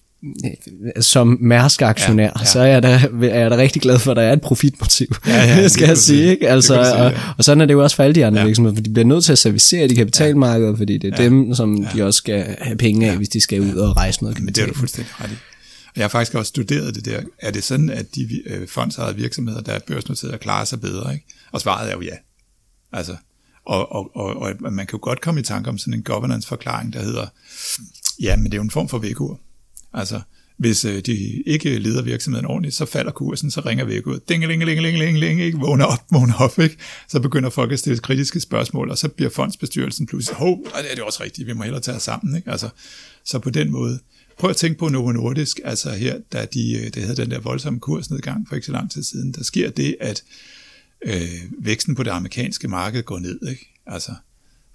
som 1.02 1.38
Mærsk-aktionær, 1.42 2.24
ja, 2.24 2.32
ja. 2.40 2.46
så 2.46 2.60
er 2.60 2.66
jeg, 2.66 2.84
da, 2.84 3.00
er 3.22 3.40
jeg 3.40 3.52
da 3.52 3.58
rigtig 3.58 3.82
glad 3.82 4.00
for, 4.00 4.12
at 4.12 4.18
der 4.18 4.24
er 4.24 4.34
et 4.34 4.42
profitmotiv, 4.42 5.08
ja, 5.28 5.44
ja, 5.44 5.68
skal 5.76 5.88
jeg 5.88 5.98
sige. 5.98 6.30
Ikke? 6.30 6.50
Altså, 6.50 6.74
sige, 6.74 6.96
ja. 6.96 7.06
og, 7.06 7.14
og 7.38 7.44
sådan 7.44 7.62
er 7.62 7.66
det 7.66 7.74
jo 7.74 7.84
også 7.84 7.96
for 7.96 8.04
alle 8.04 8.16
de 8.16 8.26
andre 8.26 8.40
ja. 8.40 8.46
virksomheder, 8.46 8.76
for 8.76 8.84
de 8.84 8.90
bliver 8.90 9.06
nødt 9.06 9.26
til 9.26 9.32
at 9.32 9.38
servicere 9.38 9.88
de 9.88 9.96
kapitalmarkeder, 9.96 10.72
ja. 10.72 10.78
fordi 10.78 10.98
det 10.98 11.14
er 11.14 11.24
ja. 11.24 11.30
dem, 11.30 11.54
som 11.54 11.76
ja. 11.76 11.90
de 11.94 12.04
også 12.04 12.18
skal 12.18 12.56
have 12.62 12.78
penge 12.78 13.08
af, 13.08 13.12
ja. 13.12 13.18
hvis 13.18 13.30
de 13.30 13.42
skal 13.42 13.62
ud 13.62 13.76
og 13.76 13.98
rejse 13.98 14.24
noget 14.24 14.38
kapital. 14.38 14.56
Det 14.56 14.70
er 14.70 14.74
du 14.74 14.80
fuldstændig 14.80 15.22
ret 15.22 15.32
i. 15.32 15.36
Jeg 15.96 16.04
har 16.04 16.10
faktisk 16.10 16.36
også 16.36 16.50
studeret 16.50 16.96
det 16.96 17.06
der. 17.06 17.22
Er 17.40 17.52
det 17.52 17.64
sådan, 17.64 17.90
at 17.90 18.16
de 18.16 18.42
øh, 18.46 18.68
fondsejede 18.68 19.16
virksomheder, 19.16 19.62
der 19.62 19.72
er 19.72 19.80
børsnoteret, 19.88 20.40
klarer 20.40 20.66
sig 20.66 20.82
bedre? 20.82 21.14
Ikke? 21.14 21.26
Og 21.52 21.62
svaret 21.62 21.90
er 21.90 21.94
jo 21.96 22.02
ja. 22.02 22.16
Altså, 22.94 23.16
og, 23.66 23.92
og, 23.92 24.16
og, 24.16 24.36
og 24.36 24.74
man 24.74 24.88
kan 24.88 24.98
jo 24.98 25.00
godt 25.02 25.22
komme 25.22 25.40
i 25.40 25.44
tanke 25.44 25.70
om 25.70 25.78
sådan 25.78 25.94
en 25.94 26.04
governance-forklaring, 26.04 26.94
der 26.94 27.02
hedder, 27.02 27.28
ja, 28.22 28.36
men 28.36 28.46
det 28.46 28.54
er 28.54 28.58
jo 28.58 28.64
en 28.64 28.72
form 28.72 28.90
for 28.90 28.98
vækord. 28.98 29.40
Altså, 29.96 30.22
hvis 30.58 30.86
øh, 30.86 31.02
de 31.06 31.44
ikke 31.46 31.80
leder 31.80 32.02
virksomheden 32.02 32.46
ordentligt, 32.46 32.76
så 32.76 32.86
falder 32.86 33.12
kursen, 33.12 33.52
så 33.52 33.62
ringer 33.62 33.86
vækkeordet. 33.86 34.30
Ding, 34.30 34.48
ling, 34.48 34.66
ling, 34.66 34.82
ling, 34.82 34.98
ling, 34.98 35.20
ling, 35.20 35.42
ikke? 35.42 35.58
Vågner 35.58 35.86
op, 35.86 36.00
vågner 36.12 36.34
op, 36.34 36.60
ikke? 36.60 36.78
Så 37.08 37.20
begynder 37.20 37.50
folk 37.50 37.72
at 37.72 37.80
stille 37.80 38.00
kritiske 38.00 38.40
spørgsmål, 38.40 38.90
og 38.90 38.98
så 38.98 39.08
bliver 39.10 39.30
fondsbestyrelsen 39.30 40.06
pludselig, 40.06 40.38
hov, 40.38 40.58
det 40.64 40.92
er 40.92 40.96
det 40.96 41.04
også 41.04 41.24
rigtigt, 41.24 41.48
vi 41.48 41.54
må 41.54 41.64
hellere 41.64 41.82
tage 41.82 41.98
os 41.98 42.04
sammen, 42.04 42.36
ikke? 42.36 42.52
Altså, 42.52 42.70
så 43.24 43.40
på 43.40 43.50
den 43.50 43.72
måde, 43.72 44.00
prøv 44.38 44.50
at 44.50 44.56
tænke 44.56 44.80
på 44.80 44.90
Novo 44.90 45.12
Nordisk, 45.12 45.60
altså 45.64 45.90
her, 45.92 46.20
da 46.34 46.46
de, 46.54 46.74
øh, 46.74 46.94
det 46.94 47.04
havde 47.04 47.16
den 47.16 47.32
der 47.32 47.40
voldsomme 47.40 47.80
kursnedgang 47.80 48.48
for 48.48 48.56
ikke 48.56 48.66
så 48.66 48.72
lang 48.72 48.92
tid 48.92 49.04
siden, 49.04 49.32
der 49.32 49.44
sker 49.44 49.70
det, 49.70 49.96
at 50.02 50.24
øh, 51.06 51.42
væksten 51.60 51.96
på 51.96 52.04
det 52.04 52.12
amerikanske 52.12 52.68
marked 52.68 53.04
går 53.04 53.20
ned, 53.20 53.40
ikke? 53.50 53.82
Altså 53.88 54.12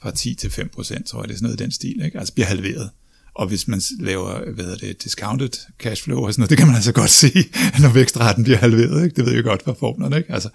fra 0.02 0.10
10 0.10 0.34
til 0.34 0.50
5 0.50 0.68
procent, 0.68 1.06
tror 1.06 1.22
jeg, 1.22 1.28
det 1.28 1.34
er 1.34 1.38
sådan 1.38 1.46
noget 1.46 1.60
i 1.60 1.62
den 1.62 1.72
stil, 1.72 2.04
ikke? 2.04 2.18
Altså 2.18 2.34
bliver 2.34 2.46
halveret. 2.46 2.90
Og 3.40 3.46
hvis 3.46 3.68
man 3.68 3.80
laver, 4.00 4.52
hvad 4.52 4.64
hedder 4.64 4.78
det, 4.78 5.04
discounted 5.04 5.50
cashflow 5.78 6.18
og 6.18 6.32
sådan 6.32 6.40
noget, 6.40 6.50
det 6.50 6.58
kan 6.58 6.66
man 6.66 6.76
altså 6.76 6.92
godt 6.92 7.10
se, 7.22 7.32
når 7.80 7.92
vækstraten 7.92 8.44
bliver 8.44 8.58
halveret, 8.58 9.04
ikke? 9.04 9.16
Det 9.16 9.26
ved 9.26 9.32
jeg 9.32 9.44
godt 9.44 9.62
fra 9.62 9.72
formlerne, 9.72 10.16
ikke? 10.16 10.32
Altså, 10.32 10.48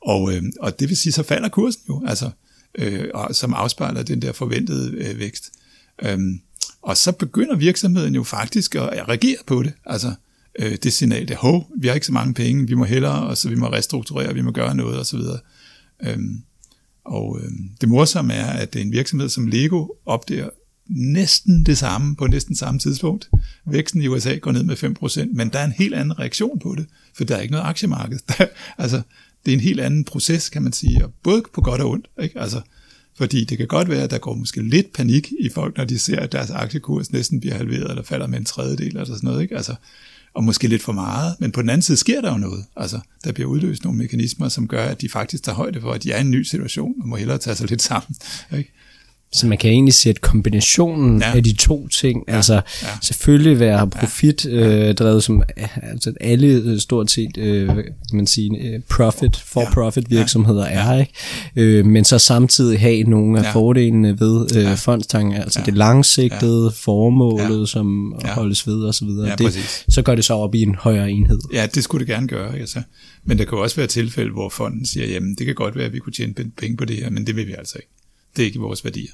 og, 0.00 0.34
øh, 0.34 0.42
og 0.60 0.80
det 0.80 0.88
vil 0.88 0.96
sige, 0.96 1.12
så 1.12 1.22
falder 1.22 1.48
kursen 1.48 1.82
jo, 1.88 2.02
altså, 2.06 2.30
øh, 2.78 3.04
og, 3.14 3.34
som 3.34 3.54
afspejler 3.54 4.02
den 4.02 4.22
der 4.22 4.32
forventede 4.32 4.92
øh, 4.96 5.18
vækst. 5.18 5.50
Øhm, 6.02 6.40
og 6.82 6.96
så 6.96 7.12
begynder 7.12 7.56
virksomheden 7.56 8.14
jo 8.14 8.22
faktisk 8.22 8.74
at 8.74 9.08
reagere 9.08 9.38
på 9.46 9.62
det. 9.62 9.72
Altså, 9.86 10.14
øh, 10.58 10.76
det 10.82 10.92
signal, 10.92 11.28
det 11.28 11.36
hov, 11.36 11.70
vi 11.78 11.86
har 11.86 11.94
ikke 11.94 12.06
så 12.06 12.12
mange 12.12 12.34
penge, 12.34 12.66
vi 12.66 12.74
må 12.74 12.84
hellere, 12.84 13.22
og 13.22 13.36
så 13.36 13.48
vi 13.48 13.54
må 13.54 13.66
restrukturere, 13.66 14.34
vi 14.34 14.42
må 14.42 14.50
gøre 14.50 14.74
noget 14.74 15.00
osv. 15.00 15.20
Øhm, 16.02 16.42
og 17.04 17.40
øh, 17.42 17.50
det 17.80 17.88
morsomme 17.88 18.34
er, 18.34 18.46
at 18.46 18.72
det 18.72 18.80
er 18.80 18.84
en 18.84 18.92
virksomhed 18.92 19.28
som 19.28 19.46
Lego 19.46 19.86
opdager 20.06 20.48
næsten 20.88 21.66
det 21.66 21.78
samme 21.78 22.16
på 22.16 22.26
næsten 22.26 22.56
samme 22.56 22.80
tidspunkt. 22.80 23.30
Væksten 23.66 24.02
i 24.02 24.08
USA 24.08 24.34
går 24.34 24.52
ned 24.52 24.62
med 24.62 24.76
5%, 24.76 25.34
men 25.34 25.48
der 25.48 25.58
er 25.58 25.64
en 25.64 25.72
helt 25.72 25.94
anden 25.94 26.18
reaktion 26.18 26.58
på 26.58 26.74
det, 26.78 26.86
for 27.16 27.24
der 27.24 27.36
er 27.36 27.40
ikke 27.40 27.52
noget 27.52 27.66
aktiemarked. 27.66 28.18
Der, 28.38 28.46
altså, 28.78 29.02
det 29.44 29.52
er 29.52 29.56
en 29.56 29.60
helt 29.60 29.80
anden 29.80 30.04
proces, 30.04 30.48
kan 30.48 30.62
man 30.62 30.72
sige, 30.72 31.04
og 31.04 31.12
både 31.22 31.42
på 31.54 31.60
godt 31.60 31.80
og 31.80 31.90
ondt. 31.90 32.08
Ikke? 32.22 32.40
Altså, 32.40 32.60
fordi 33.16 33.44
det 33.44 33.58
kan 33.58 33.66
godt 33.66 33.88
være, 33.88 34.02
at 34.02 34.10
der 34.10 34.18
går 34.18 34.34
måske 34.34 34.62
lidt 34.62 34.92
panik 34.92 35.32
i 35.40 35.48
folk, 35.48 35.76
når 35.76 35.84
de 35.84 35.98
ser, 35.98 36.20
at 36.20 36.32
deres 36.32 36.50
aktiekurs 36.50 37.12
næsten 37.12 37.40
bliver 37.40 37.54
halveret, 37.54 37.90
eller 37.90 38.02
falder 38.02 38.26
med 38.26 38.38
en 38.38 38.44
tredjedel, 38.44 38.86
eller 38.86 39.04
sådan 39.04 39.20
noget. 39.22 39.42
Ikke? 39.42 39.56
Altså, 39.56 39.74
og 40.34 40.44
måske 40.44 40.68
lidt 40.68 40.82
for 40.82 40.92
meget, 40.92 41.36
men 41.40 41.52
på 41.52 41.62
den 41.62 41.70
anden 41.70 41.82
side 41.82 41.96
sker 41.96 42.20
der 42.20 42.32
jo 42.32 42.38
noget. 42.38 42.64
Altså, 42.76 43.00
der 43.24 43.32
bliver 43.32 43.48
udløst 43.48 43.84
nogle 43.84 43.98
mekanismer, 43.98 44.48
som 44.48 44.68
gør, 44.68 44.84
at 44.84 45.00
de 45.00 45.08
faktisk 45.08 45.42
tager 45.42 45.56
højde 45.56 45.80
for, 45.80 45.92
at 45.92 46.02
de 46.02 46.12
er 46.12 46.18
i 46.18 46.20
en 46.20 46.30
ny 46.30 46.42
situation, 46.42 46.94
og 47.02 47.08
må 47.08 47.16
hellere 47.16 47.38
tage 47.38 47.56
sig 47.56 47.68
lidt 47.68 47.82
sammen. 47.82 48.16
Ikke? 48.56 48.72
Så 49.34 49.46
man 49.46 49.58
kan 49.58 49.70
egentlig 49.70 49.94
sætte 49.94 50.20
kombinationen 50.20 51.20
ja. 51.20 51.36
af 51.36 51.44
de 51.44 51.52
to 51.52 51.88
ting, 51.88 52.24
ja. 52.28 52.36
altså 52.36 52.54
ja. 52.54 52.88
selvfølgelig 53.02 53.60
være 53.60 53.88
profit 53.88 54.44
ja. 54.44 54.50
øh, 54.50 54.94
drevet 54.94 55.24
som 55.24 55.42
altså 55.82 56.12
alle 56.20 56.46
øh, 56.46 56.78
stort 56.78 57.10
set 57.10 57.36
øh, 57.38 57.68
kan 57.68 57.84
man 58.12 58.26
sige 58.26 58.58
øh, 58.58 58.80
profit 58.90 59.36
for 59.36 59.64
profit 59.72 60.10
virksomheder 60.10 60.68
ja. 60.68 60.92
er, 60.92 61.00
ikke? 61.00 61.12
Øh, 61.56 61.86
men 61.86 62.04
så 62.04 62.18
samtidig 62.18 62.80
have 62.80 63.02
nogle 63.02 63.38
af 63.38 63.42
ja. 63.42 63.52
fordelene 63.52 64.20
ved 64.20 64.56
øh, 64.56 64.62
ja. 64.62 64.74
fondstanken, 64.74 65.34
altså 65.34 65.60
ja. 65.60 65.64
det 65.64 65.74
langsigtede 65.74 66.64
ja. 66.64 66.70
formålet, 66.84 67.60
ja. 67.60 67.66
som 67.66 68.14
ja. 68.24 68.32
holdes 68.34 68.66
ved 68.66 68.82
og 68.82 68.94
så 68.94 69.04
videre. 69.04 69.28
Ja, 69.28 69.34
det, 69.34 69.84
så 69.88 70.02
gør 70.02 70.14
det 70.14 70.24
så 70.24 70.34
op 70.34 70.54
i 70.54 70.62
en 70.62 70.74
højere 70.74 71.10
enhed. 71.10 71.40
Ja, 71.52 71.66
det 71.74 71.84
skulle 71.84 72.06
det 72.06 72.14
gerne 72.14 72.28
gøre, 72.28 72.58
altså. 72.58 72.82
Men 73.24 73.38
der 73.38 73.44
kan 73.44 73.58
også 73.58 73.76
være 73.76 73.86
tilfælde, 73.86 74.32
hvor 74.32 74.48
fonden 74.48 74.86
siger, 74.86 75.06
jamen 75.06 75.34
det 75.34 75.46
kan 75.46 75.54
godt 75.54 75.76
være, 75.76 75.86
at 75.86 75.92
vi 75.92 75.98
kunne 75.98 76.12
tjene 76.12 76.34
penge 76.58 76.76
på 76.76 76.84
det 76.84 76.96
her, 76.96 77.10
men 77.10 77.26
det 77.26 77.36
vil 77.36 77.46
vi 77.46 77.54
altså 77.58 77.78
ikke. 77.78 78.01
Det 78.36 78.42
er 78.42 78.46
ikke 78.46 78.58
vores 78.58 78.84
værdier. 78.84 79.12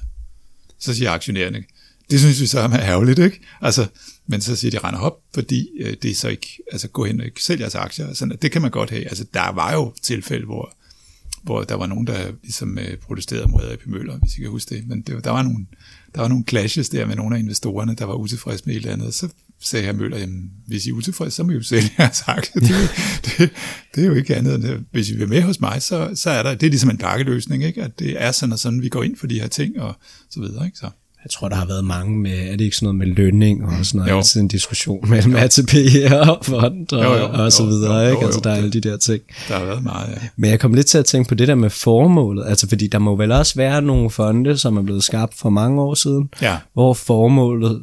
Så 0.79 0.95
siger 0.95 1.11
aktionærerne, 1.11 1.63
det 2.09 2.19
synes 2.19 2.41
vi 2.41 2.45
så 2.45 2.59
er 2.59 2.79
ærgerligt, 2.79 3.19
ikke? 3.19 3.39
Altså, 3.61 3.87
men 4.27 4.41
så 4.41 4.55
siger 4.55 4.71
de, 4.71 4.77
render 4.77 4.99
op, 4.99 5.21
fordi 5.33 5.69
øh, 5.79 5.95
det 6.01 6.11
er 6.11 6.15
så 6.15 6.27
ikke, 6.27 6.59
altså 6.71 6.87
gå 6.87 7.05
hen 7.05 7.19
og 7.19 7.25
ikke 7.25 7.43
sælge 7.43 7.61
jeres 7.61 7.75
aktier. 7.75 8.13
Sådan, 8.13 8.37
det 8.41 8.51
kan 8.51 8.61
man 8.61 8.71
godt 8.71 8.89
have. 8.89 9.07
Altså, 9.07 9.25
der 9.33 9.51
var 9.51 9.73
jo 9.73 9.93
tilfælde, 10.01 10.45
hvor, 10.45 10.73
hvor 11.43 11.63
der 11.63 11.75
var 11.75 11.85
nogen, 11.85 12.07
der 12.07 12.31
ligesom 12.43 12.77
øh, 12.77 12.97
protesterede 12.97 13.51
mod 13.51 13.71
AP 13.71 13.85
Møller, 13.85 14.17
hvis 14.17 14.37
I 14.37 14.41
kan 14.41 14.49
huske 14.49 14.75
det. 14.75 14.87
Men 14.87 15.01
det, 15.01 15.23
der, 15.23 15.31
var 15.31 15.43
nogle, 15.43 15.65
der 16.15 16.21
var 16.21 16.27
nogle 16.27 16.43
clashes 16.49 16.89
der 16.89 17.05
med 17.05 17.15
nogle 17.15 17.35
af 17.35 17.39
investorerne, 17.39 17.95
der 17.95 18.05
var 18.05 18.13
utilfredse 18.13 18.63
med 18.65 18.75
et 18.75 18.79
eller 18.79 18.93
andet. 18.93 19.13
Så 19.13 19.29
sagde 19.59 19.85
herr 19.85 19.93
Møller, 19.93 20.17
jamen, 20.17 20.51
hvis 20.67 20.85
I 20.85 20.89
er 20.89 20.93
utilfredse, 20.93 21.35
så 21.35 21.43
må 21.43 21.51
I 21.51 21.53
jo 21.53 21.63
sælge 21.63 21.89
jeres 21.99 22.23
aktier. 22.27 22.61
Det, 22.61 22.69
det, 23.25 23.49
det, 23.95 24.03
er 24.03 24.07
jo 24.07 24.13
ikke 24.13 24.35
andet 24.35 24.55
end, 24.55 24.85
hvis 24.91 25.09
I 25.09 25.17
vil 25.17 25.29
med 25.29 25.41
hos 25.41 25.59
mig, 25.59 25.81
så, 25.81 26.11
så 26.15 26.29
er 26.29 26.43
der, 26.43 26.55
det 26.55 26.65
er 26.65 26.69
ligesom 26.69 26.89
en 26.89 26.97
pakkeløsning, 26.97 27.63
ikke? 27.63 27.83
at 27.83 27.99
det 27.99 28.21
er 28.23 28.31
sådan 28.31 28.53
og 28.53 28.59
sådan, 28.59 28.81
vi 28.81 28.89
går 28.89 29.03
ind 29.03 29.17
for 29.17 29.27
de 29.27 29.39
her 29.39 29.47
ting 29.47 29.81
og 29.81 29.95
så 30.29 30.39
videre. 30.39 30.65
Ikke? 30.65 30.77
Så. 30.77 30.89
Jeg 31.23 31.31
tror, 31.31 31.49
der 31.49 31.55
har 31.55 31.65
været 31.65 31.83
mange 31.83 32.19
med, 32.19 32.31
er 32.31 32.51
det 32.51 32.61
ikke 32.61 32.75
sådan 32.75 32.85
noget 32.85 32.97
med 32.97 33.07
lønning 33.07 33.65
og 33.65 33.85
sådan 33.85 33.97
noget, 33.97 34.11
jo. 34.11 34.17
altid 34.17 34.41
en 34.41 34.47
diskussion 34.47 35.09
mellem 35.09 35.35
ATP 35.35 35.73
og 36.11 36.45
fond 36.45 36.93
og, 36.93 37.03
jo, 37.03 37.15
jo, 37.15 37.29
og 37.43 37.51
så 37.51 37.65
videre, 37.65 37.95
jo, 37.95 38.05
jo, 38.05 38.11
ikke? 38.11 38.25
Altså, 38.25 38.39
der 38.43 38.49
er 38.49 38.55
alle 38.55 38.71
de 38.71 38.81
der 38.81 38.97
ting. 38.97 39.21
Der 39.47 39.57
har 39.57 39.65
været 39.65 39.83
meget, 39.83 40.09
ja. 40.09 40.27
Men 40.35 40.49
jeg 40.49 40.59
kom 40.59 40.73
lidt 40.73 40.87
til 40.87 40.97
at 40.97 41.05
tænke 41.05 41.29
på 41.29 41.35
det 41.35 41.47
der 41.47 41.55
med 41.55 41.69
formålet, 41.69 42.45
altså 42.47 42.69
fordi 42.69 42.87
der 42.87 42.99
må 42.99 43.15
vel 43.15 43.31
også 43.31 43.55
være 43.55 43.81
nogle 43.81 44.09
fonde, 44.09 44.57
som 44.57 44.77
er 44.77 44.81
blevet 44.81 45.03
skabt 45.03 45.33
for 45.37 45.49
mange 45.49 45.81
år 45.81 45.93
siden, 45.93 46.29
ja. 46.41 46.57
hvor 46.73 46.93
formålet 46.93 47.81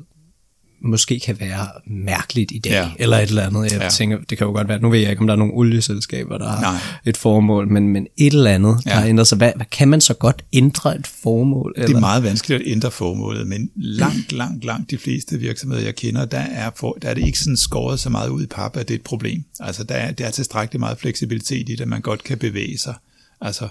måske 0.80 1.20
kan 1.20 1.40
være 1.40 1.68
mærkeligt 1.86 2.52
i 2.52 2.58
dag, 2.58 2.70
ja. 2.70 2.90
eller 2.98 3.16
et 3.16 3.28
eller 3.28 3.46
andet. 3.46 3.72
Jeg 3.72 3.80
ja. 3.80 3.88
tænker, 3.88 4.18
det 4.30 4.38
kan 4.38 4.46
jo 4.46 4.52
godt 4.52 4.68
være, 4.68 4.80
nu 4.80 4.90
ved 4.90 4.98
jeg 4.98 5.10
ikke, 5.10 5.20
om 5.20 5.26
der 5.26 5.34
er 5.34 5.38
nogle 5.38 5.54
olieselskaber, 5.54 6.38
der 6.38 6.48
har 6.48 6.60
Nej. 6.60 6.80
et 7.04 7.16
formål, 7.16 7.68
men, 7.68 7.88
men 7.88 8.06
et 8.16 8.32
eller 8.34 8.50
andet, 8.50 8.82
ja. 8.86 8.90
der 8.90 8.96
har 8.96 9.06
ændret 9.06 9.26
sig. 9.26 9.38
Hvad, 9.38 9.52
hvad, 9.56 9.66
kan 9.66 9.88
man 9.88 10.00
så 10.00 10.14
godt 10.14 10.44
ændre 10.52 10.96
et 10.96 11.06
formål? 11.06 11.72
Eller? 11.76 11.86
Det 11.86 11.96
er 11.96 12.00
meget 12.00 12.22
vanskeligt 12.22 12.62
at 12.62 12.72
ændre 12.72 12.90
formålet, 12.90 13.46
men 13.46 13.70
langt, 13.74 14.32
langt, 14.32 14.64
langt 14.64 14.90
de 14.90 14.98
fleste 14.98 15.38
virksomheder, 15.38 15.82
jeg 15.82 15.94
kender, 15.94 16.24
der 16.24 16.38
er, 16.38 16.70
for, 16.76 16.98
der 17.02 17.08
er 17.08 17.14
det 17.14 17.26
ikke 17.26 17.38
sådan 17.38 17.56
skåret 17.56 18.00
så 18.00 18.10
meget 18.10 18.28
ud 18.28 18.42
i 18.42 18.46
pap, 18.46 18.76
at 18.76 18.88
det 18.88 18.94
er 18.94 18.98
et 18.98 19.04
problem. 19.04 19.44
Altså, 19.60 19.84
der 19.84 19.94
er, 19.94 20.12
der 20.12 20.26
er 20.26 20.30
tilstrækkeligt 20.30 20.80
meget 20.80 20.98
fleksibilitet 20.98 21.68
i 21.68 21.72
det, 21.72 21.80
at 21.80 21.88
man 21.88 22.00
godt 22.00 22.24
kan 22.24 22.38
bevæge 22.38 22.78
sig. 22.78 22.94
Altså, 23.40 23.68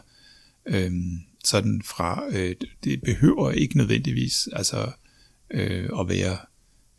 øhm, 0.67 1.19
sådan 1.43 1.81
fra, 1.85 2.23
øh, 2.31 2.55
det 2.83 3.01
behøver 3.01 3.51
ikke 3.51 3.77
nødvendigvis 3.77 4.47
altså, 4.53 4.91
øh, 5.51 5.89
at 5.99 6.09
være 6.09 6.37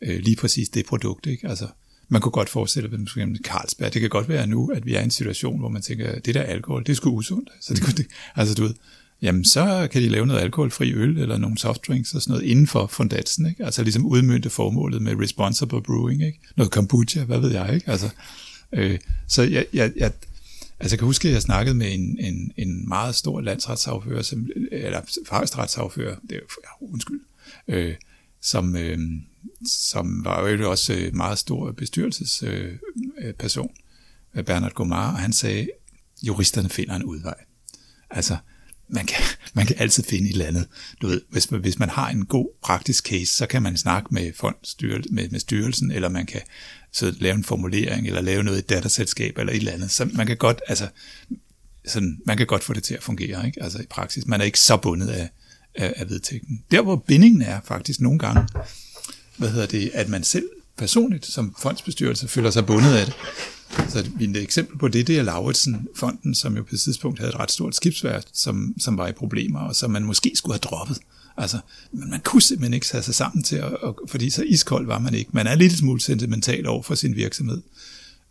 øh, 0.01 0.19
lige 0.19 0.35
præcis 0.35 0.69
det 0.69 0.85
produkt. 0.85 1.25
Ikke? 1.25 1.47
Altså, 1.47 1.67
man 2.09 2.21
kunne 2.21 2.31
godt 2.31 2.49
forestille 2.49 2.89
sig, 2.89 2.99
for 2.99 3.19
eksempel 3.19 3.43
Carlsberg, 3.43 3.93
det 3.93 4.01
kan 4.01 4.09
godt 4.09 4.29
være 4.29 4.47
nu, 4.47 4.71
at 4.75 4.85
vi 4.85 4.95
er 4.95 5.01
i 5.01 5.03
en 5.03 5.11
situation, 5.11 5.59
hvor 5.59 5.69
man 5.69 5.81
tænker, 5.81 6.19
det 6.19 6.35
der 6.35 6.41
alkohol, 6.41 6.83
det 6.83 6.89
er 6.89 6.95
sgu 6.95 7.09
usundt. 7.09 7.49
Så 7.61 7.73
det 7.73 7.83
kunne 7.83 7.93
det, 7.93 8.07
altså 8.35 8.55
du 8.55 8.63
ved, 8.63 8.73
jamen 9.21 9.45
så 9.45 9.87
kan 9.91 10.01
de 10.01 10.09
lave 10.09 10.27
noget 10.27 10.41
alkoholfri 10.41 10.93
øl, 10.93 11.17
eller 11.17 11.37
nogle 11.37 11.57
softdrinks 11.57 12.13
og 12.13 12.21
sådan 12.21 12.31
noget 12.31 12.45
inden 12.45 12.67
for 12.67 12.87
fondatsen, 12.87 13.45
ikke? 13.49 13.65
Altså 13.65 13.83
ligesom 13.83 14.05
udmyndte 14.05 14.49
formålet 14.49 15.01
med 15.01 15.15
responsible 15.21 15.81
brewing, 15.81 16.25
ikke? 16.25 16.39
Noget 16.55 16.71
kombucha, 16.71 17.23
hvad 17.23 17.39
ved 17.39 17.51
jeg, 17.51 17.73
ikke? 17.75 17.91
Altså, 17.91 18.09
øh, 18.73 18.99
så 19.27 19.43
jeg, 19.43 19.65
jeg, 19.73 19.91
jeg, 19.95 20.11
Altså 20.79 20.93
jeg 20.93 20.99
kan 20.99 21.05
huske, 21.05 21.27
at 21.27 21.33
jeg 21.33 21.41
snakkede 21.41 21.75
med 21.75 21.93
en, 21.93 22.17
en, 22.19 22.51
en 22.57 22.87
meget 22.87 23.15
stor 23.15 23.41
landsretssagfører, 23.41 24.21
som, 24.21 24.47
eller 24.71 24.99
øh, 24.99 25.25
højesteretsagfører, 25.29 26.15
det 26.29 26.35
er 26.35 26.39
ja, 26.63 26.85
undskyld, 26.91 27.19
øh, 27.67 27.95
som, 28.41 28.75
øh, 28.75 28.99
som 29.65 30.25
var 30.25 30.49
jo 30.49 30.69
også 30.69 30.93
øh, 30.93 31.15
meget 31.15 31.39
stor 31.39 31.71
bestyrelsesperson, 31.71 33.69
øh, 34.33 34.39
øh, 34.39 34.45
Bernard 34.45 34.73
Gomar, 34.73 35.11
og 35.11 35.19
han 35.19 35.33
sagde, 35.33 35.69
juristerne 36.23 36.69
finder 36.69 36.95
en 36.95 37.03
udvej. 37.03 37.43
Altså, 38.09 38.37
man 38.89 39.05
kan, 39.05 39.23
man 39.55 39.65
kan 39.65 39.75
altid 39.79 40.03
finde 40.03 40.29
et 40.29 40.31
eller 40.31 40.45
andet. 40.45 40.67
Du 41.01 41.07
ved, 41.07 41.21
hvis, 41.29 41.45
hvis 41.45 41.79
man 41.79 41.89
har 41.89 42.09
en 42.09 42.25
god 42.25 42.47
praktisk 42.63 43.07
case, 43.07 43.31
så 43.31 43.45
kan 43.45 43.61
man 43.61 43.77
snakke 43.77 44.07
med, 44.11 44.33
fondstyrel, 44.35 45.05
med, 45.13 45.29
med 45.29 45.39
styrelsen, 45.39 45.91
eller 45.91 46.09
man 46.09 46.25
kan 46.25 46.41
så 46.91 47.15
lave 47.19 47.35
en 47.35 47.43
formulering, 47.43 48.07
eller 48.07 48.21
lave 48.21 48.43
noget 48.43 48.57
i 48.57 48.59
et 48.59 48.69
datterselskab, 48.69 49.37
eller 49.37 49.53
et 49.53 49.57
eller 49.57 49.71
andet. 49.71 49.91
Så 49.91 50.09
man 50.13 50.27
kan 50.27 50.37
godt, 50.37 50.61
altså, 50.67 50.87
sådan, 51.85 52.21
man 52.25 52.37
kan 52.37 52.47
godt 52.47 52.63
få 52.63 52.73
det 52.73 52.83
til 52.83 52.93
at 52.93 53.03
fungere, 53.03 53.45
ikke? 53.45 53.63
Altså 53.63 53.79
i 53.81 53.85
praksis. 53.89 54.25
Man 54.25 54.41
er 54.41 54.45
ikke 54.45 54.59
så 54.59 54.77
bundet 54.77 55.07
af, 55.07 55.29
af, 55.77 55.93
af 55.95 56.09
vedtægten. 56.09 56.63
Der 56.71 56.81
hvor 56.81 56.95
bindingen 56.95 57.41
er 57.41 57.59
faktisk 57.65 58.01
nogle 58.01 58.19
gange, 58.19 58.47
hvad 59.37 59.49
hedder 59.49 59.65
det, 59.65 59.91
at 59.93 60.09
man 60.09 60.23
selv 60.23 60.49
personligt 60.77 61.25
som 61.25 61.55
fondsbestyrelse 61.59 62.27
føler 62.27 62.51
sig 62.51 62.65
bundet 62.65 62.93
af 62.93 63.05
det. 63.05 63.15
Så 63.89 64.09
et 64.19 64.37
eksempel 64.37 64.77
på 64.77 64.87
det, 64.87 65.07
det 65.07 65.17
er 65.17 65.23
Lauritsen-fonden, 65.23 66.35
som 66.35 66.57
jo 66.57 66.63
på 66.63 66.69
et 66.73 66.79
tidspunkt 66.79 67.19
havde 67.19 67.29
et 67.29 67.39
ret 67.39 67.51
stort 67.51 67.75
skibsværk, 67.75 68.23
som, 68.33 68.73
som 68.79 68.97
var 68.97 69.07
i 69.07 69.11
problemer, 69.11 69.59
og 69.59 69.75
som 69.75 69.91
man 69.91 70.03
måske 70.03 70.31
skulle 70.35 70.53
have 70.53 70.59
droppet. 70.59 70.97
Altså, 71.37 71.59
men 71.91 72.09
man 72.09 72.19
kunne 72.19 72.41
simpelthen 72.41 72.73
ikke 72.73 72.85
tage 72.85 73.03
sig 73.03 73.15
sammen 73.15 73.43
til, 73.43 73.55
at, 73.55 73.63
og, 73.63 73.99
fordi 74.07 74.29
så 74.29 74.43
iskold 74.43 74.85
var 74.85 74.99
man 74.99 75.13
ikke. 75.13 75.29
Man 75.33 75.47
er 75.47 75.55
lidt 75.55 75.73
smule 75.77 76.01
sentimental 76.01 76.67
over 76.67 76.83
for 76.83 76.95
sin 76.95 77.15
virksomhed. 77.15 77.61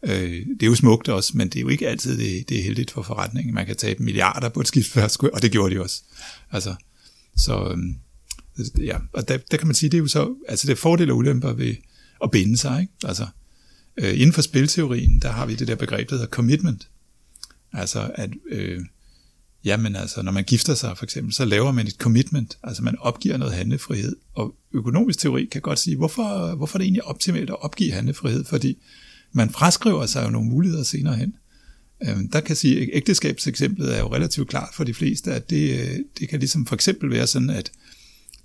Øh, 0.02 0.46
det 0.46 0.62
er 0.62 0.66
jo 0.66 0.74
smukt 0.74 1.08
også, 1.08 1.32
men 1.34 1.48
det 1.48 1.56
er 1.56 1.60
jo 1.60 1.68
ikke 1.68 1.88
altid 1.88 2.18
det, 2.18 2.48
det 2.48 2.58
er 2.58 2.62
heldigt 2.62 2.90
for 2.90 3.02
forretningen. 3.02 3.54
Man 3.54 3.66
kan 3.66 3.76
tabe 3.76 4.02
milliarder 4.02 4.48
på 4.48 4.60
et 4.60 4.68
skibsværk, 4.68 5.22
og 5.22 5.42
det 5.42 5.52
gjorde 5.52 5.74
de 5.74 5.80
også. 5.80 6.02
Altså, 6.52 6.74
så 7.36 7.68
øhm, 7.70 7.98
ja, 8.78 8.98
og 9.12 9.28
der, 9.28 9.38
der 9.50 9.56
kan 9.56 9.66
man 9.66 9.74
sige, 9.74 9.90
det 9.90 9.96
er 9.96 10.02
jo 10.02 10.06
så, 10.06 10.34
altså 10.48 10.66
det 10.66 10.72
er 10.72 10.76
fordele 10.76 11.12
og 11.12 11.16
ulemper 11.16 11.52
ved 11.52 11.74
at 12.24 12.30
binde 12.30 12.56
sig, 12.56 12.80
ikke? 12.80 12.92
Altså, 13.04 13.26
øh, 13.96 14.14
inden 14.14 14.32
for 14.32 14.42
spilteorien, 14.42 15.18
der 15.20 15.30
har 15.30 15.46
vi 15.46 15.54
det 15.54 15.68
der 15.68 15.74
begreb, 15.74 16.10
der 16.10 16.14
hedder 16.14 16.30
commitment. 16.30 16.88
Altså, 17.72 18.10
at, 18.14 18.30
øh, 18.50 18.80
jamen 19.64 19.96
altså, 19.96 20.22
når 20.22 20.32
man 20.32 20.44
gifter 20.44 20.74
sig 20.74 20.98
for 20.98 21.04
eksempel, 21.04 21.34
så 21.34 21.44
laver 21.44 21.72
man 21.72 21.86
et 21.86 21.94
commitment, 21.94 22.58
altså 22.62 22.82
man 22.82 22.98
opgiver 22.98 23.36
noget 23.36 23.54
handlefrihed, 23.54 24.16
og 24.34 24.54
økonomisk 24.72 25.18
teori 25.18 25.44
kan 25.44 25.60
godt 25.60 25.78
sige, 25.78 25.96
hvorfor, 25.96 26.54
hvorfor 26.54 26.76
er 26.76 26.78
det 26.78 26.84
egentlig 26.84 27.04
optimalt 27.04 27.50
at 27.50 27.62
opgive 27.62 27.92
handlefrihed, 27.92 28.44
fordi 28.44 28.78
man 29.32 29.50
fraskriver 29.50 30.06
sig 30.06 30.24
jo 30.24 30.30
nogle 30.30 30.48
muligheder 30.48 30.82
senere 30.82 31.16
hen. 31.16 31.34
Øhm, 32.02 32.28
der 32.28 32.40
kan 32.40 32.56
sige, 32.56 32.80
at 32.80 32.88
ægteskabseksemplet 32.92 33.94
er 33.94 33.98
jo 33.98 34.14
relativt 34.14 34.48
klart 34.48 34.68
for 34.74 34.84
de 34.84 34.94
fleste, 34.94 35.32
at 35.32 35.50
det, 35.50 35.80
øh, 35.80 35.98
det 36.18 36.28
kan 36.28 36.38
ligesom 36.38 36.66
for 36.66 36.74
eksempel 36.74 37.10
være 37.10 37.26
sådan, 37.26 37.50
at 37.50 37.70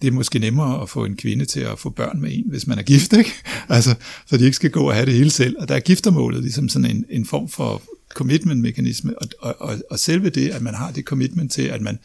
det 0.01 0.07
er 0.07 0.11
måske 0.11 0.39
nemmere 0.39 0.81
at 0.81 0.89
få 0.89 1.05
en 1.05 1.15
kvinde 1.15 1.45
til 1.45 1.59
at 1.59 1.79
få 1.79 1.89
børn 1.89 2.21
med 2.21 2.29
en, 2.33 2.43
hvis 2.49 2.67
man 2.67 2.79
er 2.79 2.83
gift, 2.83 3.13
ikke? 3.17 3.31
Altså, 3.69 3.95
så 4.25 4.37
de 4.37 4.45
ikke 4.45 4.55
skal 4.55 4.71
gå 4.71 4.87
og 4.87 4.93
have 4.93 5.05
det 5.05 5.13
hele 5.13 5.29
selv. 5.29 5.55
Og 5.59 5.67
der 5.67 5.75
er 5.75 5.79
giftermålet 5.79 6.41
ligesom 6.41 6.69
sådan 6.69 6.91
en, 6.91 7.05
en 7.09 7.25
form 7.25 7.49
for 7.49 7.81
commitment-mekanisme, 8.09 9.19
og, 9.19 9.27
og, 9.39 9.55
og, 9.59 9.77
og 9.89 9.99
selve 9.99 10.29
det, 10.29 10.49
at 10.49 10.61
man 10.61 10.73
har 10.73 10.91
det 10.91 11.05
commitment 11.05 11.51
til, 11.51 11.61
at 11.61 11.81
man, 11.81 11.99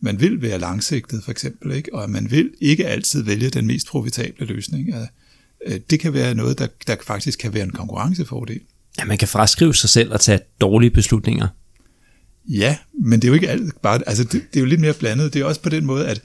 man 0.00 0.20
vil 0.20 0.42
være 0.42 0.58
langsigtet, 0.58 1.24
for 1.24 1.30
eksempel, 1.30 1.72
ikke? 1.72 1.94
og 1.94 2.04
at 2.04 2.10
man 2.10 2.30
vil 2.30 2.50
ikke 2.60 2.86
altid 2.86 3.22
vælge 3.22 3.50
den 3.50 3.66
mest 3.66 3.86
profitable 3.86 4.46
løsning. 4.46 4.88
Øh, 4.88 5.06
øh, 5.66 5.80
det 5.90 6.00
kan 6.00 6.12
være 6.12 6.34
noget, 6.34 6.58
der, 6.58 6.66
der 6.86 6.96
faktisk 7.02 7.38
kan 7.38 7.54
være 7.54 7.64
en 7.64 7.70
konkurrencefordel. 7.70 8.60
Ja, 8.98 9.04
man 9.04 9.18
kan 9.18 9.28
fraskrive 9.28 9.74
sig 9.74 9.90
selv 9.90 10.12
og 10.12 10.20
tage 10.20 10.40
dårlige 10.60 10.90
beslutninger. 10.90 11.48
Ja, 12.48 12.76
men 13.04 13.22
det 13.22 13.24
er 13.24 13.28
jo 13.28 13.34
ikke 13.34 13.48
alt 13.48 13.82
bare, 13.82 14.00
altså 14.06 14.24
det, 14.24 14.32
det 14.32 14.56
er 14.56 14.60
jo 14.60 14.66
lidt 14.66 14.80
mere 14.80 14.92
blandet. 14.92 15.34
Det 15.34 15.40
er 15.40 15.44
også 15.44 15.60
på 15.60 15.68
den 15.68 15.84
måde, 15.84 16.08
at 16.08 16.22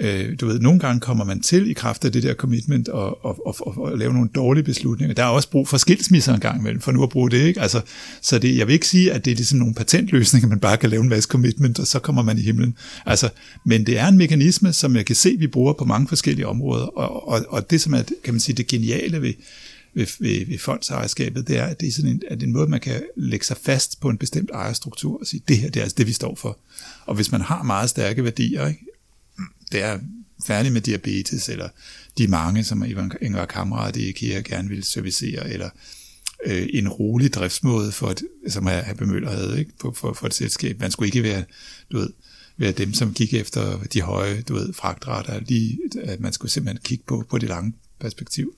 Øh, 0.00 0.34
du 0.40 0.46
ved, 0.46 0.58
nogle 0.58 0.80
gange 0.80 1.00
kommer 1.00 1.24
man 1.24 1.40
til 1.40 1.70
i 1.70 1.72
kraft 1.72 2.04
af 2.04 2.12
det 2.12 2.22
der 2.22 2.34
commitment 2.34 2.88
og, 2.88 3.24
og, 3.24 3.46
og, 3.46 3.56
og, 3.60 3.78
og 3.78 3.98
lave 3.98 4.12
nogle 4.12 4.28
dårlige 4.34 4.64
beslutninger. 4.64 5.14
Der 5.14 5.22
er 5.22 5.28
også 5.28 5.50
brug 5.50 5.68
for 5.68 5.76
skilsmisser 5.76 6.34
en 6.34 6.40
gang 6.40 6.60
imellem, 6.60 6.80
for 6.80 6.92
nu 6.92 7.02
at 7.02 7.08
bruge 7.08 7.30
det, 7.30 7.38
ikke? 7.38 7.60
Altså, 7.60 7.80
så 8.22 8.38
det, 8.38 8.56
jeg 8.56 8.66
vil 8.66 8.72
ikke 8.72 8.86
sige, 8.86 9.12
at 9.12 9.24
det 9.24 9.30
er 9.30 9.34
ligesom 9.34 9.58
nogle 9.58 9.74
patentløsninger, 9.74 10.48
man 10.54 10.60
bare 10.60 10.76
kan 10.76 10.90
lave 10.90 11.02
en 11.02 11.08
masse 11.08 11.28
commitment, 11.28 11.78
og 11.78 11.86
så 11.86 11.98
kommer 11.98 12.22
man 12.22 12.38
i 12.38 12.42
himlen. 12.42 12.76
Altså, 13.06 13.28
men 13.64 13.86
det 13.86 13.98
er 13.98 14.06
en 14.06 14.18
mekanisme, 14.18 14.72
som 14.72 14.96
jeg 14.96 15.06
kan 15.06 15.16
se, 15.16 15.36
vi 15.38 15.46
bruger 15.46 15.72
på 15.72 15.84
mange 15.84 16.08
forskellige 16.08 16.46
områder, 16.46 16.86
og, 16.86 17.28
og, 17.28 17.46
og 17.48 17.70
det, 17.70 17.80
som 17.80 17.94
er, 17.94 18.02
kan 18.24 18.34
man 18.34 18.40
sige, 18.40 18.56
det 18.56 18.66
geniale 18.66 19.22
ved, 19.22 19.32
ved, 19.94 20.06
ved, 20.18 20.46
ved 20.46 20.58
fondsejerskabet, 20.58 21.48
det 21.48 21.58
er, 21.58 21.64
at 21.64 21.80
det 21.80 21.88
er 21.88 21.92
sådan 21.92 22.10
en, 22.10 22.22
at 22.28 22.42
en 22.42 22.52
måde, 22.52 22.70
man 22.70 22.80
kan 22.80 23.02
lægge 23.16 23.46
sig 23.46 23.56
fast 23.62 24.00
på 24.00 24.08
en 24.08 24.18
bestemt 24.18 24.50
ejerstruktur 24.50 25.20
og 25.20 25.26
sige, 25.26 25.42
det 25.48 25.58
her 25.58 25.70
det 25.70 25.80
er 25.80 25.84
altså 25.84 25.94
det, 25.98 26.06
vi 26.06 26.12
står 26.12 26.34
for. 26.34 26.58
Og 27.06 27.14
hvis 27.14 27.32
man 27.32 27.40
har 27.40 27.62
meget 27.62 27.90
stærke 27.90 28.24
værdier, 28.24 28.66
ikke? 28.66 28.86
det 29.72 29.82
er 29.82 29.98
færdig 30.46 30.72
med 30.72 30.80
diabetes, 30.80 31.48
eller 31.48 31.68
de 32.18 32.28
mange, 32.28 32.64
som 32.64 32.84
Ingvar 33.20 33.46
Kamrat 33.46 33.96
i 33.96 34.08
IKEA 34.08 34.40
gerne 34.40 34.68
vil 34.68 34.84
servicere, 34.84 35.50
eller 35.50 35.70
øh, 36.46 36.68
en 36.72 36.88
rolig 36.88 37.32
driftsmåde, 37.32 37.92
for 37.92 38.10
et, 38.10 38.22
som 38.48 38.66
Happe 38.66 39.06
Møller 39.06 39.30
havde 39.30 39.58
ikke? 39.58 39.72
For, 39.80 39.92
for, 39.92 40.12
for 40.12 40.26
et 40.26 40.34
selskab. 40.34 40.80
Man 40.80 40.90
skulle 40.90 41.06
ikke 41.06 41.22
være, 41.22 41.44
du 41.92 41.98
ved, 41.98 42.10
være 42.56 42.72
dem, 42.72 42.94
som 42.94 43.14
gik 43.14 43.34
efter 43.34 43.80
de 43.92 44.00
høje 44.00 44.42
du 44.42 44.54
ved, 44.54 44.72
fragtrater, 44.72 45.40
lige, 45.40 45.78
at 46.02 46.20
man 46.20 46.32
skulle 46.32 46.52
simpelthen 46.52 46.80
kigge 46.84 47.04
på, 47.06 47.24
på 47.30 47.38
det 47.38 47.48
lange 47.48 47.72
perspektiv. 48.00 48.54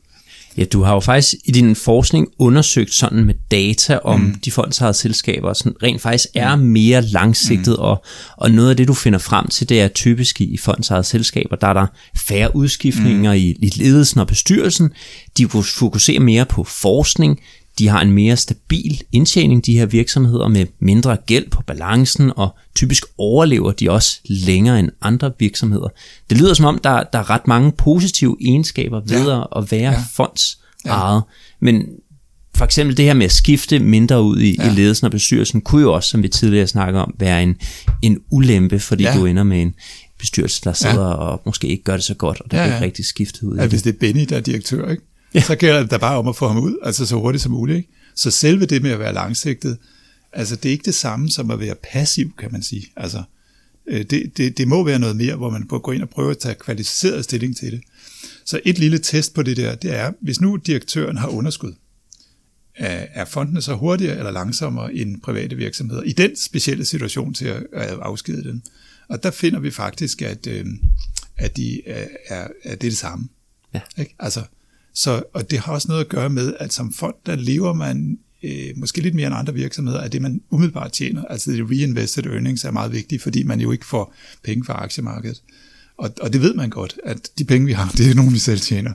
Ja, 0.57 0.65
du 0.65 0.83
har 0.83 0.95
jo 0.95 1.01
faktisk 1.01 1.35
i 1.45 1.51
din 1.51 1.77
forskning 1.77 2.29
undersøgt 2.39 2.95
sådan 2.95 3.25
med 3.25 3.35
data 3.51 3.99
om 3.99 4.21
mm. 4.21 4.35
de 4.35 4.51
fondsejede 4.51 4.95
selskaber, 4.95 5.53
som 5.53 5.77
rent 5.83 6.03
faktisk 6.03 6.27
er 6.35 6.57
mm. 6.57 6.63
mere 6.63 7.03
langsigtet, 7.03 7.77
mm. 7.79 7.85
og, 7.85 8.05
og 8.37 8.51
noget 8.51 8.71
af 8.71 8.77
det, 8.77 8.89
du 8.89 8.95
finder 8.95 9.19
frem 9.19 9.47
til, 9.49 9.69
det 9.69 9.81
er 9.81 9.89
typisk 9.89 10.41
i, 10.41 10.45
i 10.45 10.57
fondsejede 10.57 11.05
selskaber, 11.05 11.57
der 11.57 11.67
er 11.67 11.73
der 11.73 11.87
færre 12.17 12.57
udskiftninger 12.57 13.33
mm. 13.33 13.39
i, 13.39 13.51
i 13.51 13.73
ledelsen 13.77 14.21
og 14.21 14.27
bestyrelsen, 14.27 14.91
de 15.39 15.49
fokuserer 15.49 16.21
mere 16.21 16.47
på 16.47 16.65
forskning, 16.65 17.41
de 17.79 17.89
har 17.89 18.01
en 18.01 18.13
mere 18.13 18.37
stabil 18.37 19.03
indtjening, 19.13 19.67
de 19.67 19.79
her 19.79 19.87
virksomheder, 19.87 20.49
med 20.49 20.67
mindre 20.81 21.17
gæld 21.27 21.51
på 21.51 21.63
balancen, 21.67 22.33
og 22.37 22.57
typisk 22.75 23.05
overlever 23.19 23.73
de 23.73 23.91
også 23.91 24.21
længere 24.25 24.79
end 24.79 24.91
andre 25.03 25.33
virksomheder. 25.39 25.89
Det 26.31 26.39
lyder 26.39 26.55
som 26.55 26.65
om, 26.67 26.79
der, 26.79 27.03
der 27.13 27.19
er 27.19 27.31
ret 27.31 27.47
mange 27.47 27.73
positive 27.73 28.37
egenskaber 28.41 29.01
ved 29.07 29.27
ja. 29.27 29.61
at 29.61 29.73
være 29.73 29.93
ja. 29.93 30.03
fonds 30.15 30.59
ejet. 30.85 31.15
Ja. 31.15 31.21
Men 31.61 31.87
for 32.57 32.65
eksempel 32.65 32.97
det 32.97 33.05
her 33.05 33.15
med 33.15 33.25
at 33.25 33.33
skifte 33.33 33.79
mindre 33.79 34.23
ud 34.23 34.39
i, 34.39 34.57
ja. 34.59 34.71
i 34.71 34.75
ledelsen 34.75 35.05
og 35.05 35.11
bestyrelsen, 35.11 35.61
kunne 35.61 35.83
jo 35.83 35.93
også, 35.93 36.09
som 36.09 36.23
vi 36.23 36.29
tidligere 36.29 36.67
snakkede 36.67 37.03
om, 37.03 37.15
være 37.19 37.43
en, 37.43 37.57
en 38.03 38.19
ulempe, 38.31 38.79
fordi 38.79 39.05
ja. 39.05 39.15
du 39.19 39.27
ender 39.27 39.43
med 39.43 39.63
en 39.63 39.75
bestyrelse, 40.19 40.61
der 40.65 40.73
sidder 40.73 41.09
ja. 41.09 41.15
og 41.15 41.43
måske 41.47 41.69
ikke 41.69 41.85
gør 41.85 41.95
det 41.95 42.05
så 42.05 42.15
godt, 42.15 42.41
og 42.41 42.51
der 42.51 42.57
ja, 42.57 42.67
ja. 42.67 42.75
ikke 42.75 42.85
rigtig 42.85 43.05
skiftet 43.05 43.43
ud 43.43 43.57
ja, 43.57 43.67
Hvis 43.67 43.83
det 43.83 43.95
er 43.95 43.99
Benny, 43.99 44.25
der 44.29 44.37
er 44.37 44.41
direktør, 44.41 44.91
ikke? 44.91 45.03
Ja. 45.35 45.41
så 45.41 45.57
gælder 45.57 45.81
det 45.81 45.91
da 45.91 45.97
bare 45.97 46.19
om 46.19 46.29
at 46.29 46.37
få 46.37 46.49
ham 46.49 46.59
ud, 46.59 46.77
altså 46.83 47.07
så 47.07 47.17
hurtigt 47.17 47.43
som 47.43 47.53
muligt. 47.53 47.77
Ikke? 47.77 47.89
Så 48.15 48.31
selve 48.31 48.67
det 48.67 48.83
med 48.83 48.91
at 48.91 48.99
være 48.99 49.15
langsigtet, 49.15 49.79
altså 50.33 50.57
det 50.57 50.69
er 50.69 50.73
ikke 50.73 50.85
det 50.85 50.95
samme 50.95 51.31
som 51.31 51.51
at 51.51 51.61
være 51.61 51.75
passiv, 51.93 52.33
kan 52.39 52.53
man 52.53 52.63
sige. 52.63 52.87
Altså, 52.97 53.23
øh, 53.87 54.05
det, 54.05 54.37
det, 54.37 54.59
det 54.59 54.69
må 54.69 54.85
være 54.85 54.99
noget 54.99 55.17
mere, 55.17 55.37
hvor 55.37 55.51
man 55.51 55.63
går 55.63 55.93
ind 55.93 56.03
og 56.03 56.09
prøver 56.09 56.31
at 56.31 56.39
tage 56.39 56.55
kvalificeret 56.55 57.25
stilling 57.25 57.57
til 57.57 57.73
det. 57.73 57.81
Så 58.45 58.61
et 58.65 58.79
lille 58.79 58.99
test 58.99 59.35
på 59.35 59.43
det 59.43 59.57
der, 59.57 59.75
det 59.75 59.97
er, 59.97 60.13
hvis 60.21 60.41
nu 60.41 60.57
direktøren 60.57 61.17
har 61.17 61.29
underskud, 61.29 61.73
er 62.75 63.25
fondene 63.25 63.63
så 63.63 63.75
hurtigere 63.75 64.19
eller 64.19 64.31
langsommere 64.31 64.95
end 64.95 65.21
private 65.21 65.57
virksomheder 65.57 66.03
i 66.03 66.13
den 66.13 66.37
specielle 66.37 66.85
situation 66.85 67.35
til 67.35 67.47
at 67.73 67.99
afskede 68.03 68.45
den? 68.45 68.63
Og 69.09 69.23
der 69.23 69.31
finder 69.31 69.61
vi 69.61 69.71
faktisk, 69.71 70.23
at, 70.23 70.47
øh, 70.47 70.67
at, 71.37 71.57
de 71.57 71.89
er, 71.89 72.09
er, 72.29 72.49
at 72.63 72.81
det 72.81 72.87
er 72.87 72.91
det 72.91 72.97
samme. 72.99 73.29
Ja. 73.75 73.81
Ikke? 73.99 74.15
Altså, 74.19 74.43
så, 74.95 75.23
og 75.35 75.51
det 75.51 75.59
har 75.59 75.73
også 75.73 75.89
noget 75.89 76.01
at 76.01 76.09
gøre 76.09 76.31
med, 76.31 76.55
at 76.59 76.73
som 76.73 76.93
fond, 76.93 77.15
der 77.27 77.37
lever 77.37 77.73
man 77.73 78.19
øh, 78.43 78.71
måske 78.77 79.01
lidt 79.01 79.15
mere 79.15 79.27
end 79.27 79.37
andre 79.37 79.55
virksomheder, 79.55 80.01
at 80.01 80.13
det 80.13 80.23
man 80.23 80.41
umiddelbart 80.51 80.93
tjener, 80.93 81.25
altså 81.25 81.53
det 81.53 81.71
reinvested 81.71 82.27
earnings 82.27 82.65
er 82.65 82.71
meget 82.71 82.93
vigtigt, 82.93 83.23
fordi 83.23 83.43
man 83.43 83.61
jo 83.61 83.73
ikke 83.73 83.87
får 83.87 84.15
penge 84.45 84.65
fra 84.65 84.73
aktiemarkedet. 84.73 85.43
Og, 85.99 86.11
og 86.21 86.33
det 86.33 86.43
ved 86.43 86.55
man 86.55 86.71
godt, 86.71 86.99
at 87.05 87.31
de 87.39 87.45
penge, 87.45 87.67
vi 87.67 87.73
har, 87.73 87.89
det 87.97 88.11
er 88.11 88.15
nogen, 88.15 88.33
vi 88.33 88.39
selv 88.39 88.61
tjener. 88.61 88.93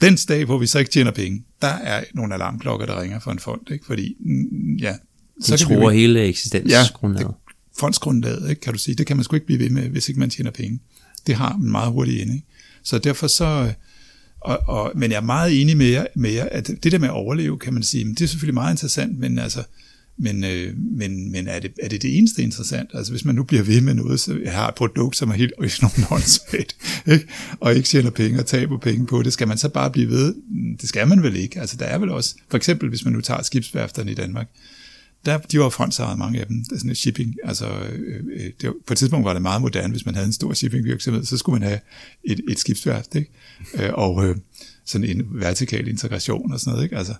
Den 0.00 0.16
dag, 0.28 0.44
hvor 0.44 0.58
vi 0.58 0.66
så 0.66 0.78
ikke 0.78 0.90
tjener 0.90 1.10
penge, 1.10 1.44
der 1.62 1.68
er 1.68 2.04
nogle 2.14 2.34
alarmklokker, 2.34 2.86
der 2.86 3.00
ringer 3.00 3.18
for 3.18 3.30
en 3.30 3.38
fond, 3.38 3.70
ikke? 3.70 3.86
fordi 3.86 4.16
mm, 4.20 4.76
ja, 4.76 4.94
så 5.40 5.52
det 5.52 5.60
tror 5.60 5.90
vi, 5.90 5.96
hele 5.96 6.20
eksistensgrundlaget. 6.20 7.24
Ja, 7.24 7.28
det, 7.28 7.36
fondsgrundlaget, 7.78 8.50
ikke, 8.50 8.60
kan 8.60 8.72
du 8.72 8.78
sige. 8.78 8.94
Det 8.94 9.06
kan 9.06 9.16
man 9.16 9.24
sgu 9.24 9.36
ikke 9.36 9.46
blive 9.46 9.58
ved 9.58 9.70
med, 9.70 9.88
hvis 9.88 10.08
ikke 10.08 10.20
man 10.20 10.30
tjener 10.30 10.50
penge. 10.50 10.80
Det 11.26 11.34
har 11.34 11.54
en 11.54 11.70
meget 11.70 11.92
hurtig 11.92 12.22
ende. 12.22 12.34
Ikke? 12.34 12.46
Så 12.82 12.98
derfor 12.98 13.26
så, 13.26 13.72
og, 14.46 14.58
og, 14.66 14.92
men 14.94 15.10
jeg 15.10 15.16
er 15.16 15.22
meget 15.22 15.60
enig 15.60 15.76
med 15.76 15.86
jer, 15.86 16.06
med 16.14 16.30
jer, 16.30 16.48
at 16.52 16.66
det 16.66 16.92
der 16.92 16.98
med 16.98 17.08
at 17.08 17.14
overleve, 17.14 17.58
kan 17.58 17.74
man 17.74 17.82
sige, 17.82 18.04
men 18.04 18.14
det 18.14 18.24
er 18.24 18.28
selvfølgelig 18.28 18.54
meget 18.54 18.72
interessant, 18.72 19.18
men 19.18 19.38
altså, 19.38 19.62
men, 20.18 20.44
øh, 20.44 20.76
men, 20.76 21.32
men 21.32 21.48
er, 21.48 21.58
det, 21.60 21.72
er 21.82 21.88
det 21.88 22.02
det 22.02 22.18
eneste 22.18 22.42
interessant? 22.42 22.90
Altså 22.94 23.12
hvis 23.12 23.24
man 23.24 23.34
nu 23.34 23.42
bliver 23.42 23.62
ved 23.62 23.80
med 23.80 23.94
noget, 23.94 24.20
så 24.20 24.38
jeg 24.44 24.52
har 24.52 24.68
et 24.68 24.74
produkt, 24.74 25.16
som 25.16 25.30
er 25.30 25.34
helt 25.34 25.52
åndssvagt, 26.10 26.76
ikke? 27.06 27.26
og 27.60 27.74
ikke 27.74 27.88
tjener 27.88 28.10
penge 28.10 28.38
og 28.38 28.46
taber 28.46 28.78
penge 28.78 29.06
på 29.06 29.22
det, 29.22 29.32
skal 29.32 29.48
man 29.48 29.58
så 29.58 29.68
bare 29.68 29.90
blive 29.90 30.08
ved? 30.08 30.34
Det 30.80 30.88
skal 30.88 31.08
man 31.08 31.22
vel 31.22 31.36
ikke. 31.36 31.60
Altså 31.60 31.76
der 31.76 31.84
er 31.84 31.98
vel 31.98 32.10
også, 32.10 32.34
for 32.48 32.56
eksempel 32.56 32.88
hvis 32.88 33.04
man 33.04 33.12
nu 33.12 33.20
tager 33.20 33.42
skibsværfterne 33.42 34.10
i 34.10 34.14
Danmark, 34.14 34.48
der, 35.26 35.38
de 35.38 35.58
var 35.58 35.68
fondsejet, 35.68 36.18
mange 36.18 36.40
af 36.40 36.46
dem, 36.46 36.64
der 36.70 36.76
sådan 36.76 36.90
et 36.90 36.96
shipping, 36.96 37.36
altså 37.44 37.68
øh, 37.68 38.24
øh, 38.32 38.50
det 38.60 38.66
var, 38.66 38.74
på 38.86 38.92
et 38.94 38.98
tidspunkt 38.98 39.24
var 39.24 39.32
det 39.32 39.42
meget 39.42 39.62
moderne, 39.62 39.90
hvis 39.92 40.06
man 40.06 40.14
havde 40.14 40.26
en 40.26 40.32
stor 40.32 40.54
shippingvirksomhed, 40.54 41.24
så 41.24 41.36
skulle 41.36 41.60
man 41.60 41.68
have 41.68 41.80
et, 42.24 42.40
et 42.48 42.58
skibsværft, 42.58 43.14
ikke? 43.14 43.30
Øh, 43.74 43.90
og 43.92 44.26
øh, 44.26 44.36
sådan 44.84 45.08
en 45.08 45.26
vertikal 45.30 45.88
integration 45.88 46.52
og 46.52 46.60
sådan 46.60 46.72
noget, 46.72 46.84
ikke? 46.84 46.96
Altså, 46.96 47.14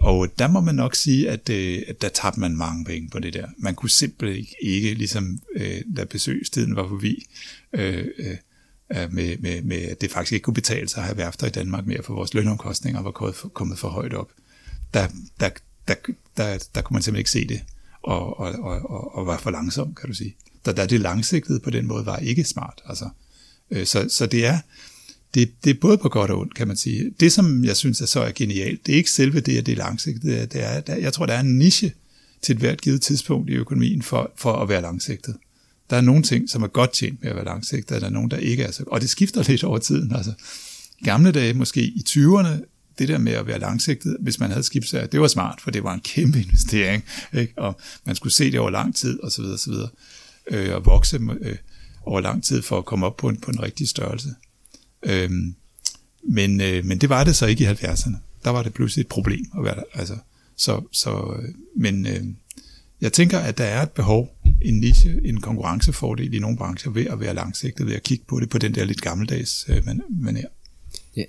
og 0.00 0.28
der 0.38 0.48
må 0.48 0.60
man 0.60 0.74
nok 0.74 0.94
sige, 0.94 1.30
at, 1.30 1.50
øh, 1.50 1.82
at 1.88 2.02
der 2.02 2.08
tabte 2.08 2.40
man 2.40 2.56
mange 2.56 2.84
penge 2.84 3.08
på 3.10 3.18
det 3.18 3.34
der. 3.34 3.46
Man 3.58 3.74
kunne 3.74 3.90
simpelthen 3.90 4.38
ikke, 4.38 4.56
ikke 4.62 4.94
ligesom 4.94 5.40
øh, 5.56 5.80
da 5.96 6.04
besøgstiden 6.04 6.76
var 6.76 6.88
forbi, 6.88 7.26
øh, 7.72 8.04
øh, 8.18 8.36
med, 9.12 9.38
med, 9.38 9.62
med, 9.62 9.82
at 9.82 10.00
det 10.00 10.10
faktisk 10.10 10.32
ikke 10.32 10.44
kunne 10.44 10.54
betale 10.54 10.88
sig 10.88 10.98
at 10.98 11.06
have 11.06 11.16
værfter 11.16 11.46
i 11.46 11.50
Danmark 11.50 11.86
mere, 11.86 12.02
for 12.02 12.14
vores 12.14 12.34
lønomkostninger 12.34 13.02
var 13.02 13.10
kommet 13.54 13.78
for 13.78 13.88
højt 13.88 14.14
op. 14.14 14.30
Der, 14.94 15.08
der, 15.40 15.50
der, 15.88 15.94
der, 16.36 16.58
der 16.74 16.80
kunne 16.82 16.94
man 16.94 17.02
simpelthen 17.02 17.20
ikke 17.20 17.30
se 17.30 17.48
det, 17.48 17.60
og, 18.02 18.40
og, 18.40 18.52
og, 18.52 19.14
og 19.14 19.26
var 19.26 19.38
for 19.38 19.50
langsom, 19.50 19.94
kan 19.94 20.08
du 20.08 20.14
sige. 20.14 20.36
Der, 20.64 20.72
der 20.72 20.86
det 20.86 21.00
langsigtede 21.00 21.60
på 21.60 21.70
den 21.70 21.86
måde 21.86 22.06
var 22.06 22.16
ikke 22.16 22.44
smart. 22.44 22.82
Altså. 22.86 23.08
Øh, 23.70 23.86
så, 23.86 24.06
så 24.08 24.26
det 24.26 24.46
er, 24.46 24.58
det, 25.34 25.50
det 25.64 25.70
er 25.70 25.80
både 25.80 25.98
på 25.98 26.08
godt 26.08 26.30
og 26.30 26.38
ondt, 26.38 26.54
kan 26.54 26.68
man 26.68 26.76
sige. 26.76 27.10
Det, 27.20 27.32
som 27.32 27.64
jeg 27.64 27.76
synes 27.76 28.00
er 28.00 28.06
så 28.06 28.20
er 28.20 28.32
genialt, 28.34 28.86
det 28.86 28.92
er 28.92 28.96
ikke 28.96 29.10
selve 29.10 29.40
det, 29.40 29.58
at 29.58 29.66
det 29.66 29.72
er 29.72 29.76
langsigtet. 29.76 30.52
Det 30.52 30.62
er, 30.62 30.80
der, 30.80 30.96
jeg 30.96 31.12
tror, 31.12 31.26
der 31.26 31.34
er 31.34 31.40
en 31.40 31.58
niche 31.58 31.92
til 32.42 32.52
et 32.52 32.58
hvert 32.58 32.80
givet 32.80 33.02
tidspunkt 33.02 33.50
i 33.50 33.52
økonomien 33.52 34.02
for, 34.02 34.32
for 34.36 34.52
at 34.52 34.68
være 34.68 34.82
langsigtet. 34.82 35.36
Der 35.90 35.96
er 35.96 36.00
nogle 36.00 36.22
ting, 36.22 36.50
som 36.50 36.62
er 36.62 36.66
godt 36.66 36.92
tjent 36.92 37.22
med 37.22 37.30
at 37.30 37.36
være 37.36 37.44
langsigtet, 37.44 37.94
og 37.94 38.00
der 38.00 38.06
er 38.06 38.10
nogle, 38.10 38.30
der 38.30 38.36
ikke 38.36 38.62
er 38.62 38.70
så. 38.70 38.84
Og 38.86 39.00
det 39.00 39.10
skifter 39.10 39.42
lidt 39.48 39.64
over 39.64 39.78
tiden. 39.78 40.14
Altså, 40.14 40.32
gamle 41.04 41.32
dage, 41.32 41.54
måske 41.54 41.82
i 41.82 42.04
20'erne, 42.08 42.48
det 42.98 43.08
der 43.08 43.18
med 43.18 43.32
at 43.32 43.46
være 43.46 43.58
langsigtet, 43.58 44.16
hvis 44.20 44.40
man 44.40 44.50
havde 44.50 44.62
skibssager, 44.62 45.06
det 45.06 45.20
var 45.20 45.28
smart, 45.28 45.60
for 45.60 45.70
det 45.70 45.84
var 45.84 45.94
en 45.94 46.00
kæmpe 46.00 46.40
investering, 46.40 47.04
ikke? 47.32 47.52
og 47.56 47.80
man 48.04 48.16
skulle 48.16 48.32
se 48.32 48.52
det 48.52 48.60
over 48.60 48.70
lang 48.70 48.96
tid, 48.96 49.20
og 49.20 49.32
så 49.32 49.42
videre, 49.42 49.54
og 49.54 49.58
så 49.58 49.70
videre, 49.70 49.88
øh, 50.50 50.74
og 50.74 50.86
vokse 50.86 51.20
øh, 51.40 51.56
over 52.02 52.20
lang 52.20 52.44
tid 52.44 52.62
for 52.62 52.78
at 52.78 52.84
komme 52.84 53.06
op 53.06 53.16
på 53.16 53.28
en, 53.28 53.36
på 53.36 53.50
en 53.50 53.62
rigtig 53.62 53.88
størrelse. 53.88 54.28
Øh, 55.02 55.30
men, 56.28 56.60
øh, 56.60 56.84
men 56.84 56.98
det 56.98 57.08
var 57.08 57.24
det 57.24 57.36
så 57.36 57.46
ikke 57.46 57.64
i 57.64 57.66
70'erne. 57.66 58.16
Der 58.44 58.50
var 58.50 58.62
det 58.62 58.74
pludselig 58.74 59.02
et 59.02 59.08
problem 59.08 59.46
at 59.58 59.64
være 59.64 59.74
der. 59.74 59.82
Altså, 59.94 60.16
så, 60.56 60.82
så, 60.92 61.36
øh, 61.42 61.54
men 61.76 62.06
øh, 62.06 62.24
jeg 63.00 63.12
tænker, 63.12 63.38
at 63.38 63.58
der 63.58 63.64
er 63.64 63.82
et 63.82 63.90
behov, 63.90 64.36
en 64.62 64.80
niche, 64.80 65.20
en 65.24 65.40
konkurrencefordel 65.40 66.34
i 66.34 66.38
nogle 66.38 66.56
brancher 66.56 66.90
ved 66.90 67.06
at 67.06 67.20
være 67.20 67.34
langsigtet, 67.34 67.86
ved 67.86 67.94
at 67.94 68.02
kigge 68.02 68.24
på 68.28 68.40
det 68.40 68.48
på 68.48 68.58
den 68.58 68.74
der 68.74 68.84
lidt 68.84 69.02
gammeldags 69.02 69.64
øh, 69.68 69.86
manér. 70.20 70.46
Ja. 71.16 71.24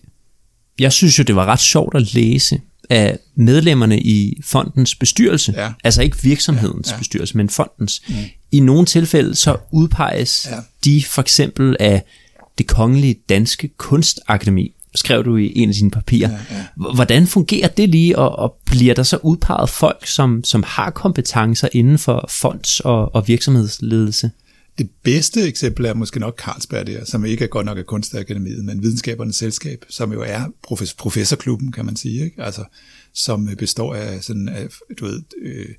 Jeg 0.80 0.94
synes 0.94 1.20
jo, 1.20 1.24
det 1.24 1.36
var 1.36 1.46
ret 1.46 1.60
sjovt 1.60 1.96
at 1.96 2.14
læse 2.14 2.62
af 2.90 3.20
medlemmerne 3.36 4.00
i 4.00 4.42
fondens 4.44 4.96
bestyrelse, 4.96 5.54
ja. 5.58 5.74
altså 5.84 6.02
ikke 6.02 6.18
virksomhedens 6.24 6.88
ja, 6.88 6.94
ja. 6.94 6.98
bestyrelse, 6.98 7.38
men 7.38 7.50
fondens. 7.50 8.02
Mm. 8.08 8.16
I 8.52 8.60
nogle 8.60 8.86
tilfælde 8.86 9.36
så 9.36 9.58
udpeges 9.72 10.48
ja. 10.52 10.58
de 10.86 11.04
for 11.04 11.22
eksempel 11.22 11.78
af 11.80 12.04
det 12.58 12.68
kongelige 12.68 13.16
danske 13.30 13.68
kunstakademi, 13.68 14.72
skrev 14.96 15.26
du 15.26 15.38
i 15.38 15.54
en 15.56 15.70
af 15.70 15.76
dine 15.76 15.92
papirer. 15.92 16.32
Ja, 16.32 16.38
ja. 16.56 16.94
Hvordan 16.96 17.28
fungerer 17.28 17.68
det 17.68 17.90
lige, 17.90 18.18
og, 18.18 18.40
og 18.40 18.56
bliver 18.66 18.94
der 18.94 19.04
så 19.04 19.18
udpeget 19.24 19.70
folk, 19.70 20.08
som, 20.08 20.44
som 20.44 20.64
har 20.68 20.90
kompetencer 20.90 21.68
inden 21.72 21.98
for 21.98 22.26
fonds- 22.30 22.80
og, 22.80 23.16
og 23.16 23.28
virksomhedsledelse? 23.28 24.32
Det 24.78 24.90
bedste 25.04 25.48
eksempel 25.48 25.86
er 25.86 25.94
måske 25.94 26.20
nok 26.20 26.40
Carlsberg 26.40 26.88
der, 26.88 27.06
som 27.06 27.26
ikke 27.26 27.44
er 27.44 27.48
godt 27.48 27.66
nok 27.66 27.78
af 27.78 27.86
kunstakademiet, 27.86 28.66
men 28.66 28.82
videnskabernes 28.82 29.36
selskab, 29.36 29.86
som 29.90 30.14
jo 30.14 30.22
er 30.22 30.46
professor, 30.64 30.96
professorklubben, 30.98 31.72
kan 31.72 31.86
man 31.86 31.96
sige, 31.96 32.24
ikke? 32.24 32.44
Altså, 32.44 32.64
som 33.14 33.50
øh, 33.50 33.56
består 33.56 33.96
af, 33.96 34.24
sådan, 34.24 34.50
af 34.50 34.68
du 35.00 35.06
ved, 35.06 35.24
øh, 35.42 35.70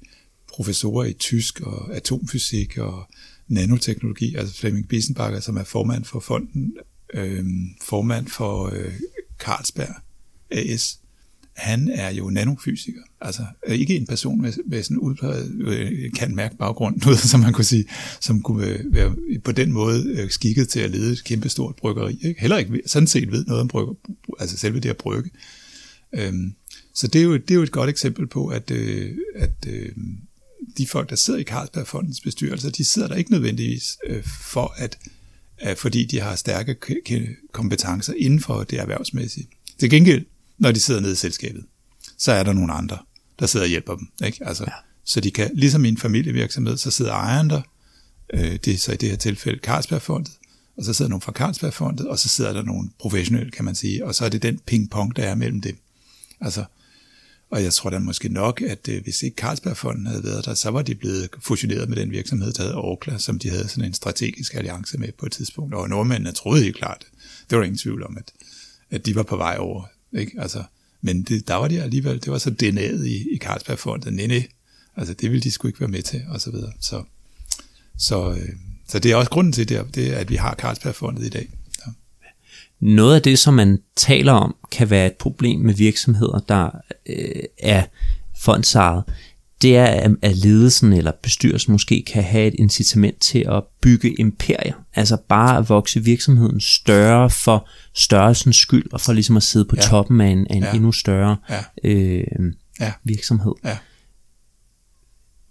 professorer 0.49 1.05
i 1.05 1.13
tysk 1.13 1.61
og 1.61 1.97
atomfysik 1.97 2.79
og 2.79 3.09
nanoteknologi, 3.49 4.35
altså 4.35 4.55
Flemming 4.55 4.89
Biesenbacher, 4.89 5.41
som 5.41 5.57
er 5.57 5.65
formand 5.65 6.05
for 6.05 6.21
fonden, 6.21 6.77
øh, 7.15 7.45
formand 7.83 8.29
for 8.29 8.71
øh, 8.73 8.93
Carlsberg 9.39 9.95
AS, 10.51 11.01
han 11.57 11.89
er 11.89 12.11
jo 12.11 12.31
nanofysiker, 12.31 13.01
altså 13.21 13.43
øh, 13.67 13.75
ikke 13.75 13.97
en 13.97 14.07
person 14.07 14.43
med, 14.43 14.53
med 14.67 14.83
sådan 14.83 14.99
udpræget 14.99 15.53
øh, 15.61 16.13
kan 16.13 16.35
mærke 16.35 16.57
baggrund, 16.57 16.97
noget 17.05 17.19
som 17.19 17.41
man 17.41 17.53
kunne 17.53 17.65
sige, 17.65 17.85
som 18.21 18.41
kunne 18.41 18.67
øh, 18.67 18.95
være 18.95 19.15
på 19.45 19.53
den 19.53 19.73
måde 19.73 20.05
øh, 20.09 20.31
skikket 20.31 20.69
til 20.69 20.81
at 20.81 20.91
lede 20.91 21.13
et 21.13 21.25
kæmpestort 21.25 21.77
bryggeri. 21.77 22.19
Ikke? 22.23 22.41
Heller 22.41 22.57
ikke 22.57 22.83
sådan 22.87 23.07
set 23.07 23.33
ved 23.33 23.45
noget 23.45 23.61
om 23.61 23.69
brygger, 23.69 23.95
altså 24.39 24.57
selve 24.57 24.81
det 24.81 24.89
at 24.89 24.97
brygge. 24.97 25.31
Øhm, 26.13 26.55
så 26.95 27.07
det 27.07 27.19
er, 27.19 27.25
jo, 27.25 27.37
det 27.37 27.51
er 27.51 27.55
jo 27.55 27.63
et 27.63 27.73
godt 27.73 27.91
eksempel 27.91 28.27
på, 28.27 28.47
at, 28.47 28.71
øh, 28.71 29.17
at 29.35 29.67
øh, 29.69 29.89
de 30.79 30.87
folk, 30.87 31.11
der 31.11 31.17
sidder 31.17 31.41
i 31.41 31.45
Carlsbergfondens 31.45 32.21
bestyrelse, 32.21 32.71
de 32.71 32.85
sidder 32.85 33.09
der 33.09 33.15
ikke 33.15 33.31
nødvendigvis 33.31 33.99
øh, 34.07 34.23
for 34.25 34.75
at, 34.77 34.99
øh, 35.67 35.77
fordi 35.77 36.05
de 36.05 36.21
har 36.21 36.37
stærke 36.37 36.77
kompetencer 37.53 38.13
inden 38.17 38.41
for 38.41 38.63
det 38.63 38.79
erhvervsmæssige. 38.79 39.49
Til 39.79 39.91
gengæld, 39.91 40.25
når 40.59 40.73
de 40.73 40.81
sidder 40.81 41.01
nede 41.01 41.13
i 41.13 41.17
selskabet, 41.17 41.65
så 42.19 42.33
er 42.33 42.43
der 42.43 42.53
nogle 42.53 42.73
andre, 42.73 42.99
der 43.39 43.47
sidder 43.47 43.67
og 43.67 43.71
hjælper 43.71 43.97
dem. 43.97 44.09
Ikke? 44.25 44.47
Altså, 44.47 44.65
ja. 44.67 44.73
Så 45.05 45.21
de 45.21 45.31
kan, 45.31 45.51
ligesom 45.55 45.85
i 45.85 45.89
en 45.89 45.99
familievirksomhed, 45.99 46.77
så 46.77 46.91
sidder 46.91 47.13
ejeren 47.13 47.51
der, 47.51 47.63
øh, 48.35 48.57
det 48.65 48.69
er 48.69 48.79
så 48.79 48.93
i 48.93 48.97
det 48.97 49.11
her 49.11 49.17
tilfælde 49.17 49.59
Carlsbergfondet, 49.63 50.33
og 50.77 50.85
så 50.85 50.93
sidder 50.93 51.09
nogen 51.09 51.23
fra 51.23 51.33
Carlsbergfondet, 51.33 52.07
og 52.07 52.19
så 52.19 52.29
sidder 52.29 52.53
der 52.53 52.63
nogle 52.63 52.91
professionelle, 52.99 53.51
kan 53.51 53.65
man 53.65 53.75
sige, 53.75 54.05
og 54.05 54.15
så 54.15 54.25
er 54.25 54.29
det 54.29 54.43
den 54.43 54.61
ping-pong, 54.71 55.17
der 55.17 55.23
er 55.23 55.35
mellem 55.35 55.61
dem. 55.61 55.79
Altså, 56.41 56.65
og 57.51 57.63
jeg 57.63 57.73
tror 57.73 57.91
da 57.91 57.99
måske 57.99 58.29
nok, 58.29 58.61
at 58.61 58.89
øh, 58.89 59.03
hvis 59.03 59.23
ikke 59.23 59.35
Carlsbergfonden 59.35 60.07
havde 60.07 60.25
været 60.25 60.45
der, 60.45 60.55
så 60.55 60.71
var 60.71 60.83
de 60.83 60.95
blevet 60.95 61.29
fusioneret 61.41 61.89
med 61.89 61.97
den 61.97 62.11
virksomhed, 62.11 62.53
der 62.53 62.63
hedder 62.63 62.77
Orkla, 62.77 63.19
som 63.19 63.39
de 63.39 63.51
havde 63.51 63.69
sådan 63.69 63.85
en 63.85 63.95
strategisk 63.95 64.55
alliance 64.55 64.99
med 64.99 65.13
på 65.19 65.27
et 65.27 65.33
tidspunkt. 65.33 65.75
Og 65.75 65.89
nordmændene 65.89 66.33
troede 66.33 66.63
helt 66.63 66.77
klart, 66.77 67.07
det 67.51 67.57
var 67.57 67.59
der 67.59 67.65
ingen 67.65 67.79
tvivl 67.79 68.03
om, 68.03 68.17
at, 68.17 68.33
at 68.91 69.07
de 69.07 69.15
var 69.15 69.23
på 69.23 69.37
vej 69.37 69.57
over. 69.59 69.85
Ikke? 70.13 70.33
Altså, 70.39 70.63
men 71.01 71.23
det, 71.23 71.49
der 71.49 71.55
var 71.55 71.69
de 71.69 71.83
alligevel, 71.83 72.23
det 72.23 72.33
var 72.33 72.39
så 72.39 72.51
DNA'et 72.63 73.05
i, 73.05 73.35
i 73.35 73.39
Carlsbergfondet, 73.39 74.13
Nej, 74.13 74.27
nej, 74.27 74.47
altså 74.97 75.15
det 75.15 75.31
ville 75.31 75.43
de 75.43 75.51
sgu 75.51 75.69
ikke 75.69 75.81
være 75.81 75.91
med 75.91 76.03
til, 76.03 76.23
og 76.29 76.41
så 76.41 76.51
videre. 76.51 76.73
Så, 76.81 77.03
så, 77.99 78.31
øh, 78.31 78.49
så 78.89 78.99
det 78.99 79.13
er 79.13 79.17
også 79.17 79.31
grunden 79.31 79.53
til 79.53 79.69
det, 79.69 79.95
det 79.95 80.13
at 80.13 80.31
vi 80.31 80.37
har 80.37 80.55
Carlsbergfondet 80.55 81.27
i 81.27 81.29
dag. 81.29 81.49
Noget 82.81 83.15
af 83.15 83.23
det, 83.23 83.39
som 83.39 83.55
man 83.55 83.79
taler 83.97 84.33
om, 84.33 84.57
kan 84.71 84.91
være 84.91 85.07
et 85.07 85.15
problem 85.15 85.61
med 85.61 85.75
virksomheder, 85.75 86.39
der 86.39 86.71
øh, 87.07 87.43
er 87.59 87.85
fondsejet, 88.39 89.05
det 89.63 89.77
er, 89.77 90.15
at 90.23 90.37
ledelsen 90.37 90.93
eller 90.93 91.13
bestyrelsen 91.23 91.73
måske 91.73 92.05
kan 92.07 92.23
have 92.23 92.47
et 92.47 92.55
incitament 92.59 93.21
til 93.21 93.45
at 93.49 93.63
bygge 93.83 94.21
imperier. 94.21 94.75
Altså 94.95 95.17
bare 95.29 95.59
at 95.59 95.69
vokse 95.69 96.05
virksomheden 96.05 96.61
større 96.61 97.31
for 97.31 97.69
størrelsens 97.95 98.57
skyld, 98.57 98.93
og 98.93 99.01
for 99.01 99.13
ligesom 99.13 99.37
at 99.37 99.43
sidde 99.43 99.65
på 99.65 99.77
ja. 99.77 99.83
toppen 99.83 100.21
af 100.21 100.29
en, 100.29 100.47
af 100.51 100.55
en 100.55 100.63
ja. 100.63 100.73
endnu 100.73 100.93
større 100.93 101.37
ja. 101.51 101.65
Øh, 101.85 102.25
ja. 102.81 102.93
virksomhed. 103.05 103.53
Ja 103.65 103.77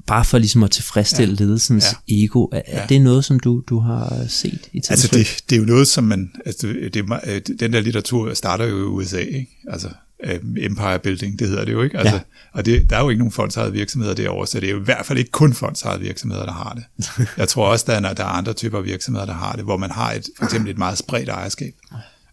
bare 0.07 0.25
for 0.25 0.37
ligesom 0.37 0.63
at 0.63 0.71
tilfredsstille 0.71 1.35
ja. 1.39 1.43
ledelsens 1.43 1.85
ja. 2.07 2.23
ego. 2.23 2.43
Er, 2.51 2.61
ja. 2.67 2.81
er 2.81 2.87
det 2.87 3.01
noget, 3.01 3.25
som 3.25 3.39
du, 3.39 3.63
du 3.69 3.79
har 3.79 4.25
set 4.27 4.69
i 4.73 4.81
Altså 4.89 5.07
det, 5.07 5.43
det 5.49 5.55
er 5.55 5.59
jo 5.59 5.65
noget, 5.65 5.87
som 5.87 6.03
man, 6.03 6.31
altså 6.45 6.67
det, 6.67 6.93
det, 6.93 7.59
den 7.59 7.73
der 7.73 7.79
litteratur 7.79 8.33
starter 8.33 8.65
jo 8.65 8.77
i 8.77 8.83
USA, 8.83 9.19
ikke? 9.19 9.57
Altså 9.67 9.89
empire 10.57 10.99
building, 10.99 11.39
det 11.39 11.47
hedder 11.47 11.65
det 11.65 11.71
jo 11.71 11.81
ikke. 11.81 11.97
Altså, 11.97 12.15
ja. 12.15 12.21
Og 12.51 12.65
det, 12.65 12.89
der 12.89 12.97
er 12.97 13.01
jo 13.01 13.09
ikke 13.09 13.19
nogen 13.19 13.31
fondsejede 13.31 13.71
virksomheder 13.71 14.13
derovre, 14.13 14.47
så 14.47 14.59
det 14.59 14.67
er 14.67 14.71
jo 14.71 14.79
i 14.79 14.83
hvert 14.83 15.05
fald 15.05 15.19
ikke 15.19 15.31
kun 15.31 15.53
fondsejede 15.53 16.01
virksomheder, 16.01 16.45
der 16.45 16.51
har 16.51 16.73
det. 16.73 17.07
Jeg 17.37 17.47
tror 17.47 17.67
også, 17.67 17.85
der 17.87 17.93
er, 17.93 18.13
der 18.13 18.23
er 18.23 18.27
andre 18.27 18.53
typer 18.53 18.81
virksomheder, 18.81 19.25
der 19.25 19.33
har 19.33 19.55
det, 19.55 19.63
hvor 19.63 19.77
man 19.77 19.91
har 19.91 20.11
et, 20.11 20.29
for 20.37 20.45
eksempel 20.45 20.71
et 20.71 20.77
meget 20.77 20.97
spredt 20.97 21.29
ejerskab, 21.29 21.73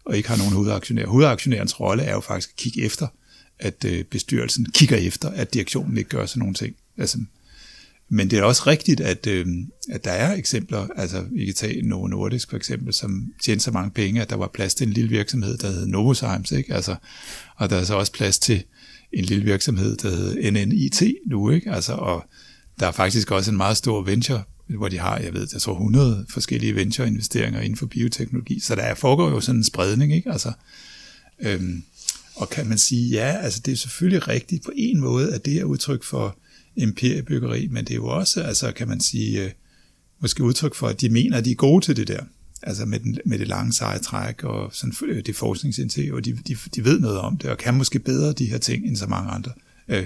og 0.05 0.17
ikke 0.17 0.29
har 0.29 0.37
nogen 0.37 0.53
hovedaktionær. 0.53 1.05
Hovedaktionærens 1.05 1.79
rolle 1.79 2.03
er 2.03 2.13
jo 2.13 2.19
faktisk 2.19 2.49
at 2.49 2.55
kigge 2.55 2.81
efter, 2.81 3.07
at 3.59 3.85
øh, 3.85 4.03
bestyrelsen 4.03 4.65
kigger 4.73 4.97
efter, 4.97 5.29
at 5.29 5.53
direktionen 5.53 5.97
ikke 5.97 6.09
gør 6.09 6.25
sådan 6.25 6.39
nogle 6.39 6.53
ting. 6.53 6.75
Altså, 6.97 7.17
men 8.13 8.31
det 8.31 8.39
er 8.39 8.43
også 8.43 8.63
rigtigt, 8.67 9.01
at, 9.01 9.27
øh, 9.27 9.47
at 9.89 10.03
der 10.03 10.11
er 10.11 10.35
eksempler, 10.35 10.87
altså 10.95 11.25
vi 11.31 11.45
kan 11.45 11.53
tage 11.53 11.81
Novo 11.81 12.07
Nordisk 12.07 12.49
for 12.49 12.57
eksempel, 12.57 12.93
som 12.93 13.33
tjente 13.43 13.63
så 13.63 13.71
mange 13.71 13.91
penge, 13.91 14.21
at 14.21 14.29
der 14.29 14.35
var 14.35 14.47
plads 14.53 14.75
til 14.75 14.87
en 14.87 14.93
lille 14.93 15.09
virksomhed, 15.09 15.57
der 15.57 15.71
hed 15.71 15.85
Novozymes, 15.85 16.51
ikke? 16.51 16.73
Altså, 16.73 16.95
og 17.55 17.69
der 17.69 17.75
er 17.75 17.83
så 17.83 17.95
også 17.95 18.11
plads 18.11 18.39
til 18.39 18.63
en 19.13 19.25
lille 19.25 19.43
virksomhed, 19.43 19.97
der 19.97 20.09
hed 20.09 20.51
NNIT 20.51 21.03
nu, 21.25 21.49
ikke? 21.49 21.71
Altså, 21.71 21.93
og 21.93 22.25
der 22.79 22.87
er 22.87 22.91
faktisk 22.91 23.31
også 23.31 23.51
en 23.51 23.57
meget 23.57 23.77
stor 23.77 24.01
venture, 24.01 24.43
hvor 24.67 24.87
de 24.87 24.99
har, 24.99 25.17
jeg 25.17 25.33
ved, 25.33 25.47
jeg 25.53 25.61
tror 25.61 25.73
100 25.73 26.25
forskellige 26.29 26.75
venture-investeringer 26.75 27.59
inden 27.59 27.77
for 27.77 27.85
bioteknologi, 27.85 28.59
så 28.59 28.75
der 28.75 28.95
foregår 28.95 29.29
jo 29.29 29.39
sådan 29.41 29.59
en 29.59 29.63
spredning, 29.63 30.15
ikke? 30.15 30.31
Altså, 30.31 30.51
øhm, 31.39 31.83
og 32.35 32.49
kan 32.49 32.67
man 32.67 32.77
sige, 32.77 33.09
ja, 33.09 33.37
altså 33.41 33.61
det 33.65 33.71
er 33.71 33.77
selvfølgelig 33.77 34.27
rigtigt 34.27 34.63
på 34.63 34.71
en 34.75 34.99
måde, 34.99 35.33
at 35.33 35.45
det 35.45 35.57
er 35.57 35.63
udtryk 35.63 36.03
for 36.03 36.37
imperiebyggeri, 36.75 37.67
men 37.67 37.85
det 37.85 37.91
er 37.91 37.95
jo 37.95 38.07
også, 38.07 38.41
altså 38.41 38.71
kan 38.71 38.87
man 38.87 38.99
sige, 38.99 39.43
øh, 39.43 39.51
måske 40.19 40.43
udtryk 40.43 40.75
for, 40.75 40.87
at 40.87 41.01
de 41.01 41.09
mener, 41.09 41.37
at 41.37 41.45
de 41.45 41.51
er 41.51 41.55
gode 41.55 41.85
til 41.85 41.95
det 41.95 42.07
der. 42.07 42.23
Altså 42.63 42.85
med, 42.85 42.99
den, 42.99 43.19
med 43.25 43.39
det 43.39 43.47
lange 43.47 43.73
seje 43.73 43.99
træk 43.99 44.43
og 44.43 44.69
sådan 44.73 44.93
øh, 45.05 45.25
det 45.25 45.35
forskningsinitiativ, 45.35 46.13
og 46.13 46.25
de, 46.25 46.37
de, 46.47 46.57
de 46.75 46.85
ved 46.85 46.99
noget 46.99 47.19
om 47.19 47.37
det, 47.37 47.49
og 47.49 47.57
kan 47.57 47.73
måske 47.73 47.99
bedre 47.99 48.33
de 48.33 48.45
her 48.45 48.57
ting 48.57 48.85
end 48.85 48.95
så 48.95 49.07
mange 49.07 49.31
andre. 49.31 49.51
Øh, 49.87 50.05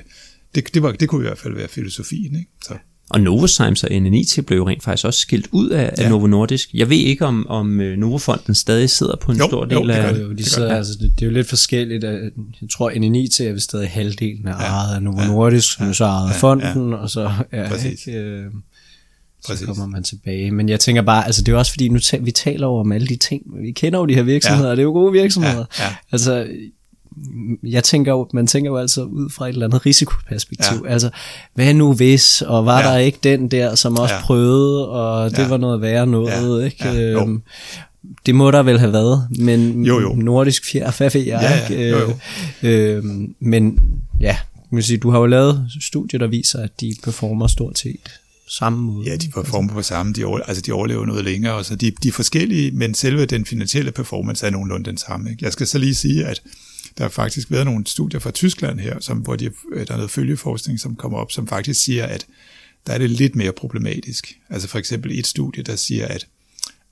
det, 0.55 0.73
det, 0.73 0.83
var, 0.83 0.91
det 0.91 1.09
kunne 1.09 1.25
i 1.25 1.27
hvert 1.27 1.37
fald 1.37 1.53
være 1.53 1.67
filosofien. 1.67 2.35
Ikke? 2.35 2.51
Så. 2.63 2.77
Og 3.09 3.21
Novozymes 3.21 3.83
og 3.83 3.89
NNIT 3.91 4.39
blev 4.47 4.57
jo 4.57 4.67
rent 4.67 4.83
faktisk 4.83 5.05
også 5.05 5.19
skilt 5.19 5.47
ud 5.51 5.69
af, 5.69 5.93
ja. 5.97 6.03
af 6.03 6.09
Novo 6.09 6.27
Nordisk. 6.27 6.69
Jeg 6.73 6.89
ved 6.89 6.97
ikke, 6.97 7.25
om, 7.25 7.47
om 7.49 7.81
øh, 7.81 7.97
Novofonden 7.97 8.55
stadig 8.55 8.89
sidder 8.89 9.15
på 9.15 9.31
en 9.31 9.37
Jo, 9.37 9.47
stor 9.47 9.65
del 9.65 9.91
af... 9.91 10.19
Jo, 10.19 10.29
de 10.31 10.37
Det 10.37 10.45
sidder, 10.45 10.67
gør 10.69 10.75
altså, 10.77 10.93
det, 11.01 11.11
det 11.15 11.21
er 11.21 11.25
jo 11.25 11.31
lidt 11.33 11.47
forskelligt. 11.49 12.03
Jeg 12.03 12.31
tror, 12.71 12.91
NNIT 12.99 13.39
er 13.41 13.53
vist 13.53 13.63
stadig 13.65 13.89
halvdelen 13.89 14.47
af 14.47 14.53
ejet 14.53 14.95
af 14.95 15.03
Novo 15.03 15.23
Nordisk, 15.27 15.73
som 15.73 15.93
så 15.93 16.05
ejet 16.05 16.29
af 16.29 16.35
fonden, 16.35 16.93
og 16.93 17.09
så, 17.09 17.31
ja, 17.53 17.67
Præcis. 17.69 18.07
ikke, 18.07 18.19
øh, 18.19 18.45
så 19.41 19.47
Præcis. 19.47 19.65
kommer 19.67 19.85
man 19.85 20.03
tilbage. 20.03 20.51
Men 20.51 20.69
jeg 20.69 20.79
tænker 20.79 21.01
bare, 21.01 21.25
altså 21.25 21.41
det 21.41 21.51
er 21.53 21.57
også 21.57 21.71
fordi, 21.71 21.89
nu 21.89 21.99
ta- 21.99 22.17
vi 22.17 22.31
taler 22.31 22.67
over 22.67 22.79
om 22.79 22.91
alle 22.91 23.07
de 23.07 23.15
ting. 23.15 23.41
Vi 23.63 23.71
kender 23.71 23.99
jo 23.99 24.05
de 24.05 24.15
her 24.15 24.23
virksomheder, 24.23 24.67
Ja. 24.67 24.71
og 24.71 24.77
det 24.77 24.81
er 24.81 24.85
jo 24.85 24.91
gode 24.91 25.11
virksomheder. 25.11 25.65
Ja, 25.79 25.83
ja. 25.83 25.95
Altså, 26.11 26.47
jeg 27.63 27.83
tænker 27.83 28.11
jo, 28.11 28.27
man 28.33 28.47
tænker 28.47 28.71
jo 28.71 28.77
altså 28.77 29.03
ud 29.03 29.29
fra 29.29 29.45
et 29.45 29.53
eller 29.53 29.65
andet 29.65 29.85
risikoperspektiv. 29.85 30.77
Ja. 30.85 30.91
Altså, 30.91 31.09
hvad 31.53 31.73
nu 31.73 31.93
hvis, 31.93 32.41
og 32.41 32.65
var 32.65 32.81
Ja. 32.81 32.87
der 32.87 32.97
ikke 32.97 33.19
den 33.23 33.47
der, 33.51 33.75
som 33.75 33.97
også 33.97 34.13
Ja. 34.15 34.21
prøvede, 34.21 34.89
og 34.89 35.31
det 35.31 35.37
Ja. 35.39 35.47
var 35.47 35.57
noget 35.57 35.81
værre 35.81 36.07
noget, 36.07 36.59
Ja. 36.61 36.65
ikke? 36.65 36.87
Ja, 36.87 37.11
jo. 37.11 37.19
Øhm, 37.21 37.41
det 38.25 38.35
må 38.35 38.51
der 38.51 38.63
vel 38.63 38.79
have 38.79 38.93
været, 38.93 39.27
men 39.39 39.85
Jo, 39.85 39.99
jo. 39.99 40.13
nordisk 40.15 40.65
fjer, 40.71 40.91
hvad 40.97 41.09
ved 41.11 41.21
jeg, 41.21 41.39
Ja, 41.41 41.75
ja, 41.75 41.83
ikke? 41.83 41.89
jo, 41.89 41.97
jo. 41.99 42.13
Øh, 42.69 42.97
øhm, 42.97 43.35
men 43.39 43.79
ja, 44.19 44.37
man 44.71 44.83
sige, 44.83 44.97
du 44.97 45.09
har 45.11 45.19
jo 45.19 45.25
lavet 45.25 45.67
studier, 45.81 46.19
der 46.19 46.27
viser, 46.27 46.59
at 46.59 46.81
de 46.81 46.95
performer 47.03 47.47
stort 47.47 47.79
set 47.79 47.99
samme 48.49 48.79
måde. 48.81 49.09
Ja, 49.09 49.15
de 49.15 49.29
performer 49.29 49.73
på 49.73 49.81
samme, 49.81 50.13
de, 50.13 50.23
over, 50.25 50.39
altså 50.39 50.61
de 50.61 50.71
overlever 50.71 51.05
noget 51.05 51.25
længere, 51.25 51.53
og 51.53 51.65
så 51.65 51.75
de, 51.75 51.91
de 52.03 52.07
er 52.07 52.11
forskellige, 52.11 52.71
men 52.71 52.93
selve 52.93 53.25
den 53.25 53.45
finansielle 53.45 53.91
performance 53.91 54.45
er 54.45 54.49
nogenlunde 54.49 54.85
den 54.85 54.97
samme. 54.97 55.29
Ikke? 55.31 55.45
Jeg 55.45 55.53
skal 55.53 55.67
så 55.67 55.77
lige 55.77 55.95
sige, 55.95 56.25
at 56.25 56.41
der 56.97 57.03
har 57.03 57.09
faktisk 57.09 57.51
været 57.51 57.65
nogle 57.65 57.87
studier 57.87 58.19
fra 58.19 58.31
Tyskland 58.31 58.79
her, 58.79 58.99
som, 58.99 59.17
hvor 59.17 59.35
de, 59.35 59.51
øh, 59.73 59.87
der 59.87 59.93
er 59.93 59.97
noget 59.97 60.11
følgeforskning, 60.11 60.79
som 60.79 60.95
kommer 60.95 61.17
op, 61.17 61.31
som 61.31 61.47
faktisk 61.47 61.83
siger, 61.83 62.05
at 62.05 62.25
der 62.87 62.93
er 62.93 62.97
det 62.97 63.09
lidt 63.09 63.35
mere 63.35 63.51
problematisk. 63.51 64.37
Altså 64.49 64.67
for 64.67 64.79
eksempel 64.79 65.19
et 65.19 65.27
studie, 65.27 65.63
der 65.63 65.75
siger, 65.75 66.07
at 66.07 66.27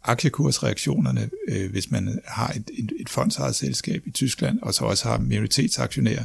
aktiekursreaktionerne, 0.04 1.30
øh, 1.48 1.72
hvis 1.72 1.92
man 1.92 2.20
har 2.26 2.50
et, 2.50 2.72
et, 2.74 2.92
et 3.00 3.10
fondsejet 3.10 3.56
selskab 3.56 4.08
i 4.08 4.12
Tyskland, 4.12 4.60
og 4.62 4.74
så 4.74 4.86
også 4.86 5.08
har 5.08 5.18
minoritetsaktionærer, 5.18 6.24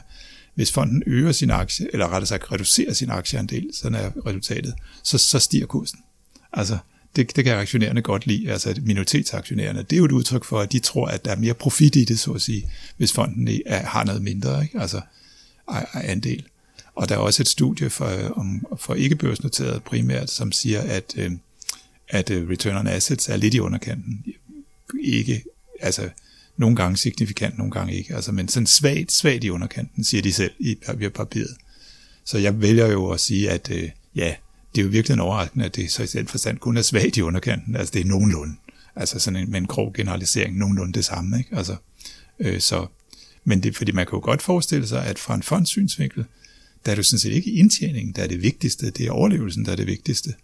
hvis 0.54 0.72
fonden 0.72 1.02
øger 1.06 1.32
sin 1.32 1.50
aktie, 1.50 1.86
eller 1.92 2.08
rettere 2.08 2.26
sagt 2.26 2.52
reducerer 2.52 2.92
sin 2.92 3.10
aktieandel, 3.10 3.70
sådan 3.72 3.98
er 3.98 4.10
resultatet, 4.26 4.74
så, 5.04 5.18
så 5.18 5.38
stiger 5.38 5.66
kursen. 5.66 5.98
Altså, 6.52 6.78
det, 7.16 7.36
det 7.36 7.44
kan 7.44 7.56
aktionærerne 7.56 8.02
godt 8.02 8.26
lide, 8.26 8.50
altså 8.52 8.70
at 8.70 8.82
minoritetsaktionærerne. 8.82 9.82
Det 9.82 9.92
er 9.92 9.96
jo 9.96 10.04
et 10.04 10.12
udtryk 10.12 10.44
for, 10.44 10.60
at 10.60 10.72
de 10.72 10.78
tror, 10.78 11.06
at 11.06 11.24
der 11.24 11.30
er 11.30 11.36
mere 11.36 11.54
profit 11.54 11.96
i 11.96 12.04
det, 12.04 12.18
så 12.18 12.30
at 12.30 12.42
sige, 12.42 12.70
hvis 12.96 13.12
fonden 13.12 13.48
er, 13.66 13.86
har 13.86 14.04
noget 14.04 14.22
mindre, 14.22 14.62
ikke? 14.62 14.80
altså 14.80 15.00
ej- 15.68 15.86
ej- 15.94 16.04
andel. 16.04 16.44
Og 16.94 17.08
der 17.08 17.14
er 17.14 17.18
også 17.18 17.42
et 17.42 17.48
studie 17.48 17.90
for, 17.90 18.06
øh, 18.06 18.30
om, 18.30 18.66
for 18.78 18.94
ikke-børsnoteret 18.94 19.82
primært, 19.82 20.30
som 20.30 20.52
siger, 20.52 20.80
at, 20.80 21.14
øh, 21.16 21.30
at 22.08 22.30
øh, 22.30 22.50
return 22.50 22.76
on 22.76 22.86
assets 22.86 23.28
er 23.28 23.36
lidt 23.36 23.54
i 23.54 23.60
underkanten. 23.60 24.24
Ikke, 25.00 25.44
altså 25.80 26.08
nogle 26.56 26.76
gange 26.76 26.96
signifikant, 26.96 27.58
nogle 27.58 27.72
gange 27.72 27.94
ikke. 27.94 28.14
Altså, 28.14 28.32
men 28.32 28.48
sådan 28.48 28.66
svagt, 28.66 29.12
svagt 29.12 29.44
i 29.44 29.50
underkanten, 29.50 30.04
siger 30.04 30.22
de 30.22 30.32
selv 30.32 30.52
i 30.58 30.76
papiret. 31.14 31.56
Så 32.24 32.38
jeg 32.38 32.60
vælger 32.60 32.86
jo 32.86 33.10
at 33.10 33.20
sige, 33.20 33.50
at 33.50 33.70
øh, 33.70 33.90
ja, 34.14 34.34
det 34.74 34.80
er 34.80 34.84
jo 34.84 34.90
virkelig 34.90 35.14
en 35.14 35.20
overraskende, 35.20 35.64
at 35.64 35.76
det 35.76 35.92
så 35.92 36.02
i 36.02 36.06
den 36.06 36.28
forstand 36.28 36.58
kun 36.58 36.76
er 36.76 36.82
svagt 36.82 37.16
i 37.16 37.22
underkanten. 37.22 37.76
Altså 37.76 37.92
det 37.92 38.00
er 38.00 38.04
nogenlunde. 38.04 38.54
Altså 38.96 39.18
sådan 39.18 39.40
en, 39.40 39.50
med 39.50 39.60
en 39.60 39.66
grov 39.66 39.92
generalisering, 39.92 40.56
nogenlunde 40.56 40.92
det 40.92 41.04
samme. 41.04 41.38
Ikke? 41.38 41.56
Altså, 41.56 41.76
øh, 42.38 42.60
så, 42.60 42.86
men 43.44 43.62
det, 43.62 43.76
fordi 43.76 43.92
man 43.92 44.06
kan 44.06 44.16
jo 44.16 44.20
godt 44.24 44.42
forestille 44.42 44.86
sig, 44.86 45.06
at 45.06 45.18
fra 45.18 45.34
en 45.34 45.42
fondssynsvinkel, 45.42 46.24
der 46.86 46.92
er 46.92 46.94
det 46.94 46.98
jo 46.98 47.02
sådan 47.02 47.18
set 47.18 47.32
ikke 47.32 47.52
indtjeningen, 47.52 48.14
der 48.16 48.22
er 48.22 48.26
det 48.26 48.42
vigtigste, 48.42 48.90
det 48.90 49.06
er 49.06 49.10
overlevelsen, 49.10 49.64
der 49.64 49.72
er 49.72 49.76
det 49.76 49.86
vigtigste. 49.86 50.34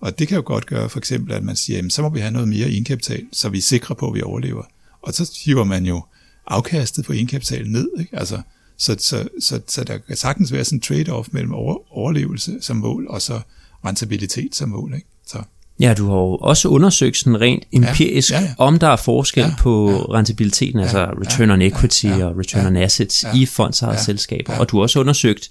Og 0.00 0.18
det 0.18 0.28
kan 0.28 0.36
jo 0.36 0.42
godt 0.46 0.66
gøre 0.66 0.88
for 0.88 0.98
eksempel, 0.98 1.32
at 1.32 1.42
man 1.42 1.56
siger, 1.56 1.76
jamen, 1.76 1.90
så 1.90 2.02
må 2.02 2.08
vi 2.08 2.20
have 2.20 2.30
noget 2.30 2.48
mere 2.48 2.70
indkapital, 2.70 3.26
så 3.32 3.48
vi 3.48 3.58
er 3.58 3.62
sikre 3.62 3.94
på, 3.94 4.08
at 4.08 4.14
vi 4.14 4.22
overlever. 4.22 4.62
Og 5.02 5.14
så 5.14 5.32
hiver 5.44 5.64
man 5.64 5.86
jo 5.86 6.04
afkastet 6.46 7.04
på 7.04 7.12
indkapitalen 7.12 7.72
ned. 7.72 7.88
Ikke? 7.98 8.18
Altså, 8.18 8.40
så, 8.76 8.96
så, 8.98 9.28
så, 9.40 9.60
så 9.68 9.84
der 9.84 9.98
kan 9.98 10.16
sagtens 10.16 10.52
være 10.52 10.64
sådan 10.64 10.78
en 10.78 10.82
trade-off 10.82 11.28
mellem 11.32 11.52
over, 11.52 11.92
overlevelse 11.98 12.58
som 12.60 12.76
mål, 12.76 13.06
og 13.08 13.22
så 13.22 13.40
rentabilitet 13.86 14.54
som 14.56 14.68
mål. 14.68 14.94
Ikke? 14.94 15.06
Så, 15.26 15.38
Ja, 15.80 15.94
du 15.98 16.06
har 16.06 16.16
jo 16.16 16.36
også 16.36 16.68
undersøgt 16.68 17.16
sådan 17.16 17.40
rent 17.40 17.64
empirisk, 17.72 18.30
ja, 18.30 18.40
ja. 18.40 18.54
om 18.58 18.78
der 18.78 18.88
er 18.88 18.96
forskel 18.96 19.40
Ja, 19.42 19.54
på 19.58 19.90
ja. 19.90 19.96
rentabiliteten, 19.96 20.80
altså 20.80 20.98
ja, 20.98 21.06
return 21.10 21.50
on 21.50 21.62
equity 21.62 22.04
ja, 22.06 22.24
og 22.26 22.38
return 22.38 22.62
ja, 22.62 22.66
on 22.68 22.76
assets 22.76 23.24
ja, 23.24 23.34
i 23.34 23.46
fondsejede 23.46 23.94
ja, 23.96 24.02
selskaber. 24.02 24.52
ja. 24.54 24.60
Og 24.60 24.70
du 24.70 24.76
har 24.76 24.82
også 24.82 25.00
undersøgt 25.00 25.50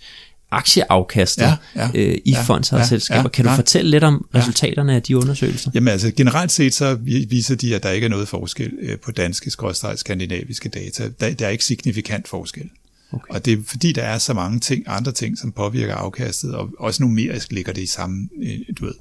aktieafkastet 0.51 1.41
Ja, 1.43 1.55
ja, 1.75 1.89
øh, 1.95 2.17
i 2.25 2.31
ja, 2.31 2.41
fondsejede 2.41 2.81
ja, 2.83 2.88
selskaber. 2.88 3.21
ja, 3.21 3.27
Kan 3.27 3.45
du 3.45 3.51
ja. 3.51 3.57
fortælle 3.57 3.91
lidt 3.91 4.03
om 4.03 4.25
resultaterne 4.36 4.95
af 4.95 5.01
de 5.03 5.17
undersøgelser? 5.17 5.71
Jamen 5.73 5.88
altså, 5.88 6.11
generelt 6.11 6.51
set 6.51 6.73
så 6.73 6.95
vi- 6.95 7.25
viser 7.29 7.55
de, 7.55 7.75
at 7.75 7.83
der 7.83 7.89
ikke 7.91 8.05
er 8.05 8.09
noget 8.09 8.27
forskel 8.27 8.71
øh, 8.81 8.97
på 8.99 9.11
danske 9.11 9.51
skandinaviske 9.95 10.69
data. 10.69 11.09
Der, 11.19 11.33
der 11.33 11.45
er 11.45 11.49
ikke 11.49 11.65
signifikant 11.65 12.27
forskel. 12.27 12.69
Okay. 13.12 13.34
Og 13.34 13.45
det 13.45 13.53
er 13.53 13.64
fordi, 13.66 13.91
der 13.91 14.03
er 14.03 14.18
så 14.18 14.34
mange 14.34 14.60
ting, 14.60 14.84
andre 14.88 15.12
ting, 15.12 15.38
som 15.38 15.51
påvirker 15.51 15.95
afkastet, 15.95 16.56
og 16.56 16.70
også 16.80 17.03
numerisk 17.03 17.51
ligger 17.51 17.74
det 17.74 17.82
i 17.82 17.86
samme, 17.86 18.30
øh, 18.43 18.60
du 18.80 18.86
ved, 18.86 18.93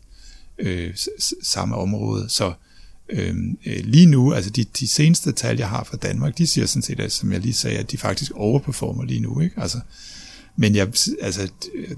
øh, 0.59 0.95
samme 1.43 1.77
område. 1.77 2.29
Så 2.29 2.53
øhm, 3.09 3.59
øh, 3.67 3.85
lige 3.85 4.07
nu, 4.07 4.33
altså 4.33 4.51
de, 4.51 4.65
de 4.65 4.89
seneste 4.89 5.33
tal, 5.33 5.57
jeg 5.59 5.69
har 5.69 5.85
fra 5.85 5.97
Danmark, 5.97 6.39
de 6.39 6.47
siger 6.47 6.67
sådan 6.67 6.83
set, 6.83 7.01
at, 7.01 7.13
som 7.13 7.33
jeg 7.33 7.41
lige 7.41 7.55
sagde, 7.55 7.79
at 7.79 7.91
de 7.91 7.99
faktisk 7.99 8.33
overperformer 8.35 9.05
lige 9.05 9.21
nu. 9.21 9.41
Ikke? 9.41 9.61
Altså, 9.61 9.81
men 10.57 10.75
jeg, 10.75 10.89
altså, 11.21 11.49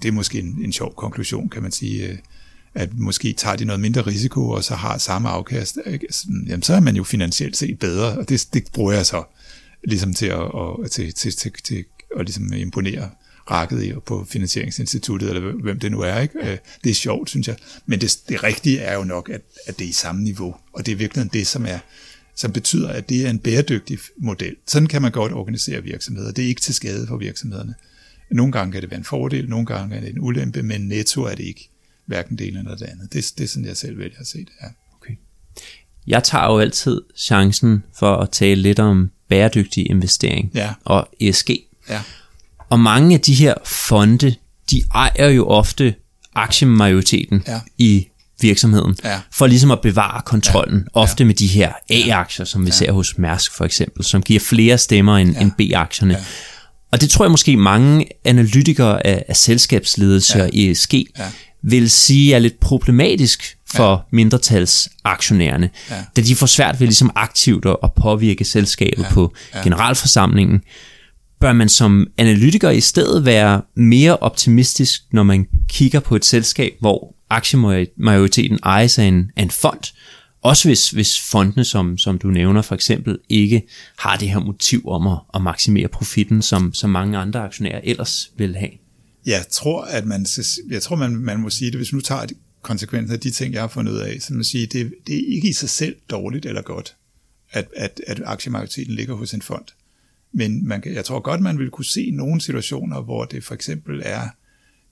det 0.03 0.05
er 0.05 0.13
måske 0.13 0.39
en, 0.39 0.59
en 0.65 0.73
sjov 0.73 0.95
konklusion, 0.95 1.49
kan 1.49 1.63
man 1.63 1.73
sige, 1.73 2.09
øh, 2.09 2.19
at 2.75 2.99
måske 2.99 3.33
tager 3.33 3.57
de 3.57 3.65
noget 3.65 3.81
mindre 3.81 4.01
risiko, 4.01 4.51
og 4.51 4.65
så 4.65 4.75
har 4.75 4.99
samme 4.99 5.29
afkast, 5.29 5.79
ikke? 5.87 6.07
Altså, 6.07 6.27
jamen 6.47 6.63
så 6.63 6.75
er 6.75 6.81
man 6.81 6.97
jo 6.97 7.05
finansielt 7.05 7.57
set 7.57 7.79
bedre, 7.79 8.19
og 8.19 8.29
det, 8.29 8.49
det 8.53 8.65
bruger 8.73 8.93
jeg 8.93 9.07
så 9.07 9.25
ligesom 9.85 10.15
til 10.15 10.27
at, 10.27 10.39
og, 10.39 10.91
til, 10.91 11.15
til, 11.15 11.33
til, 11.33 11.53
til 11.65 11.85
at 12.19 12.27
ligesom 12.27 12.53
imponere 12.53 13.11
rakket 13.51 13.83
i 13.83 13.93
på 14.07 14.25
Finansieringsinstituttet, 14.31 15.29
eller 15.29 15.53
hvem 15.63 15.79
det 15.79 15.91
nu 15.91 16.01
er. 16.01 16.21
Ikke? 16.21 16.39
Øh, 16.39 16.59
Det 16.85 16.91
er 16.91 16.95
sjovt, 16.95 17.31
synes 17.31 17.49
jeg. 17.49 17.57
Men 17.87 18.01
det, 18.01 18.19
det 18.29 18.43
rigtige 18.43 18.79
er 18.79 18.95
jo 18.97 19.05
nok, 19.05 19.31
at, 19.33 19.41
at 19.67 19.79
det 19.79 19.85
er 19.85 19.89
i 19.89 19.93
samme 19.93 20.23
niveau, 20.23 20.57
og 20.73 20.87
det 20.87 20.93
er 20.93 20.97
virkelig 20.97 21.33
det, 21.33 21.47
som 21.47 21.67
er 21.67 21.79
som 22.39 22.53
betyder, 22.53 22.89
at 22.89 23.09
det 23.09 23.27
er 23.27 23.31
en 23.31 23.39
bæredygtig 23.39 23.99
model. 24.19 24.57
Sådan 24.67 24.89
kan 24.89 25.03
man 25.03 25.13
godt 25.13 25.33
organisere 25.33 25.83
virksomheder. 25.83 26.33
Det 26.33 26.45
er 26.45 26.49
ikke 26.49 26.61
til 26.61 26.75
skade 26.75 27.07
for 27.07 27.17
virksomhederne. 27.17 27.75
Nogle 28.31 28.53
gange 28.53 28.73
kan 28.73 28.83
det 28.83 28.91
være 28.91 28.99
en 28.99 29.05
fordel, 29.05 29.49
nogle 29.49 29.67
gange 29.67 29.97
er 29.97 30.01
det 30.01 30.09
en 30.11 30.21
ulempe, 30.21 30.63
men 30.63 30.81
netto 30.81 31.23
er 31.23 31.35
det 31.35 31.45
ikke 31.45 31.71
hverken 32.07 32.39
det 32.39 32.49
ene 32.49 32.59
eller 32.59 32.77
det 32.77 32.85
andet. 32.87 33.13
Det, 33.13 33.33
det 33.39 33.45
er 33.45 33.49
sådan, 33.49 33.67
jeg 33.69 33.77
selv 33.77 33.99
vælger 33.99 34.19
at 34.21 34.27
se 34.27 34.39
det. 34.39 34.49
Ja. 34.63 34.67
Okay. 35.01 35.15
Jeg 36.07 36.25
tager 36.25 36.45
jo 36.53 36.59
altid 36.59 37.01
chancen 37.17 37.83
for 37.99 38.17
at 38.17 38.31
tale 38.31 38.63
lidt 38.63 38.79
om 38.79 39.11
bæredygtig 39.29 39.91
investering 39.91 40.51
Ja. 40.55 40.75
og 40.85 41.09
ESG. 41.21 41.51
Ja. 41.89 42.01
Og 42.71 42.81
mange 42.81 43.15
af 43.15 43.21
de 43.21 43.35
her 43.35 43.55
fonde, 43.65 44.35
de 44.71 44.83
ejer 44.95 45.29
jo 45.29 45.47
ofte 45.49 45.95
aktiemajoriteten 46.35 47.43
Ja. 47.47 47.61
i 47.79 48.07
virksomheden, 48.41 48.97
Ja. 49.05 49.21
for 49.33 49.47
ligesom 49.47 49.71
at 49.71 49.81
bevare 49.81 50.23
kontrollen, 50.23 50.79
Ja. 50.97 51.01
ofte 51.01 51.25
med 51.25 51.35
de 51.35 51.47
her 51.47 51.73
A-aktier, 51.91 52.45
som 52.47 52.67
vi 52.67 52.71
ser 52.71 52.93
hos 52.93 53.19
Mærsk 53.19 53.53
for 53.57 53.65
eksempel, 53.65 54.05
som 54.05 54.23
giver 54.23 54.41
flere 54.41 54.79
stemmer 54.79 55.17
end, 55.19 55.37
end 55.41 55.53
B-aktierne. 55.59 56.15
Ja. 56.15 56.25
Og 56.93 57.01
det 57.01 57.11
tror 57.11 57.25
jeg 57.25 57.31
måske 57.31 57.57
mange 57.57 58.07
analytikere 58.25 59.07
af, 59.07 59.25
af 59.29 59.37
selskabsledelse 59.37 60.43
og 60.43 60.51
ESG 60.53 60.95
Ja. 61.19 61.25
vil 61.63 61.91
sige 61.91 62.35
er 62.35 62.39
lidt 62.39 62.61
problematisk 62.61 63.57
for 63.75 64.07
mindretalsaktionærerne, 64.13 65.71
Ja. 65.91 65.95
da 66.17 66.21
de 66.21 66.37
får 66.37 66.47
svært 66.47 66.81
ved 66.81 66.87
ligesom 66.87 67.11
aktivt 67.15 67.67
at, 67.67 67.77
at 67.83 67.91
påvirke 67.97 68.45
selskabet 68.45 69.03
Ja. 69.05 69.11
på 69.13 69.35
Ja. 69.55 69.63
generalforsamlingen. 69.63 70.61
Bør 71.47 71.53
man 71.53 71.69
som 71.69 72.07
analytiker 72.19 72.71
i 72.71 72.81
stedet 72.81 73.25
være 73.25 73.63
mere 73.75 74.17
optimistisk, 74.17 75.03
når 75.13 75.23
man 75.23 75.47
kigger 75.69 76.01
på 76.01 76.17
et 76.17 76.25
selskab, 76.25 76.73
hvor 76.81 77.17
aktiemajoriteten 77.31 78.59
ejes 78.63 78.99
af 78.99 79.05
en, 79.05 79.31
af 79.37 79.43
en 79.43 79.51
fond, 79.51 79.81
også 80.43 80.69
hvis, 80.69 80.91
hvis 80.91 81.21
fondene, 81.21 81.65
som, 81.65 81.99
som 81.99 82.19
du 82.19 82.29
nævner 82.29 82.63
for 82.63 82.75
eksempel, 82.75 83.19
ikke 83.29 83.63
har 83.99 84.17
det 84.17 84.31
her 84.31 84.39
motiv 84.39 84.89
om 84.89 85.07
at, 85.07 85.19
at 85.35 85.43
maksimere 85.43 85.89
profitten, 85.89 86.43
som, 86.43 86.75
som 86.75 86.91
mange 86.91 87.19
andre 87.19 87.41
aktionærer 87.41 87.81
ellers 87.85 88.31
vil 88.37 88.57
have. 88.57 88.71
Jeg 89.27 89.45
tror, 89.51 89.83
at 89.83 90.07
man, 90.07 90.27
jeg 90.71 90.83
tror, 90.83 90.97
man, 90.97 91.17
man 91.17 91.41
må 91.41 91.51
sige 91.51 91.71
det, 91.71 91.79
hvis 91.79 91.93
nu 91.93 92.01
tager 92.01 92.27
konsekvensen 92.63 93.15
af 93.15 93.21
de 93.21 93.31
ting, 93.31 93.55
jeg 93.55 93.63
har 93.63 93.69
fundet 93.69 93.93
ud 93.93 93.99
af, 93.99 94.17
så 94.21 94.35
man 94.35 94.45
sige, 94.45 94.67
det, 94.67 94.95
det 95.07 95.15
er 95.15 95.35
ikke 95.35 95.49
i 95.49 95.53
sig 95.53 95.69
selv 95.71 95.97
dårligt 96.11 96.47
eller 96.47 96.63
godt, 96.63 96.97
at, 97.51 97.69
at, 97.77 98.01
at 98.07 98.23
aktiemajoriteten 98.25 98.95
ligger 98.95 99.15
hos 99.15 99.35
en 99.35 99.43
fond. 99.43 99.65
Men 100.33 100.69
man 100.69 100.81
kan, 100.81 100.95
jeg 100.95 101.05
tror 101.05 101.21
godt, 101.21 101.41
man 101.41 101.59
vil 101.59 101.71
kunne 101.71 101.85
se 101.85 102.11
nogle 102.11 102.41
situationer, 102.41 103.03
hvor 103.03 103.25
det 103.25 103.45
for 103.45 103.55
eksempel 103.55 104.03
er 104.05 104.29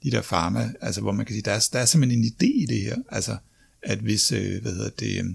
de 0.02 0.10
der 0.10 0.22
farma, 0.22 0.72
altså 0.80 1.00
hvor 1.00 1.12
man 1.12 1.26
kan 1.26 1.32
sige, 1.32 1.42
der 1.42 1.52
er, 1.52 1.68
der 1.72 1.78
er 1.78 1.84
simpelthen 1.84 2.24
en 2.24 2.30
idé 2.30 2.62
i 2.62 2.66
det 2.66 2.80
her, 2.80 2.96
altså 3.08 3.36
at 3.82 3.98
hvis, 3.98 4.32
øh, 4.32 4.62
hvad 4.62 4.72
hedder 4.72 4.90
det, 4.90 5.18
øh, 5.18 5.30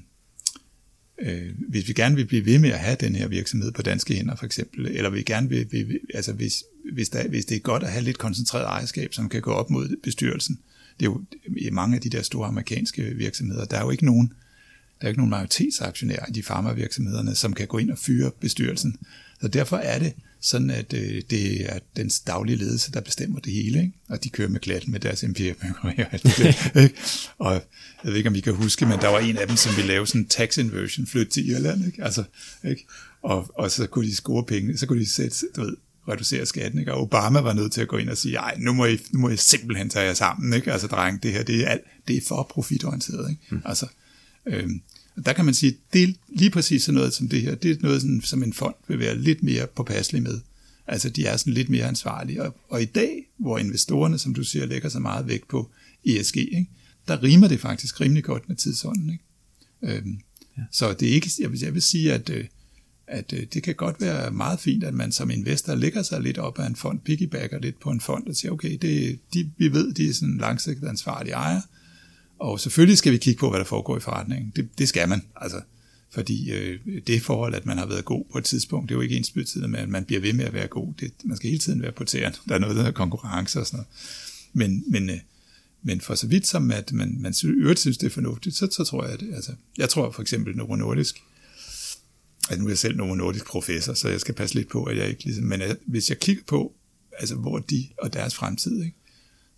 øh 1.31 1.53
hvis 1.69 1.87
vi 1.87 1.93
gerne 1.93 2.15
vil 2.15 2.25
blive 2.25 2.45
ved 2.45 2.59
med 2.59 2.69
at 2.69 2.79
have 2.79 2.97
den 2.99 3.15
her 3.15 3.27
virksomhed 3.27 3.71
på 3.71 3.81
danske 3.81 4.13
hænder 4.13 4.35
for 4.35 4.45
eksempel, 4.45 4.85
eller 4.85 5.09
vi 5.09 5.23
gerne 5.23 5.49
vil, 5.49 5.67
vil 5.71 5.99
altså 6.13 6.33
hvis, 6.33 6.63
hvis, 6.93 7.09
der, 7.09 7.27
hvis 7.27 7.45
det 7.45 7.55
er 7.55 7.59
godt 7.59 7.83
at 7.83 7.91
have 7.91 8.03
lidt 8.03 8.17
koncentreret 8.17 8.65
ejerskab, 8.65 9.13
som 9.13 9.29
kan 9.29 9.41
gå 9.41 9.51
op 9.51 9.69
mod 9.69 9.95
bestyrelsen, 10.03 10.59
det 10.99 11.05
er 11.05 11.09
jo 11.09 11.23
i 11.57 11.69
mange 11.69 11.95
af 11.95 12.01
de 12.01 12.09
der 12.09 12.21
store 12.21 12.47
amerikanske 12.47 13.03
virksomheder, 13.03 13.65
der 13.65 13.77
er 13.77 13.83
jo 13.83 13.89
ikke 13.89 14.05
nogen, 14.05 14.33
der 15.01 15.05
er 15.05 15.09
ikke 15.09 15.19
nogen 15.19 15.29
majoritetsaktionærer 15.29 16.25
i 16.29 16.31
de 16.31 16.43
farmavirksomhederne, 16.43 17.35
som 17.35 17.53
kan 17.53 17.67
gå 17.67 17.77
ind 17.77 17.91
og 17.91 17.97
fyre 17.97 18.31
bestyrelsen. 18.41 18.95
Så 19.41 19.47
derfor 19.47 19.77
er 19.77 19.99
det 19.99 20.13
sådan, 20.41 20.69
at 20.69 20.93
øh, 20.93 21.21
det 21.29 21.73
er 21.75 21.79
den 21.95 22.11
daglige 22.27 22.55
ledelse, 22.55 22.91
der 22.91 23.01
bestemmer 23.01 23.39
det 23.39 23.53
hele, 23.53 23.79
ikke? 23.79 23.93
og 24.09 24.23
de 24.23 24.29
kører 24.29 24.49
med 24.49 24.59
klatten 24.59 24.91
med 24.91 24.99
deres 24.99 25.23
MPF. 25.23 25.63
og 27.37 27.53
jeg 27.53 27.61
ved 28.03 28.15
ikke, 28.15 28.29
om 28.29 28.33
vi 28.33 28.39
kan 28.39 28.55
huske, 28.55 28.85
men 28.85 28.99
der 28.99 29.07
var 29.07 29.19
en 29.19 29.37
af 29.37 29.47
dem, 29.47 29.57
som 29.57 29.75
ville 29.75 29.87
lave 29.87 30.07
sådan 30.07 30.21
en 30.21 30.27
tax 30.27 30.57
inversion, 30.57 31.07
flytte 31.07 31.31
til 31.31 31.49
Irland, 31.49 31.85
ikke? 31.85 32.03
Altså, 32.03 32.23
ikke? 32.63 32.87
Og, 33.21 33.51
og 33.55 33.71
så 33.71 33.87
kunne 33.87 34.07
de 34.07 34.15
score 34.15 34.43
penge, 34.43 34.77
så 34.77 34.85
kunne 34.85 34.99
de 34.99 35.09
sætte, 35.09 35.45
du 35.55 35.61
ved, 35.61 35.77
reducere 36.09 36.45
skatten, 36.45 36.79
ikke? 36.79 36.93
og 36.93 37.01
Obama 37.01 37.39
var 37.39 37.53
nødt 37.53 37.71
til 37.71 37.81
at 37.81 37.87
gå 37.87 37.97
ind 37.97 38.09
og 38.09 38.17
sige, 38.17 38.35
ej, 38.35 38.55
nu 38.59 38.73
må 38.73 38.85
I, 38.85 38.99
nu 39.11 39.19
må 39.19 39.29
I 39.29 39.37
simpelthen 39.37 39.89
tage 39.89 40.05
jer 40.05 40.13
sammen, 40.13 40.53
ikke? 40.53 40.71
altså 40.71 40.87
dreng, 40.87 41.23
det 41.23 41.31
her, 41.31 41.43
det 41.43 41.63
er, 41.63 41.67
alt, 41.67 41.81
det 42.07 42.17
er 42.17 42.21
for 42.27 42.43
profitorienteret, 42.43 43.29
ikke? 43.29 43.41
Mm. 43.49 43.61
altså, 43.65 43.87
øhm, 44.45 44.81
der 45.25 45.33
kan 45.33 45.45
man 45.45 45.53
sige, 45.53 45.77
det 45.93 46.03
er 46.03 46.07
lige 46.29 46.49
præcis 46.49 46.83
sådan 46.83 46.95
noget 46.95 47.13
som 47.13 47.29
det 47.29 47.41
her, 47.41 47.55
det 47.55 47.71
er 47.71 47.75
noget, 47.81 48.01
sådan, 48.01 48.21
som 48.21 48.43
en 48.43 48.53
fond 48.53 48.75
vil 48.87 48.99
være 48.99 49.17
lidt 49.17 49.43
mere 49.43 49.67
påpasselig 49.67 50.23
med. 50.23 50.39
Altså, 50.87 51.09
de 51.09 51.25
er 51.25 51.37
sådan 51.37 51.53
lidt 51.53 51.69
mere 51.69 51.85
ansvarlige. 51.85 52.43
Og, 52.43 52.55
og 52.69 52.81
i 52.81 52.85
dag, 52.85 53.29
hvor 53.37 53.57
investorerne, 53.57 54.17
som 54.17 54.33
du 54.33 54.43
siger, 54.43 54.65
lægger 54.65 54.89
så 54.89 54.99
meget 54.99 55.27
vægt 55.27 55.47
på 55.47 55.71
ESG, 56.05 56.37
ikke? 56.37 56.67
der 57.07 57.23
rimer 57.23 57.47
det 57.47 57.59
faktisk 57.59 58.01
rimelig 58.01 58.23
godt 58.23 58.49
med 58.49 58.55
tidsånden. 58.55 59.09
Ikke? 59.09 59.97
Øhm, 59.97 60.19
ja. 60.57 60.63
Så 60.71 60.93
det 60.93 61.09
er 61.09 61.13
ikke, 61.13 61.29
jeg 61.39 61.51
vil, 61.51 61.59
jeg 61.59 61.73
vil 61.73 61.81
sige, 61.81 62.13
at, 62.13 62.29
øh, 62.29 62.45
at 63.07 63.33
øh, 63.33 63.45
det 63.53 63.63
kan 63.63 63.75
godt 63.75 64.01
være 64.01 64.31
meget 64.31 64.59
fint, 64.59 64.83
at 64.83 64.93
man 64.93 65.11
som 65.11 65.31
investor 65.31 65.75
lægger 65.75 66.03
sig 66.03 66.21
lidt 66.21 66.37
op 66.37 66.59
af 66.59 66.67
en 66.67 66.75
fond, 66.75 66.99
piggybacker 66.99 67.59
lidt 67.59 67.79
på 67.79 67.89
en 67.89 68.01
fond 68.01 68.27
og 68.27 68.35
siger, 68.35 68.51
okay, 68.51 68.77
det, 68.81 69.19
de, 69.33 69.51
vi 69.57 69.73
ved, 69.73 69.93
de 69.93 70.09
er 70.09 70.13
sådan 70.13 70.37
langsigtet 70.37 70.87
ansvarlige 70.87 71.33
ejere, 71.33 71.61
og 72.39 72.59
selvfølgelig 72.59 72.97
skal 72.97 73.11
vi 73.11 73.17
kigge 73.17 73.39
på, 73.39 73.49
hvad 73.49 73.59
der 73.59 73.65
foregår 73.65 73.97
i 73.97 73.99
forretningen. 73.99 74.53
Det, 74.55 74.69
det 74.77 74.89
skal 74.89 75.09
man, 75.09 75.21
altså. 75.35 75.61
Fordi 76.11 76.51
øh, 76.51 76.79
det 77.07 77.21
forhold, 77.21 77.55
at 77.55 77.65
man 77.65 77.77
har 77.77 77.85
været 77.85 78.05
god 78.05 78.25
på 78.31 78.37
et 78.37 78.43
tidspunkt, 78.43 78.89
det 78.89 78.95
er 78.95 78.97
jo 78.97 79.01
ikke 79.01 79.17
ens 79.17 79.31
betydende 79.31 79.67
med, 79.67 79.79
at 79.79 79.89
man 79.89 80.05
bliver 80.05 80.21
ved 80.21 80.33
med 80.33 80.45
at 80.45 80.53
være 80.53 80.67
god. 80.67 80.93
Det, 80.99 81.11
man 81.23 81.37
skal 81.37 81.49
hele 81.49 81.59
tiden 81.59 81.81
være 81.81 81.91
på 81.91 82.03
tæren. 82.03 82.33
Der 82.47 82.55
er 82.55 82.59
noget, 82.59 82.75
der 82.75 82.81
hedder 82.81 82.95
konkurrence 82.95 83.59
og 83.59 83.65
sådan 83.65 83.77
noget. 83.77 83.87
Men, 84.53 84.83
men, 84.87 85.09
øh, 85.09 85.19
men 85.83 86.01
for 86.01 86.15
så 86.15 86.27
vidt 86.27 86.47
som, 86.47 86.71
at 86.71 86.91
man, 86.91 87.17
man 87.19 87.33
øvrigt 87.43 87.79
synes, 87.79 87.97
det 87.97 88.05
er 88.07 88.11
fornuftigt, 88.11 88.55
så, 88.55 88.67
så 88.71 88.83
tror 88.83 89.03
jeg, 89.03 89.13
at 89.13 89.19
det, 89.19 89.33
altså, 89.33 89.51
jeg 89.77 89.89
tror 89.89 90.11
for 90.11 90.21
eksempel 90.21 90.57
Novo 90.57 90.75
Nordisk, 90.75 91.21
at 92.49 92.59
nu 92.59 92.65
er 92.65 92.69
jeg 92.69 92.77
selv 92.77 92.97
Novo 92.97 93.15
Nordisk 93.15 93.45
professor, 93.45 93.93
så 93.93 94.09
jeg 94.09 94.19
skal 94.19 94.35
passe 94.35 94.55
lidt 94.55 94.69
på, 94.69 94.83
at 94.83 94.97
jeg 94.97 95.09
ikke 95.09 95.23
ligesom, 95.23 95.43
men 95.43 95.61
at, 95.61 95.77
hvis 95.85 96.09
jeg 96.09 96.19
kigger 96.19 96.43
på, 96.47 96.73
altså 97.19 97.35
hvor 97.35 97.59
de 97.59 97.87
og 97.97 98.13
deres 98.13 98.35
fremtid, 98.35 98.83
ikke? 98.83 98.95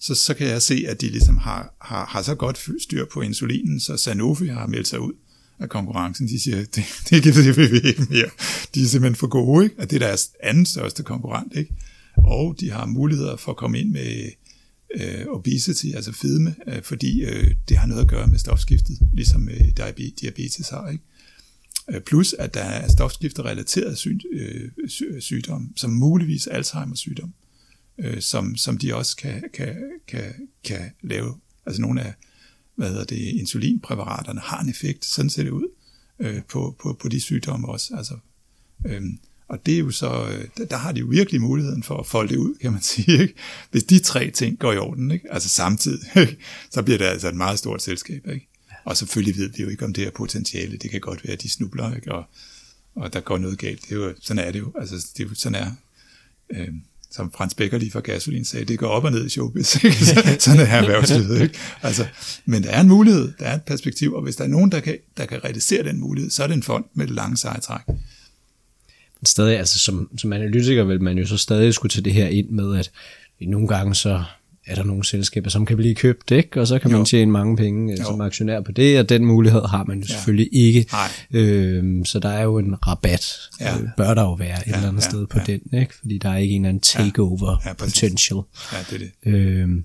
Så, 0.01 0.15
så 0.15 0.33
kan 0.33 0.47
jeg 0.47 0.61
se, 0.61 0.85
at 0.87 1.01
de 1.01 1.09
ligesom 1.09 1.37
har, 1.37 1.75
har, 1.81 2.05
har 2.05 2.21
så 2.21 2.35
godt 2.35 2.59
styr 2.79 3.05
på 3.13 3.21
insulinen, 3.21 3.79
så 3.79 3.97
Sanofi 3.97 4.45
har 4.45 4.67
meldt 4.67 4.87
sig 4.87 4.99
ud 4.99 5.13
af 5.59 5.69
konkurrencen. 5.69 6.27
De 6.27 6.39
siger, 6.39 6.57
det, 6.57 6.83
det, 7.09 7.23
gider 7.23 7.69
vi 7.69 7.87
ikke 7.89 8.07
mere. 8.09 8.29
De 8.75 8.83
er 8.83 8.87
simpelthen 8.87 9.15
for 9.15 9.27
gode, 9.27 9.63
ikke? 9.63 9.75
Og 9.79 9.89
det 9.89 9.95
er 10.01 10.07
deres 10.07 10.31
anden 10.43 10.65
største 10.65 11.03
konkurrent, 11.03 11.53
ikke? 11.55 11.73
Og 12.17 12.55
de 12.59 12.71
har 12.71 12.85
muligheder 12.85 13.35
for 13.35 13.51
at 13.51 13.57
komme 13.57 13.79
ind 13.79 13.91
med 13.91 14.29
øh, 14.95 15.25
obesity, 15.27 15.85
altså 15.95 16.11
fedme, 16.11 16.55
øh, 16.67 16.83
fordi 16.83 17.21
øh, 17.21 17.55
det 17.69 17.77
har 17.77 17.87
noget 17.87 18.01
at 18.01 18.07
gøre 18.07 18.27
med 18.27 18.39
stofskiftet, 18.39 18.99
ligesom 19.13 19.49
øh, 19.49 19.61
diabetes 20.21 20.69
har, 20.69 20.89
ikke? 20.89 21.03
Øh, 21.91 22.01
plus 22.01 22.35
at 22.39 22.53
der 22.53 22.63
er 22.63 22.87
stofskifterelateret 22.87 24.07
øh, 24.33 24.69
sy- 24.87 25.03
øh, 25.03 25.21
sygdom, 25.21 25.73
som 25.75 25.91
muligvis 25.91 26.47
Alzheimer's 26.47 26.95
sygdom 26.95 27.33
øh, 28.01 28.21
som, 28.21 28.55
som 28.55 28.77
de 28.77 28.95
også 28.95 29.17
kan, 29.17 29.43
kan, 29.53 29.75
kan, 30.07 30.33
kan 30.63 30.91
lave. 31.01 31.35
Altså 31.65 31.81
nogle 31.81 32.01
af 32.03 32.13
hvad 32.75 32.89
hedder 32.89 33.03
det, 33.03 33.17
insulinpræparaterne 33.17 34.39
har 34.39 34.61
en 34.61 34.69
effekt, 34.69 35.05
sådan 35.05 35.29
ser 35.29 35.43
det 35.43 35.49
ud, 35.49 35.67
øh, 36.19 36.41
på, 36.49 36.75
på, 36.81 36.97
på 37.01 37.09
de 37.09 37.21
sygdomme 37.21 37.67
også. 37.67 37.93
Altså, 37.97 38.17
øh, 38.85 39.01
og 39.47 39.65
det 39.65 39.73
er 39.73 39.79
jo 39.79 39.91
så, 39.91 40.27
øh, 40.27 40.67
der 40.69 40.77
har 40.77 40.91
de 40.91 40.99
jo 40.99 41.05
virkelig 41.05 41.41
muligheden 41.41 41.83
for 41.83 41.97
at 41.97 42.07
folde 42.07 42.29
det 42.29 42.37
ud, 42.37 42.55
kan 42.61 42.71
man 42.71 42.81
sige. 42.91 43.21
Ikke? 43.21 43.33
Hvis 43.71 43.83
de 43.83 43.99
tre 43.99 44.31
ting 44.31 44.59
går 44.59 44.73
i 44.73 44.77
orden, 44.77 45.11
ikke? 45.11 45.33
altså 45.33 45.49
samtidig, 45.49 46.07
ikke? 46.21 46.37
så 46.69 46.81
bliver 46.81 46.97
det 46.97 47.05
altså 47.05 47.27
et 47.27 47.35
meget 47.35 47.59
stort 47.59 47.81
selskab. 47.81 48.27
Ikke? 48.27 48.47
Og 48.85 48.97
selvfølgelig 48.97 49.37
ved 49.37 49.49
vi 49.49 49.63
jo 49.63 49.69
ikke, 49.69 49.85
om 49.85 49.93
det 49.93 50.07
er 50.07 50.11
potentiale. 50.11 50.77
Det 50.77 50.91
kan 50.91 51.01
godt 51.01 51.23
være, 51.23 51.33
at 51.33 51.41
de 51.41 51.49
snubler, 51.49 51.95
ikke? 51.95 52.11
Og, 52.11 52.23
og 52.95 53.13
der 53.13 53.19
går 53.19 53.37
noget 53.37 53.59
galt. 53.59 53.81
Det 53.81 53.91
er 53.91 53.95
jo, 53.95 54.13
sådan 54.19 54.47
er 54.47 54.51
det 54.51 54.59
jo. 54.59 54.73
Altså, 54.79 55.07
det 55.17 55.23
er 55.23 55.29
jo, 55.29 55.35
sådan 55.35 55.61
er 55.61 55.71
øh, 56.49 56.73
som 57.11 57.31
Frans 57.31 57.53
Becker 57.53 57.77
lige 57.77 57.91
fra 57.91 57.99
Gasolin 57.99 58.45
sagde, 58.45 58.65
det 58.65 58.79
går 58.79 58.87
op 58.87 59.03
og 59.03 59.11
ned 59.11 59.25
i 59.25 59.29
showbiz. 59.29 59.83
Ikke? 59.83 59.97
Sådan 60.39 60.59
er 60.59 60.65
erhvervslivet. 60.65 61.41
Ikke? 61.43 61.57
Altså, 61.81 62.05
men 62.45 62.63
der 62.63 62.69
er 62.69 62.81
en 62.81 62.87
mulighed, 62.87 63.33
der 63.39 63.45
er 63.45 63.55
et 63.55 63.63
perspektiv, 63.63 64.13
og 64.13 64.23
hvis 64.23 64.35
der 64.35 64.43
er 64.43 64.47
nogen, 64.47 64.71
der 64.71 64.79
kan, 64.79 64.97
der 65.17 65.25
kan 65.25 65.43
realisere 65.43 65.83
den 65.83 65.99
mulighed, 65.99 66.31
så 66.31 66.43
er 66.43 66.47
det 66.47 66.53
en 66.53 66.63
fond 66.63 66.85
med 66.93 67.05
et 67.05 67.11
langt 67.11 67.39
sejtræk. 67.39 67.87
Men 69.19 69.25
stadig, 69.25 69.57
altså 69.57 69.79
som, 69.79 70.09
som 70.17 70.33
analytiker 70.33 70.83
vil 70.83 71.01
man 71.01 71.17
jo 71.17 71.27
så 71.27 71.37
stadig 71.37 71.73
skulle 71.73 71.89
tage 71.89 72.03
det 72.03 72.13
her 72.13 72.27
ind 72.27 72.49
med, 72.49 72.77
at 72.77 72.91
nogle 73.41 73.67
gange 73.67 73.95
så 73.95 74.23
er 74.65 74.75
der 74.75 74.83
nogle 74.83 75.05
selskaber, 75.05 75.49
som 75.49 75.65
kan 75.65 75.77
blive 75.77 75.95
købt, 75.95 76.31
ikke? 76.31 76.61
og 76.61 76.67
så 76.67 76.79
kan 76.79 76.91
man 76.91 76.99
jo. 76.99 77.05
tjene 77.05 77.31
mange 77.31 77.57
penge 77.57 77.97
jo. 77.99 78.05
som 78.05 78.21
aktionær 78.21 78.61
på 78.61 78.71
det, 78.71 78.99
og 78.99 79.09
den 79.09 79.25
mulighed 79.25 79.61
har 79.61 79.83
man 79.83 79.99
jo 79.99 80.05
ja. 80.09 80.13
selvfølgelig 80.13 80.49
ikke. 80.51 80.87
Øhm, 81.31 82.05
så 82.05 82.19
der 82.19 82.29
er 82.29 82.43
jo 82.43 82.57
en 82.57 82.87
rabat, 82.87 83.25
ja. 83.59 83.77
øh, 83.77 83.87
bør 83.97 84.13
der 84.13 84.21
jo 84.21 84.33
være 84.33 84.61
et 84.61 84.67
ja, 84.67 84.75
eller 84.75 84.87
andet 84.87 85.01
ja, 85.01 85.09
sted 85.09 85.27
på 85.27 85.39
ja. 85.39 85.43
den, 85.53 85.79
ikke? 85.79 85.95
fordi 85.99 86.17
der 86.17 86.29
er 86.29 86.37
ikke 86.37 86.55
en 86.55 86.61
eller 86.61 86.69
anden 86.69 86.81
takeover 86.81 87.61
ja. 87.63 87.69
Ja, 87.69 87.73
potential. 87.73 88.41
Ja, 88.73 88.77
det 88.89 88.93
er 88.93 88.99
det. 88.99 89.33
Øhm, 89.33 89.83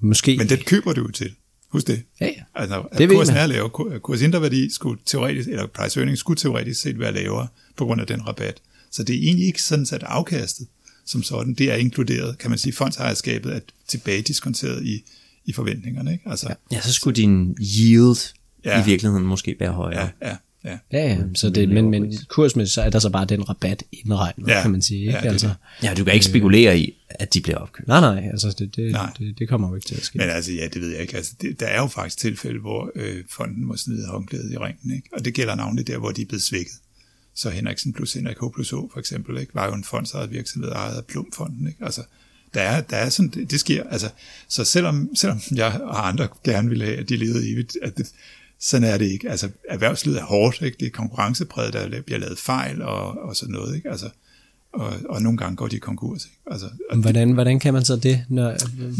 måske... 0.00 0.36
Men 0.36 0.48
den 0.48 0.58
køber 0.58 0.92
du 0.92 1.10
til. 1.10 1.30
Husk 1.68 1.86
det. 1.86 2.02
Ja, 2.20 2.26
ja. 2.26 2.42
Altså, 2.54 2.80
at 2.92 2.98
det 2.98 3.10
kursen 3.10 3.36
er 3.36 3.46
lavere. 3.46 4.00
Kurs 4.00 4.22
indre 4.22 4.70
skulle 4.70 5.00
teoretisk, 5.06 5.48
eller 5.48 5.66
price 5.66 6.00
earnings 6.00 6.20
skulle 6.20 6.38
teoretisk 6.38 6.80
set 6.80 6.98
være 6.98 7.14
lavere 7.14 7.46
på 7.76 7.84
grund 7.84 8.00
af 8.00 8.06
den 8.06 8.28
rabat. 8.28 8.60
Så 8.90 9.02
det 9.02 9.16
er 9.16 9.20
egentlig 9.22 9.46
ikke 9.46 9.62
sådan 9.62 9.86
sat 9.86 10.02
afkastet 10.02 10.66
som 11.06 11.22
sådan, 11.22 11.54
det 11.54 11.72
er 11.72 11.76
inkluderet, 11.76 12.38
kan 12.38 12.50
man 12.50 12.58
sige, 12.58 12.72
fondsejerskabet 12.72 13.56
er 13.56 13.60
tilbage 13.88 14.22
diskonteret 14.22 14.86
i, 14.86 15.04
i 15.44 15.52
forventningerne. 15.52 16.12
Ikke? 16.12 16.30
Altså, 16.30 16.48
ja. 16.48 16.76
ja, 16.76 16.80
så 16.80 16.92
skulle 16.92 17.16
din 17.16 17.56
yield 17.60 18.34
ja. 18.64 18.82
i 18.82 18.84
virkeligheden 18.86 19.26
måske 19.26 19.56
være 19.60 19.72
højere. 19.72 20.10
Ja, 20.22 20.28
ja. 20.28 20.36
Ja, 20.66 20.78
ja, 20.92 21.08
ja. 21.08 21.18
Så 21.34 21.50
det, 21.50 21.68
men, 21.68 21.90
men 21.90 22.14
kursmæssigt 22.28 22.74
så 22.74 22.82
er 22.82 22.90
der 22.90 22.98
så 22.98 23.10
bare 23.10 23.24
den 23.24 23.48
rabat 23.48 23.82
indregnet, 23.92 24.48
ja. 24.48 24.62
kan 24.62 24.70
man 24.70 24.82
sige. 24.82 25.00
Ikke? 25.00 25.12
Ja, 25.12 25.20
det, 25.20 25.28
altså, 25.28 25.50
ja, 25.82 25.94
du 25.94 26.04
kan 26.04 26.14
ikke 26.14 26.26
spekulere 26.26 26.78
i, 26.78 26.94
at 27.08 27.34
de 27.34 27.40
bliver 27.40 27.58
opkøbt. 27.58 27.88
Nej, 27.88 28.00
nej, 28.00 28.28
altså 28.30 28.54
det, 28.58 28.76
det, 28.76 28.92
nej. 28.92 29.10
det, 29.18 29.38
det 29.38 29.48
kommer 29.48 29.68
jo 29.68 29.74
ikke 29.74 29.86
til 29.86 29.94
at 29.94 30.02
ske. 30.02 30.18
Men 30.18 30.28
altså, 30.28 30.52
ja, 30.52 30.68
det 30.74 30.82
ved 30.82 30.90
jeg 30.90 31.00
ikke. 31.00 31.16
Altså, 31.16 31.32
det, 31.40 31.60
der 31.60 31.66
er 31.66 31.80
jo 31.80 31.86
faktisk 31.86 32.18
tilfælde, 32.18 32.60
hvor 32.60 32.90
øh, 32.94 33.24
fonden 33.30 33.64
må 33.64 33.76
snide 33.76 34.06
håndklædet 34.06 34.52
i 34.52 34.56
ringen, 34.58 34.96
ikke? 34.96 35.08
og 35.12 35.24
det 35.24 35.34
gælder 35.34 35.54
navnligt 35.54 35.88
der, 35.88 35.98
hvor 35.98 36.10
de 36.10 36.22
er 36.22 36.26
blevet 36.26 36.42
svækket. 36.42 36.74
Så 37.36 37.50
Henriksen 37.50 37.92
plus 37.92 38.12
Henrik 38.12 38.36
H 38.36 38.44
plus 38.54 38.72
O 38.72 38.88
for 38.92 38.98
eksempel, 38.98 39.38
ikke, 39.38 39.54
var 39.54 39.66
jo 39.66 39.74
en 39.74 39.84
fondsejet 39.84 40.30
virksomhed, 40.30 40.70
ejet 40.70 40.96
af 40.96 41.04
Plumfonden. 41.04 41.66
Ikke? 41.66 41.84
Altså, 41.84 42.02
der 42.54 42.60
er, 42.60 42.80
der 42.80 42.96
er 42.96 43.08
sådan, 43.08 43.30
det, 43.30 43.50
det 43.50 43.60
sker. 43.60 43.84
Altså, 43.90 44.10
så 44.48 44.64
selvom, 44.64 45.16
selvom 45.16 45.40
jeg 45.54 45.80
og 45.82 46.08
andre 46.08 46.28
gerne 46.44 46.68
ville 46.68 46.84
have, 46.84 46.96
at 46.96 47.08
de 47.08 47.16
levede 47.16 47.52
evigt, 47.52 47.76
at 47.82 47.96
det, 47.96 48.12
sådan 48.60 48.88
er 48.88 48.98
det 48.98 49.06
ikke. 49.06 49.30
Altså, 49.30 49.48
erhvervslivet 49.68 50.18
er 50.18 50.24
hårdt, 50.24 50.62
ikke? 50.62 50.76
det 50.80 50.86
er 50.86 50.90
konkurrencepræget, 50.90 51.72
der 51.72 52.02
bliver 52.02 52.18
lavet 52.18 52.38
fejl 52.38 52.82
og, 52.82 53.18
og 53.18 53.36
sådan 53.36 53.52
noget. 53.52 53.76
Ikke? 53.76 53.90
Altså, 53.90 54.10
og, 54.72 54.92
og 55.08 55.22
nogle 55.22 55.38
gange 55.38 55.56
går 55.56 55.68
de 55.68 55.76
i 55.76 55.78
konkurs. 55.78 56.24
Ikke? 56.24 56.36
Altså, 56.50 56.66
hvordan, 56.96 57.32
hvordan 57.32 57.60
kan 57.60 57.74
man 57.74 57.84
så 57.84 57.96
det? 57.96 58.24
Når... 58.28 58.56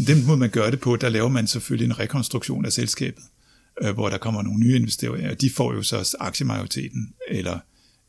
Den 0.07 0.25
måde, 0.25 0.37
man 0.37 0.49
gør 0.49 0.69
det 0.69 0.79
på, 0.79 0.95
der 0.95 1.09
laver 1.09 1.29
man 1.29 1.47
selvfølgelig 1.47 1.85
en 1.85 1.99
rekonstruktion 1.99 2.65
af 2.65 2.73
selskabet, 2.73 3.23
øh, 3.81 3.93
hvor 3.93 4.09
der 4.09 4.17
kommer 4.17 4.41
nogle 4.41 4.59
nye 4.59 4.75
investeringer, 4.75 5.31
og 5.31 5.41
de 5.41 5.49
får 5.49 5.73
jo 5.73 5.83
så 5.83 6.15
aktiemajoriteten, 6.19 7.13
eller 7.29 7.59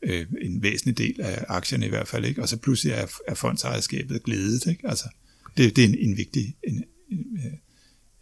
øh, 0.01 0.25
en 0.41 0.63
væsentlig 0.63 0.97
del 0.97 1.21
af 1.21 1.45
aktierne 1.47 1.85
i 1.85 1.89
hvert 1.89 2.07
fald, 2.07 2.25
ikke? 2.25 2.41
og 2.41 2.49
så 2.49 2.57
pludselig 2.57 2.93
er, 2.93 3.07
er 3.27 3.33
fondsejerskabet 3.33 4.23
glædet. 4.23 4.65
Ikke? 4.65 4.89
Altså, 4.89 5.05
det, 5.57 5.75
det 5.75 5.83
er 5.83 5.87
en, 5.87 5.95
en 5.95 6.17
vigtig 6.17 6.55
en, 6.63 6.83
en, 7.11 7.25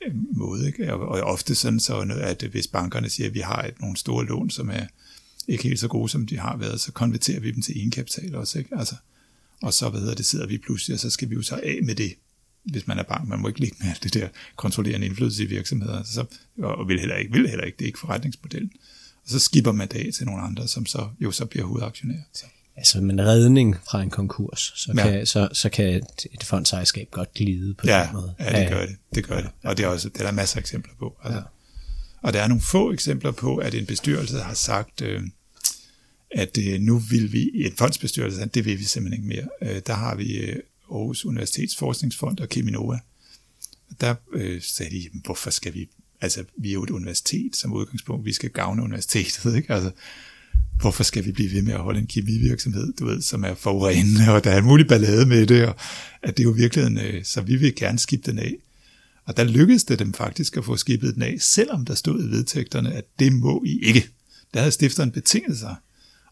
en 0.08 0.28
måde. 0.32 0.68
Ikke? 0.68 0.94
Og, 0.94 1.08
og 1.08 1.22
ofte 1.22 1.56
sådan, 1.56 1.80
så, 1.80 2.18
at 2.22 2.44
hvis 2.44 2.68
bankerne 2.68 3.10
siger, 3.10 3.28
at 3.28 3.34
vi 3.34 3.40
har 3.40 3.64
et, 3.64 3.82
nogle 3.82 3.98
store 3.98 4.26
lån, 4.26 4.50
som 4.50 4.70
er 4.70 4.86
ikke 5.48 5.64
helt 5.64 5.80
så 5.80 5.88
gode, 5.88 6.10
som 6.10 6.26
de 6.26 6.38
har 6.38 6.58
været, 6.58 6.82
så 6.82 6.92
konverterer 6.92 7.40
vi 7.40 7.52
dem 7.52 7.62
til 7.62 7.78
egenkapital 7.78 8.36
også. 8.36 8.60
Ikke? 8.60 8.78
Altså, 8.78 8.96
og 9.62 9.74
så 9.74 9.90
hvad 9.90 10.00
hedder 10.00 10.16
det, 10.16 10.26
sidder 10.26 10.48
vi 10.48 10.58
pludselig, 10.58 10.94
og 10.94 11.00
så 11.00 11.10
skal 11.10 11.30
vi 11.30 11.36
jo 11.36 11.42
så 11.42 11.56
af 11.64 11.80
med 11.84 11.96
det, 11.96 12.14
hvis 12.64 12.88
man 12.88 13.00
er 13.00 13.04
bank. 13.04 13.28
Man 13.28 13.40
må 13.40 13.48
ikke 13.48 13.60
ligge 13.60 13.78
med 13.80 13.94
det 14.04 14.14
der 14.14 14.28
kontrollerende 14.56 15.08
indflydelse 15.08 15.44
i 15.44 15.46
virksomheder, 15.46 16.04
så, 16.04 16.26
og 16.58 16.88
vil 16.88 17.00
heller 17.00 17.16
ikke, 17.16 17.32
vil 17.32 17.50
heller 17.50 17.66
ikke, 17.66 17.78
det 17.78 17.86
er 17.86 17.88
ikke 17.88 18.00
forretningsmodellen 18.00 18.72
så 19.28 19.40
skipper 19.40 19.72
man 19.72 19.88
det 19.88 20.08
af 20.08 20.14
til 20.14 20.26
nogle 20.26 20.42
andre, 20.42 20.68
som 20.68 20.86
så 20.86 21.10
jo 21.20 21.32
så 21.32 21.46
bliver 21.46 21.66
hovedaktionærer. 21.66 22.22
Så. 22.34 22.46
Altså 22.78 22.98
en 22.98 23.22
redning 23.22 23.76
fra 23.90 24.02
en 24.02 24.10
konkurs, 24.10 24.74
så, 24.76 24.94
ja. 24.98 25.04
kan, 25.04 25.26
så, 25.26 25.50
så 25.54 25.70
kan 25.70 25.86
et, 25.86 26.26
et 26.34 26.44
fondsejerskab 26.44 27.08
godt 27.12 27.34
glide 27.34 27.74
på 27.74 27.88
ja, 27.88 28.04
den 28.04 28.14
måde. 28.14 28.36
Ja, 28.40 28.62
det 28.62 28.70
gør 28.70 28.86
det. 28.86 28.96
Det 29.16 29.28
gør 29.28 29.42
det. 29.42 29.50
Og 29.64 29.78
det 29.78 29.84
er, 29.84 29.88
også, 29.88 30.10
det 30.10 30.22
er 30.22 30.26
der 30.26 30.32
masser 30.32 30.58
af 30.58 30.62
eksempler 30.62 30.94
på. 31.00 31.18
Altså. 31.24 31.38
Ja. 31.38 31.44
Og 32.22 32.34
der 32.34 32.42
er 32.42 32.48
nogle 32.48 32.62
få 32.62 32.94
eksempler 32.94 33.32
på, 33.32 33.58
at 33.58 33.74
en 33.74 33.86
bestyrelse 33.86 34.40
har 34.40 34.54
sagt, 34.54 35.02
øh, 35.02 35.22
at 36.32 36.58
øh, 36.58 36.80
nu 36.80 37.00
vil 37.00 37.32
vi 37.32 37.52
i 37.54 37.66
en 37.66 37.76
fondsbestyrelse, 37.78 38.46
det 38.46 38.66
vil 38.66 38.80
vi 38.80 38.84
simpelthen 38.84 39.24
ikke 39.24 39.36
mere. 39.36 39.76
Øh, 39.76 39.82
der 39.88 39.94
har 39.94 40.16
vi 40.16 40.38
øh, 40.38 40.60
Aarhus 40.92 41.26
Universitets 41.26 41.76
Forskningsfond 41.76 42.40
og 42.40 42.48
Cheminova. 42.52 43.00
Der 44.02 44.16
øh, 44.34 44.62
sagde 44.62 44.92
de, 44.92 45.10
hvorfor 45.26 45.50
skal 45.50 45.74
vi, 45.74 45.90
altså 46.22 46.44
vi 46.58 46.70
er 46.70 46.74
jo 46.74 46.84
et 46.84 46.90
universitet 46.90 47.56
som 47.56 47.74
udgangspunkt, 47.74 48.26
vi 48.26 48.34
skal 48.34 48.50
gavne 48.50 48.84
universitetet, 48.84 49.56
ikke? 49.56 49.74
Altså, 49.74 49.92
hvorfor 50.82 51.04
skal 51.04 51.26
vi 51.26 51.32
blive 51.32 51.52
ved 51.52 51.62
med 51.62 51.74
at 51.74 51.80
holde 51.80 52.00
en 52.00 52.08
kemivirksomhed, 52.08 52.94
du 52.94 53.06
ved, 53.06 53.22
som 53.22 53.44
er 53.44 53.54
forurenende, 53.54 54.32
og 54.34 54.44
der 54.44 54.52
er 54.52 54.58
en 54.58 54.66
mulig 54.66 54.88
ballade 54.88 55.26
med 55.26 55.48
det, 55.48 55.66
og 55.66 55.76
at 56.22 56.38
det 56.38 56.44
er 56.44 56.48
jo 56.48 56.52
virkelig, 56.52 56.98
øh, 57.04 57.24
så 57.24 57.42
vi 57.42 57.56
vil 57.56 57.76
gerne 57.76 58.00
skifte 58.00 58.32
den 58.32 58.40
af. 58.40 58.56
Og 59.26 59.38
der 59.38 59.44
lykkedes 59.44 59.84
det 59.84 60.00
dem 60.00 60.14
faktisk 60.14 60.58
at 60.58 60.66
få 60.66 60.78
skibet 60.78 61.16
den 61.16 61.22
af, 61.22 61.36
selvom 61.40 61.86
der 61.86 61.96
stod 61.96 62.24
i 62.24 62.32
vedtægterne, 62.32 62.94
at 62.94 63.06
det 63.20 63.34
må 63.34 63.64
I 63.66 63.80
ikke. 63.84 64.10
Der 64.54 64.60
havde 64.60 64.72
stifteren 64.72 65.12
betinget 65.12 65.58
sig. 65.58 65.76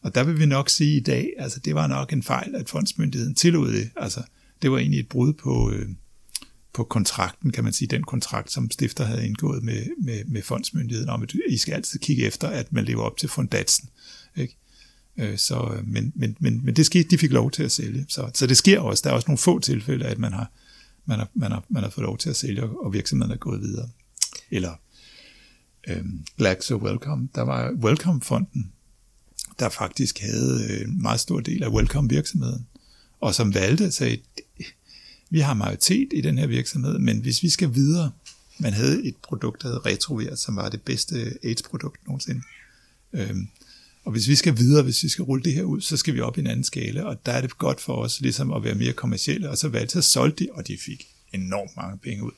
Og 0.01 0.15
der 0.15 0.23
vil 0.23 0.39
vi 0.39 0.45
nok 0.45 0.69
sige 0.69 0.97
i 0.97 0.99
dag, 0.99 1.33
altså 1.38 1.59
det 1.59 1.75
var 1.75 1.88
nok 1.88 2.13
en 2.13 2.23
fejl, 2.23 2.55
at 2.55 2.69
fondsmyndigheden 2.69 3.36
tillod 3.36 3.73
det. 3.73 3.89
Altså 3.95 4.21
det 4.61 4.71
var 4.71 4.77
egentlig 4.77 4.99
et 4.99 5.07
brud 5.07 5.33
på, 5.33 5.71
øh, 5.71 5.89
på 6.76 6.84
kontrakten, 6.84 7.51
kan 7.51 7.63
man 7.63 7.73
sige, 7.73 7.88
den 7.88 8.03
kontrakt, 8.03 8.51
som 8.51 8.71
stifter 8.71 9.05
havde 9.05 9.26
indgået 9.26 9.63
med, 9.63 9.86
med, 10.03 10.26
med 10.26 10.41
fondsmyndigheden 10.41 11.09
om, 11.09 11.23
at 11.23 11.34
I 11.49 11.57
skal 11.57 11.73
altid 11.73 11.99
kigge 11.99 12.23
efter, 12.23 12.47
at 12.47 12.73
man 12.73 12.86
lever 12.86 13.03
op 13.03 13.17
til 13.17 13.30
fondatsen. 13.30 13.89
Ikke? 14.36 14.57
Øh, 15.17 15.38
så, 15.38 15.73
øh, 15.78 15.88
men, 15.88 16.11
men, 16.15 16.38
men, 16.39 16.65
men 16.65 16.76
det 16.76 16.86
skete, 16.86 17.09
de 17.09 17.17
fik 17.17 17.32
lov 17.32 17.51
til 17.51 17.63
at 17.63 17.71
sælge. 17.71 18.05
Så, 18.09 18.32
så 18.34 18.47
det 18.47 18.57
sker 18.57 18.80
også. 18.80 19.01
Der 19.03 19.09
er 19.09 19.13
også 19.13 19.28
nogle 19.28 19.38
få 19.38 19.59
tilfælde, 19.59 20.05
at 20.05 20.19
man 20.19 20.34
har, 20.34 20.51
man 21.05 21.19
har, 21.19 21.30
man 21.34 21.51
har, 21.51 21.63
man 21.69 21.84
har 21.84 21.89
fået 21.89 22.05
lov 22.05 22.17
til 22.17 22.30
at 22.30 22.36
sælge, 22.36 22.63
og 22.63 22.93
virksomheden 22.93 23.32
er 23.32 23.38
gået 23.38 23.61
videre. 23.61 23.89
Eller 24.51 24.73
øh, 25.88 26.03
Black 26.38 26.71
Welcome. 26.71 27.30
Der 27.36 27.41
var 27.41 27.71
Welcome-fonden, 27.71 28.71
der 29.59 29.69
faktisk 29.69 30.19
havde 30.19 30.67
øh, 30.69 30.82
en 30.82 31.01
meget 31.01 31.19
stor 31.19 31.39
del 31.39 31.63
af 31.63 31.69
Welcome-virksomheden, 31.69 32.67
og 33.19 33.36
som 33.36 33.53
valgte 33.53 33.86
at 33.86 33.93
sige, 33.93 34.21
vi 35.30 35.39
har 35.39 35.53
majoritet 35.53 36.07
i 36.13 36.21
den 36.21 36.38
her 36.38 36.47
virksomhed, 36.47 36.99
men 36.99 37.19
hvis 37.19 37.43
vi 37.43 37.49
skal 37.49 37.76
videre, 37.76 38.11
man 38.59 38.73
havde 38.73 39.05
et 39.05 39.15
produkt, 39.15 39.61
der 39.61 39.67
hed 39.67 39.86
Retrovir, 39.86 40.36
som 40.36 40.55
var 40.55 40.69
det 40.69 40.82
bedste 40.82 41.38
AIDS-produkt 41.43 42.07
nogensinde. 42.07 42.41
Øhm, 43.13 43.47
og 44.03 44.11
hvis 44.11 44.28
vi 44.28 44.36
skal 44.36 44.57
videre, 44.57 44.84
hvis 44.84 45.03
vi 45.03 45.09
skal 45.09 45.23
rulle 45.23 45.43
det 45.43 45.53
her 45.53 45.63
ud, 45.63 45.82
så 45.82 45.97
skal 45.97 46.13
vi 46.13 46.19
op 46.19 46.38
i 46.38 46.41
en 46.41 46.47
anden 46.47 46.63
skala, 46.63 47.03
og 47.03 47.26
der 47.26 47.32
er 47.32 47.41
det 47.41 47.57
godt 47.57 47.82
for 47.82 47.93
os 47.93 48.21
ligesom 48.21 48.53
at 48.53 48.63
være 48.63 48.76
mere 48.76 48.93
kommercielle, 48.93 49.49
og 49.49 49.57
så 49.57 49.67
valgte 49.67 49.97
at 49.97 50.03
solgte 50.03 50.43
de, 50.43 50.49
og 50.51 50.67
de 50.67 50.78
fik 50.78 51.07
enormt 51.34 51.71
mange 51.78 51.97
penge 51.97 52.23
ud 52.23 52.32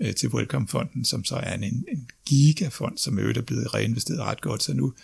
øh, 0.00 0.14
til 0.14 0.28
Welcome-fonden, 0.28 1.04
som 1.04 1.24
så 1.24 1.36
er 1.36 1.54
en, 1.54 1.64
en 1.64 2.08
gigafond, 2.26 2.98
som 2.98 3.18
øvrigt 3.18 3.38
er 3.38 3.42
blevet 3.42 3.74
reinvesteret 3.74 4.20
ret 4.20 4.40
godt, 4.40 4.62
så 4.62 4.74
nu 4.74 4.94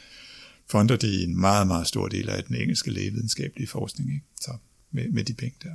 fonder 0.71 0.97
de 0.97 1.23
en 1.23 1.41
meget, 1.41 1.67
meget 1.67 1.87
stor 1.87 2.09
del 2.09 2.29
af 2.29 2.45
den 2.45 2.57
engelske 2.57 2.91
lægevidenskabelige 2.91 3.69
forskning, 3.69 4.13
ikke? 4.13 4.25
Så 4.41 4.57
med, 4.91 5.09
med 5.09 5.25
de 5.25 5.35
penge 5.35 5.57
der. 5.63 5.71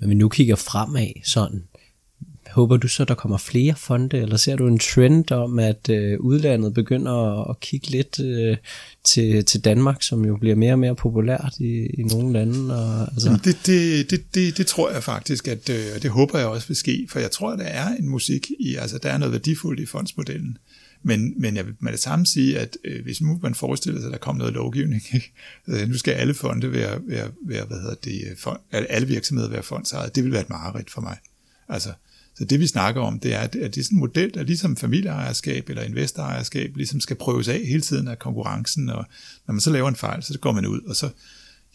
Når 0.00 0.08
vi 0.08 0.14
nu 0.14 0.28
kigger 0.28 0.56
fremad 0.56 1.24
sådan, 1.24 1.62
håber 2.52 2.76
du 2.76 2.88
så, 2.88 3.04
der 3.04 3.14
kommer 3.14 3.38
flere 3.38 3.74
fonde, 3.76 4.18
eller 4.18 4.36
ser 4.36 4.56
du 4.56 4.66
en 4.66 4.78
trend 4.78 5.32
om, 5.32 5.58
at 5.58 5.88
øh, 5.90 6.20
udlandet 6.20 6.74
begynder 6.74 7.50
at, 7.50 7.60
kigge 7.60 7.90
lidt 7.90 8.20
øh, 8.20 8.56
til, 9.04 9.44
til 9.44 9.64
Danmark, 9.64 10.02
som 10.02 10.24
jo 10.24 10.36
bliver 10.36 10.56
mere 10.56 10.72
og 10.72 10.78
mere 10.78 10.94
populært 10.94 11.54
i, 11.60 11.86
i 11.86 12.02
nogle 12.02 12.32
lande? 12.32 12.76
Og, 12.76 13.00
altså... 13.00 13.38
det, 13.44 13.58
det, 13.66 14.10
det, 14.10 14.34
det, 14.34 14.56
det 14.56 14.66
tror 14.66 14.90
jeg 14.90 15.02
faktisk, 15.02 15.48
at 15.48 15.70
øh, 15.70 16.02
det 16.02 16.10
håber 16.10 16.38
jeg 16.38 16.48
også 16.48 16.68
vil 16.68 16.76
ske, 16.76 17.06
for 17.10 17.18
jeg 17.18 17.30
tror, 17.30 17.50
at 17.50 17.58
der 17.58 17.64
er 17.64 17.96
en 17.96 18.08
musik 18.08 18.50
i, 18.60 18.76
altså 18.76 18.98
der 18.98 19.08
er 19.08 19.18
noget 19.18 19.32
værdifuldt 19.32 19.80
i 19.80 19.86
fondsmodellen. 19.86 20.58
Men, 21.02 21.34
men 21.40 21.56
jeg 21.56 21.66
vil 21.66 21.74
med 21.80 21.92
det 21.92 22.00
samme 22.00 22.26
sige, 22.26 22.58
at 22.58 22.76
øh, 22.84 23.02
hvis 23.02 23.20
nu 23.20 23.38
man 23.42 23.54
forestiller 23.54 24.00
sig, 24.00 24.06
at 24.06 24.12
der 24.12 24.18
kom 24.18 24.36
noget 24.36 24.52
lovgivning, 24.52 25.02
ikke? 25.14 25.32
Øh, 25.68 25.88
nu 25.88 25.98
skal 25.98 26.12
alle 26.12 26.34
fonde 26.34 26.72
være, 26.72 27.00
være, 27.06 27.30
være 27.46 27.64
hvad 27.64 27.80
hedder 27.80 27.94
det, 27.94 28.24
øh, 28.30 28.36
fond, 28.36 28.58
alle 28.70 29.08
virksomheder 29.08 29.50
være 29.50 29.62
fondsejet, 29.62 30.14
det 30.14 30.24
vil 30.24 30.32
være 30.32 30.40
et 30.40 30.50
mareridt 30.50 30.90
for 30.90 31.00
mig. 31.00 31.16
Altså, 31.68 31.92
så 32.34 32.44
det 32.44 32.60
vi 32.60 32.66
snakker 32.66 33.00
om, 33.00 33.20
det 33.20 33.34
er, 33.34 33.38
at 33.38 33.52
det 33.52 33.78
er 33.78 33.82
sådan 33.82 33.96
en 33.96 34.00
model, 34.00 34.34
der 34.34 34.42
ligesom 34.42 34.76
familieejerskab 34.76 35.68
eller 35.68 35.82
investorejerskab 35.82 36.76
ligesom 36.76 37.00
skal 37.00 37.16
prøves 37.16 37.48
af 37.48 37.60
hele 37.66 37.80
tiden 37.80 38.08
af 38.08 38.18
konkurrencen, 38.18 38.88
og 38.88 39.04
når 39.46 39.52
man 39.52 39.60
så 39.60 39.70
laver 39.70 39.88
en 39.88 39.96
fejl, 39.96 40.22
så 40.22 40.38
går 40.38 40.52
man 40.52 40.66
ud, 40.66 40.80
og 40.80 40.96
så 40.96 41.08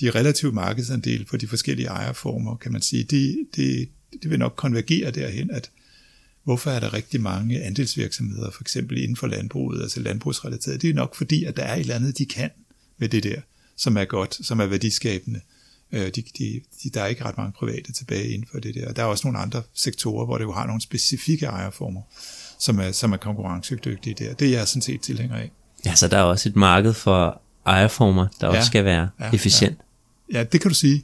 de 0.01 0.09
relative 0.09 0.51
markedsandele 0.51 1.25
på 1.25 1.37
de 1.37 1.47
forskellige 1.47 1.87
ejerformer, 1.87 2.55
kan 2.55 2.71
man 2.71 2.81
sige, 2.81 3.03
det, 3.03 3.47
det, 3.55 3.89
det 4.23 4.29
vil 4.31 4.39
nok 4.39 4.53
konvergere 4.55 5.11
derhen, 5.11 5.51
at 5.51 5.69
hvorfor 6.47 6.71
er 6.71 6.79
der 6.79 6.93
rigtig 6.93 7.21
mange 7.21 7.63
andelsvirksomheder, 7.63 8.51
for 8.51 8.63
eksempel 8.63 8.97
inden 8.97 9.15
for 9.15 9.27
landbruget, 9.27 9.81
altså 9.81 9.99
landbrugsrelateret, 9.99 10.81
det 10.81 10.89
er 10.89 10.93
nok 10.93 11.15
fordi, 11.15 11.43
at 11.43 11.57
der 11.57 11.63
er 11.63 11.75
et 11.75 11.79
eller 11.79 11.95
andet, 11.95 12.17
de 12.17 12.25
kan 12.25 12.49
med 12.97 13.09
det 13.09 13.23
der, 13.23 13.41
som 13.77 13.97
er 13.97 14.05
godt, 14.05 14.45
som 14.45 14.59
er 14.59 14.65
værdiskabende. 14.65 15.41
Øh, 15.91 16.01
de, 16.01 16.23
de, 16.37 16.61
de, 16.83 16.89
der 16.93 17.01
er 17.01 17.05
ikke 17.07 17.25
ret 17.25 17.37
mange 17.37 17.51
private 17.51 17.91
tilbage 17.93 18.27
inden 18.27 18.47
for 18.51 18.59
det 18.59 18.75
der. 18.75 18.93
Der 18.93 19.01
er 19.01 19.05
også 19.05 19.27
nogle 19.27 19.39
andre 19.39 19.61
sektorer, 19.73 20.25
hvor 20.25 20.37
det 20.37 20.45
jo 20.45 20.51
har 20.51 20.65
nogle 20.65 20.81
specifikke 20.81 21.45
ejerformer, 21.45 22.01
som 22.59 22.79
er, 22.79 22.91
som 22.91 23.13
er 23.13 23.17
konkurrencedygtige 23.17 24.15
der. 24.19 24.33
Det 24.33 24.47
er 24.47 24.57
jeg 24.57 24.67
sådan 24.67 24.81
set 24.81 25.01
tilhænger 25.01 25.35
af. 25.35 25.51
Ja, 25.85 25.95
så 25.95 26.07
der 26.07 26.17
er 26.17 26.23
også 26.23 26.49
et 26.49 26.55
marked 26.55 26.93
for 26.93 27.41
ejerformer, 27.65 28.27
der 28.41 28.47
ja, 28.47 28.57
også 28.57 28.67
skal 28.67 28.85
være 28.85 29.09
ja, 29.19 29.29
efficient. 29.33 29.77
Ja. 30.31 30.37
ja, 30.37 30.43
det 30.43 30.61
kan 30.61 30.69
du 30.69 30.75
sige. 30.75 31.03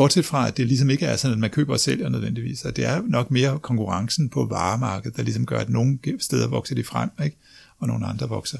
Bortset 0.00 0.24
fra, 0.24 0.48
at 0.48 0.56
det 0.56 0.66
ligesom 0.66 0.90
ikke 0.90 1.06
er 1.06 1.16
sådan, 1.16 1.32
at 1.32 1.38
man 1.38 1.50
køber 1.50 1.72
og 1.72 1.80
sælger 1.80 2.08
nødvendigvis. 2.08 2.64
At 2.64 2.76
det 2.76 2.86
er 2.86 3.02
nok 3.08 3.30
mere 3.30 3.58
konkurrencen 3.58 4.28
på 4.28 4.46
varemarkedet, 4.50 5.16
der 5.16 5.22
ligesom 5.22 5.46
gør, 5.46 5.58
at 5.58 5.68
nogle 5.68 5.98
steder 6.18 6.48
vokser 6.48 6.74
de 6.74 6.84
frem, 6.84 7.10
ikke? 7.24 7.36
og 7.78 7.88
nogle 7.88 8.06
andre 8.06 8.28
vokser. 8.28 8.58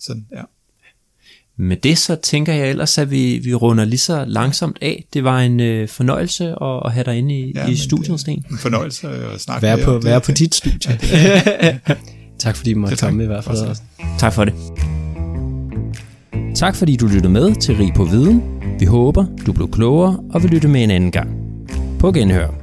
Sådan, 0.00 0.26
ja. 0.32 0.42
Med 1.56 1.76
det 1.76 1.98
så 1.98 2.16
tænker 2.16 2.52
jeg 2.52 2.70
ellers, 2.70 2.98
at 2.98 3.10
vi, 3.10 3.38
vi 3.38 3.54
runder 3.54 3.84
lige 3.84 3.98
så 3.98 4.24
langsomt 4.24 4.78
af. 4.80 5.04
Det 5.12 5.24
var 5.24 5.40
en 5.40 5.60
øh, 5.60 5.88
fornøjelse 5.88 6.44
at, 6.44 6.82
at 6.84 6.92
have 6.92 7.04
dig 7.04 7.18
inde 7.18 7.40
i, 7.40 7.52
ja, 7.54 7.68
i 7.68 7.76
studiet, 7.76 8.20
Sten. 8.20 8.44
En 8.50 8.58
fornøjelse 8.58 9.08
at 9.08 9.40
snakke 9.40 9.62
være 9.62 9.84
på, 9.84 9.98
Være 9.98 10.20
på 10.20 10.32
dit 10.32 10.54
studie. 10.54 10.98
Ja, 11.12 11.78
tak 12.38 12.56
fordi 12.56 12.72
du 12.72 12.78
måtte 12.78 12.96
komme 12.96 13.22
i 13.22 13.26
hvert 13.26 13.44
fald. 13.44 13.76
Tak 14.18 14.32
for 14.32 14.44
det. 14.44 14.54
Tak 16.60 16.76
fordi 16.76 16.96
du 16.96 17.06
lyttede 17.06 17.32
med 17.32 17.54
til 17.54 17.76
Rig 17.76 17.92
på 17.94 18.04
Viden. 18.04 18.42
Vi 18.78 18.84
håber, 18.84 19.24
du 19.46 19.52
blev 19.52 19.70
klogere 19.70 20.22
og 20.34 20.42
vil 20.42 20.50
lytte 20.50 20.68
med 20.68 20.84
en 20.84 20.90
anden 20.90 21.10
gang. 21.10 21.30
På 21.98 22.12
genhør. 22.12 22.59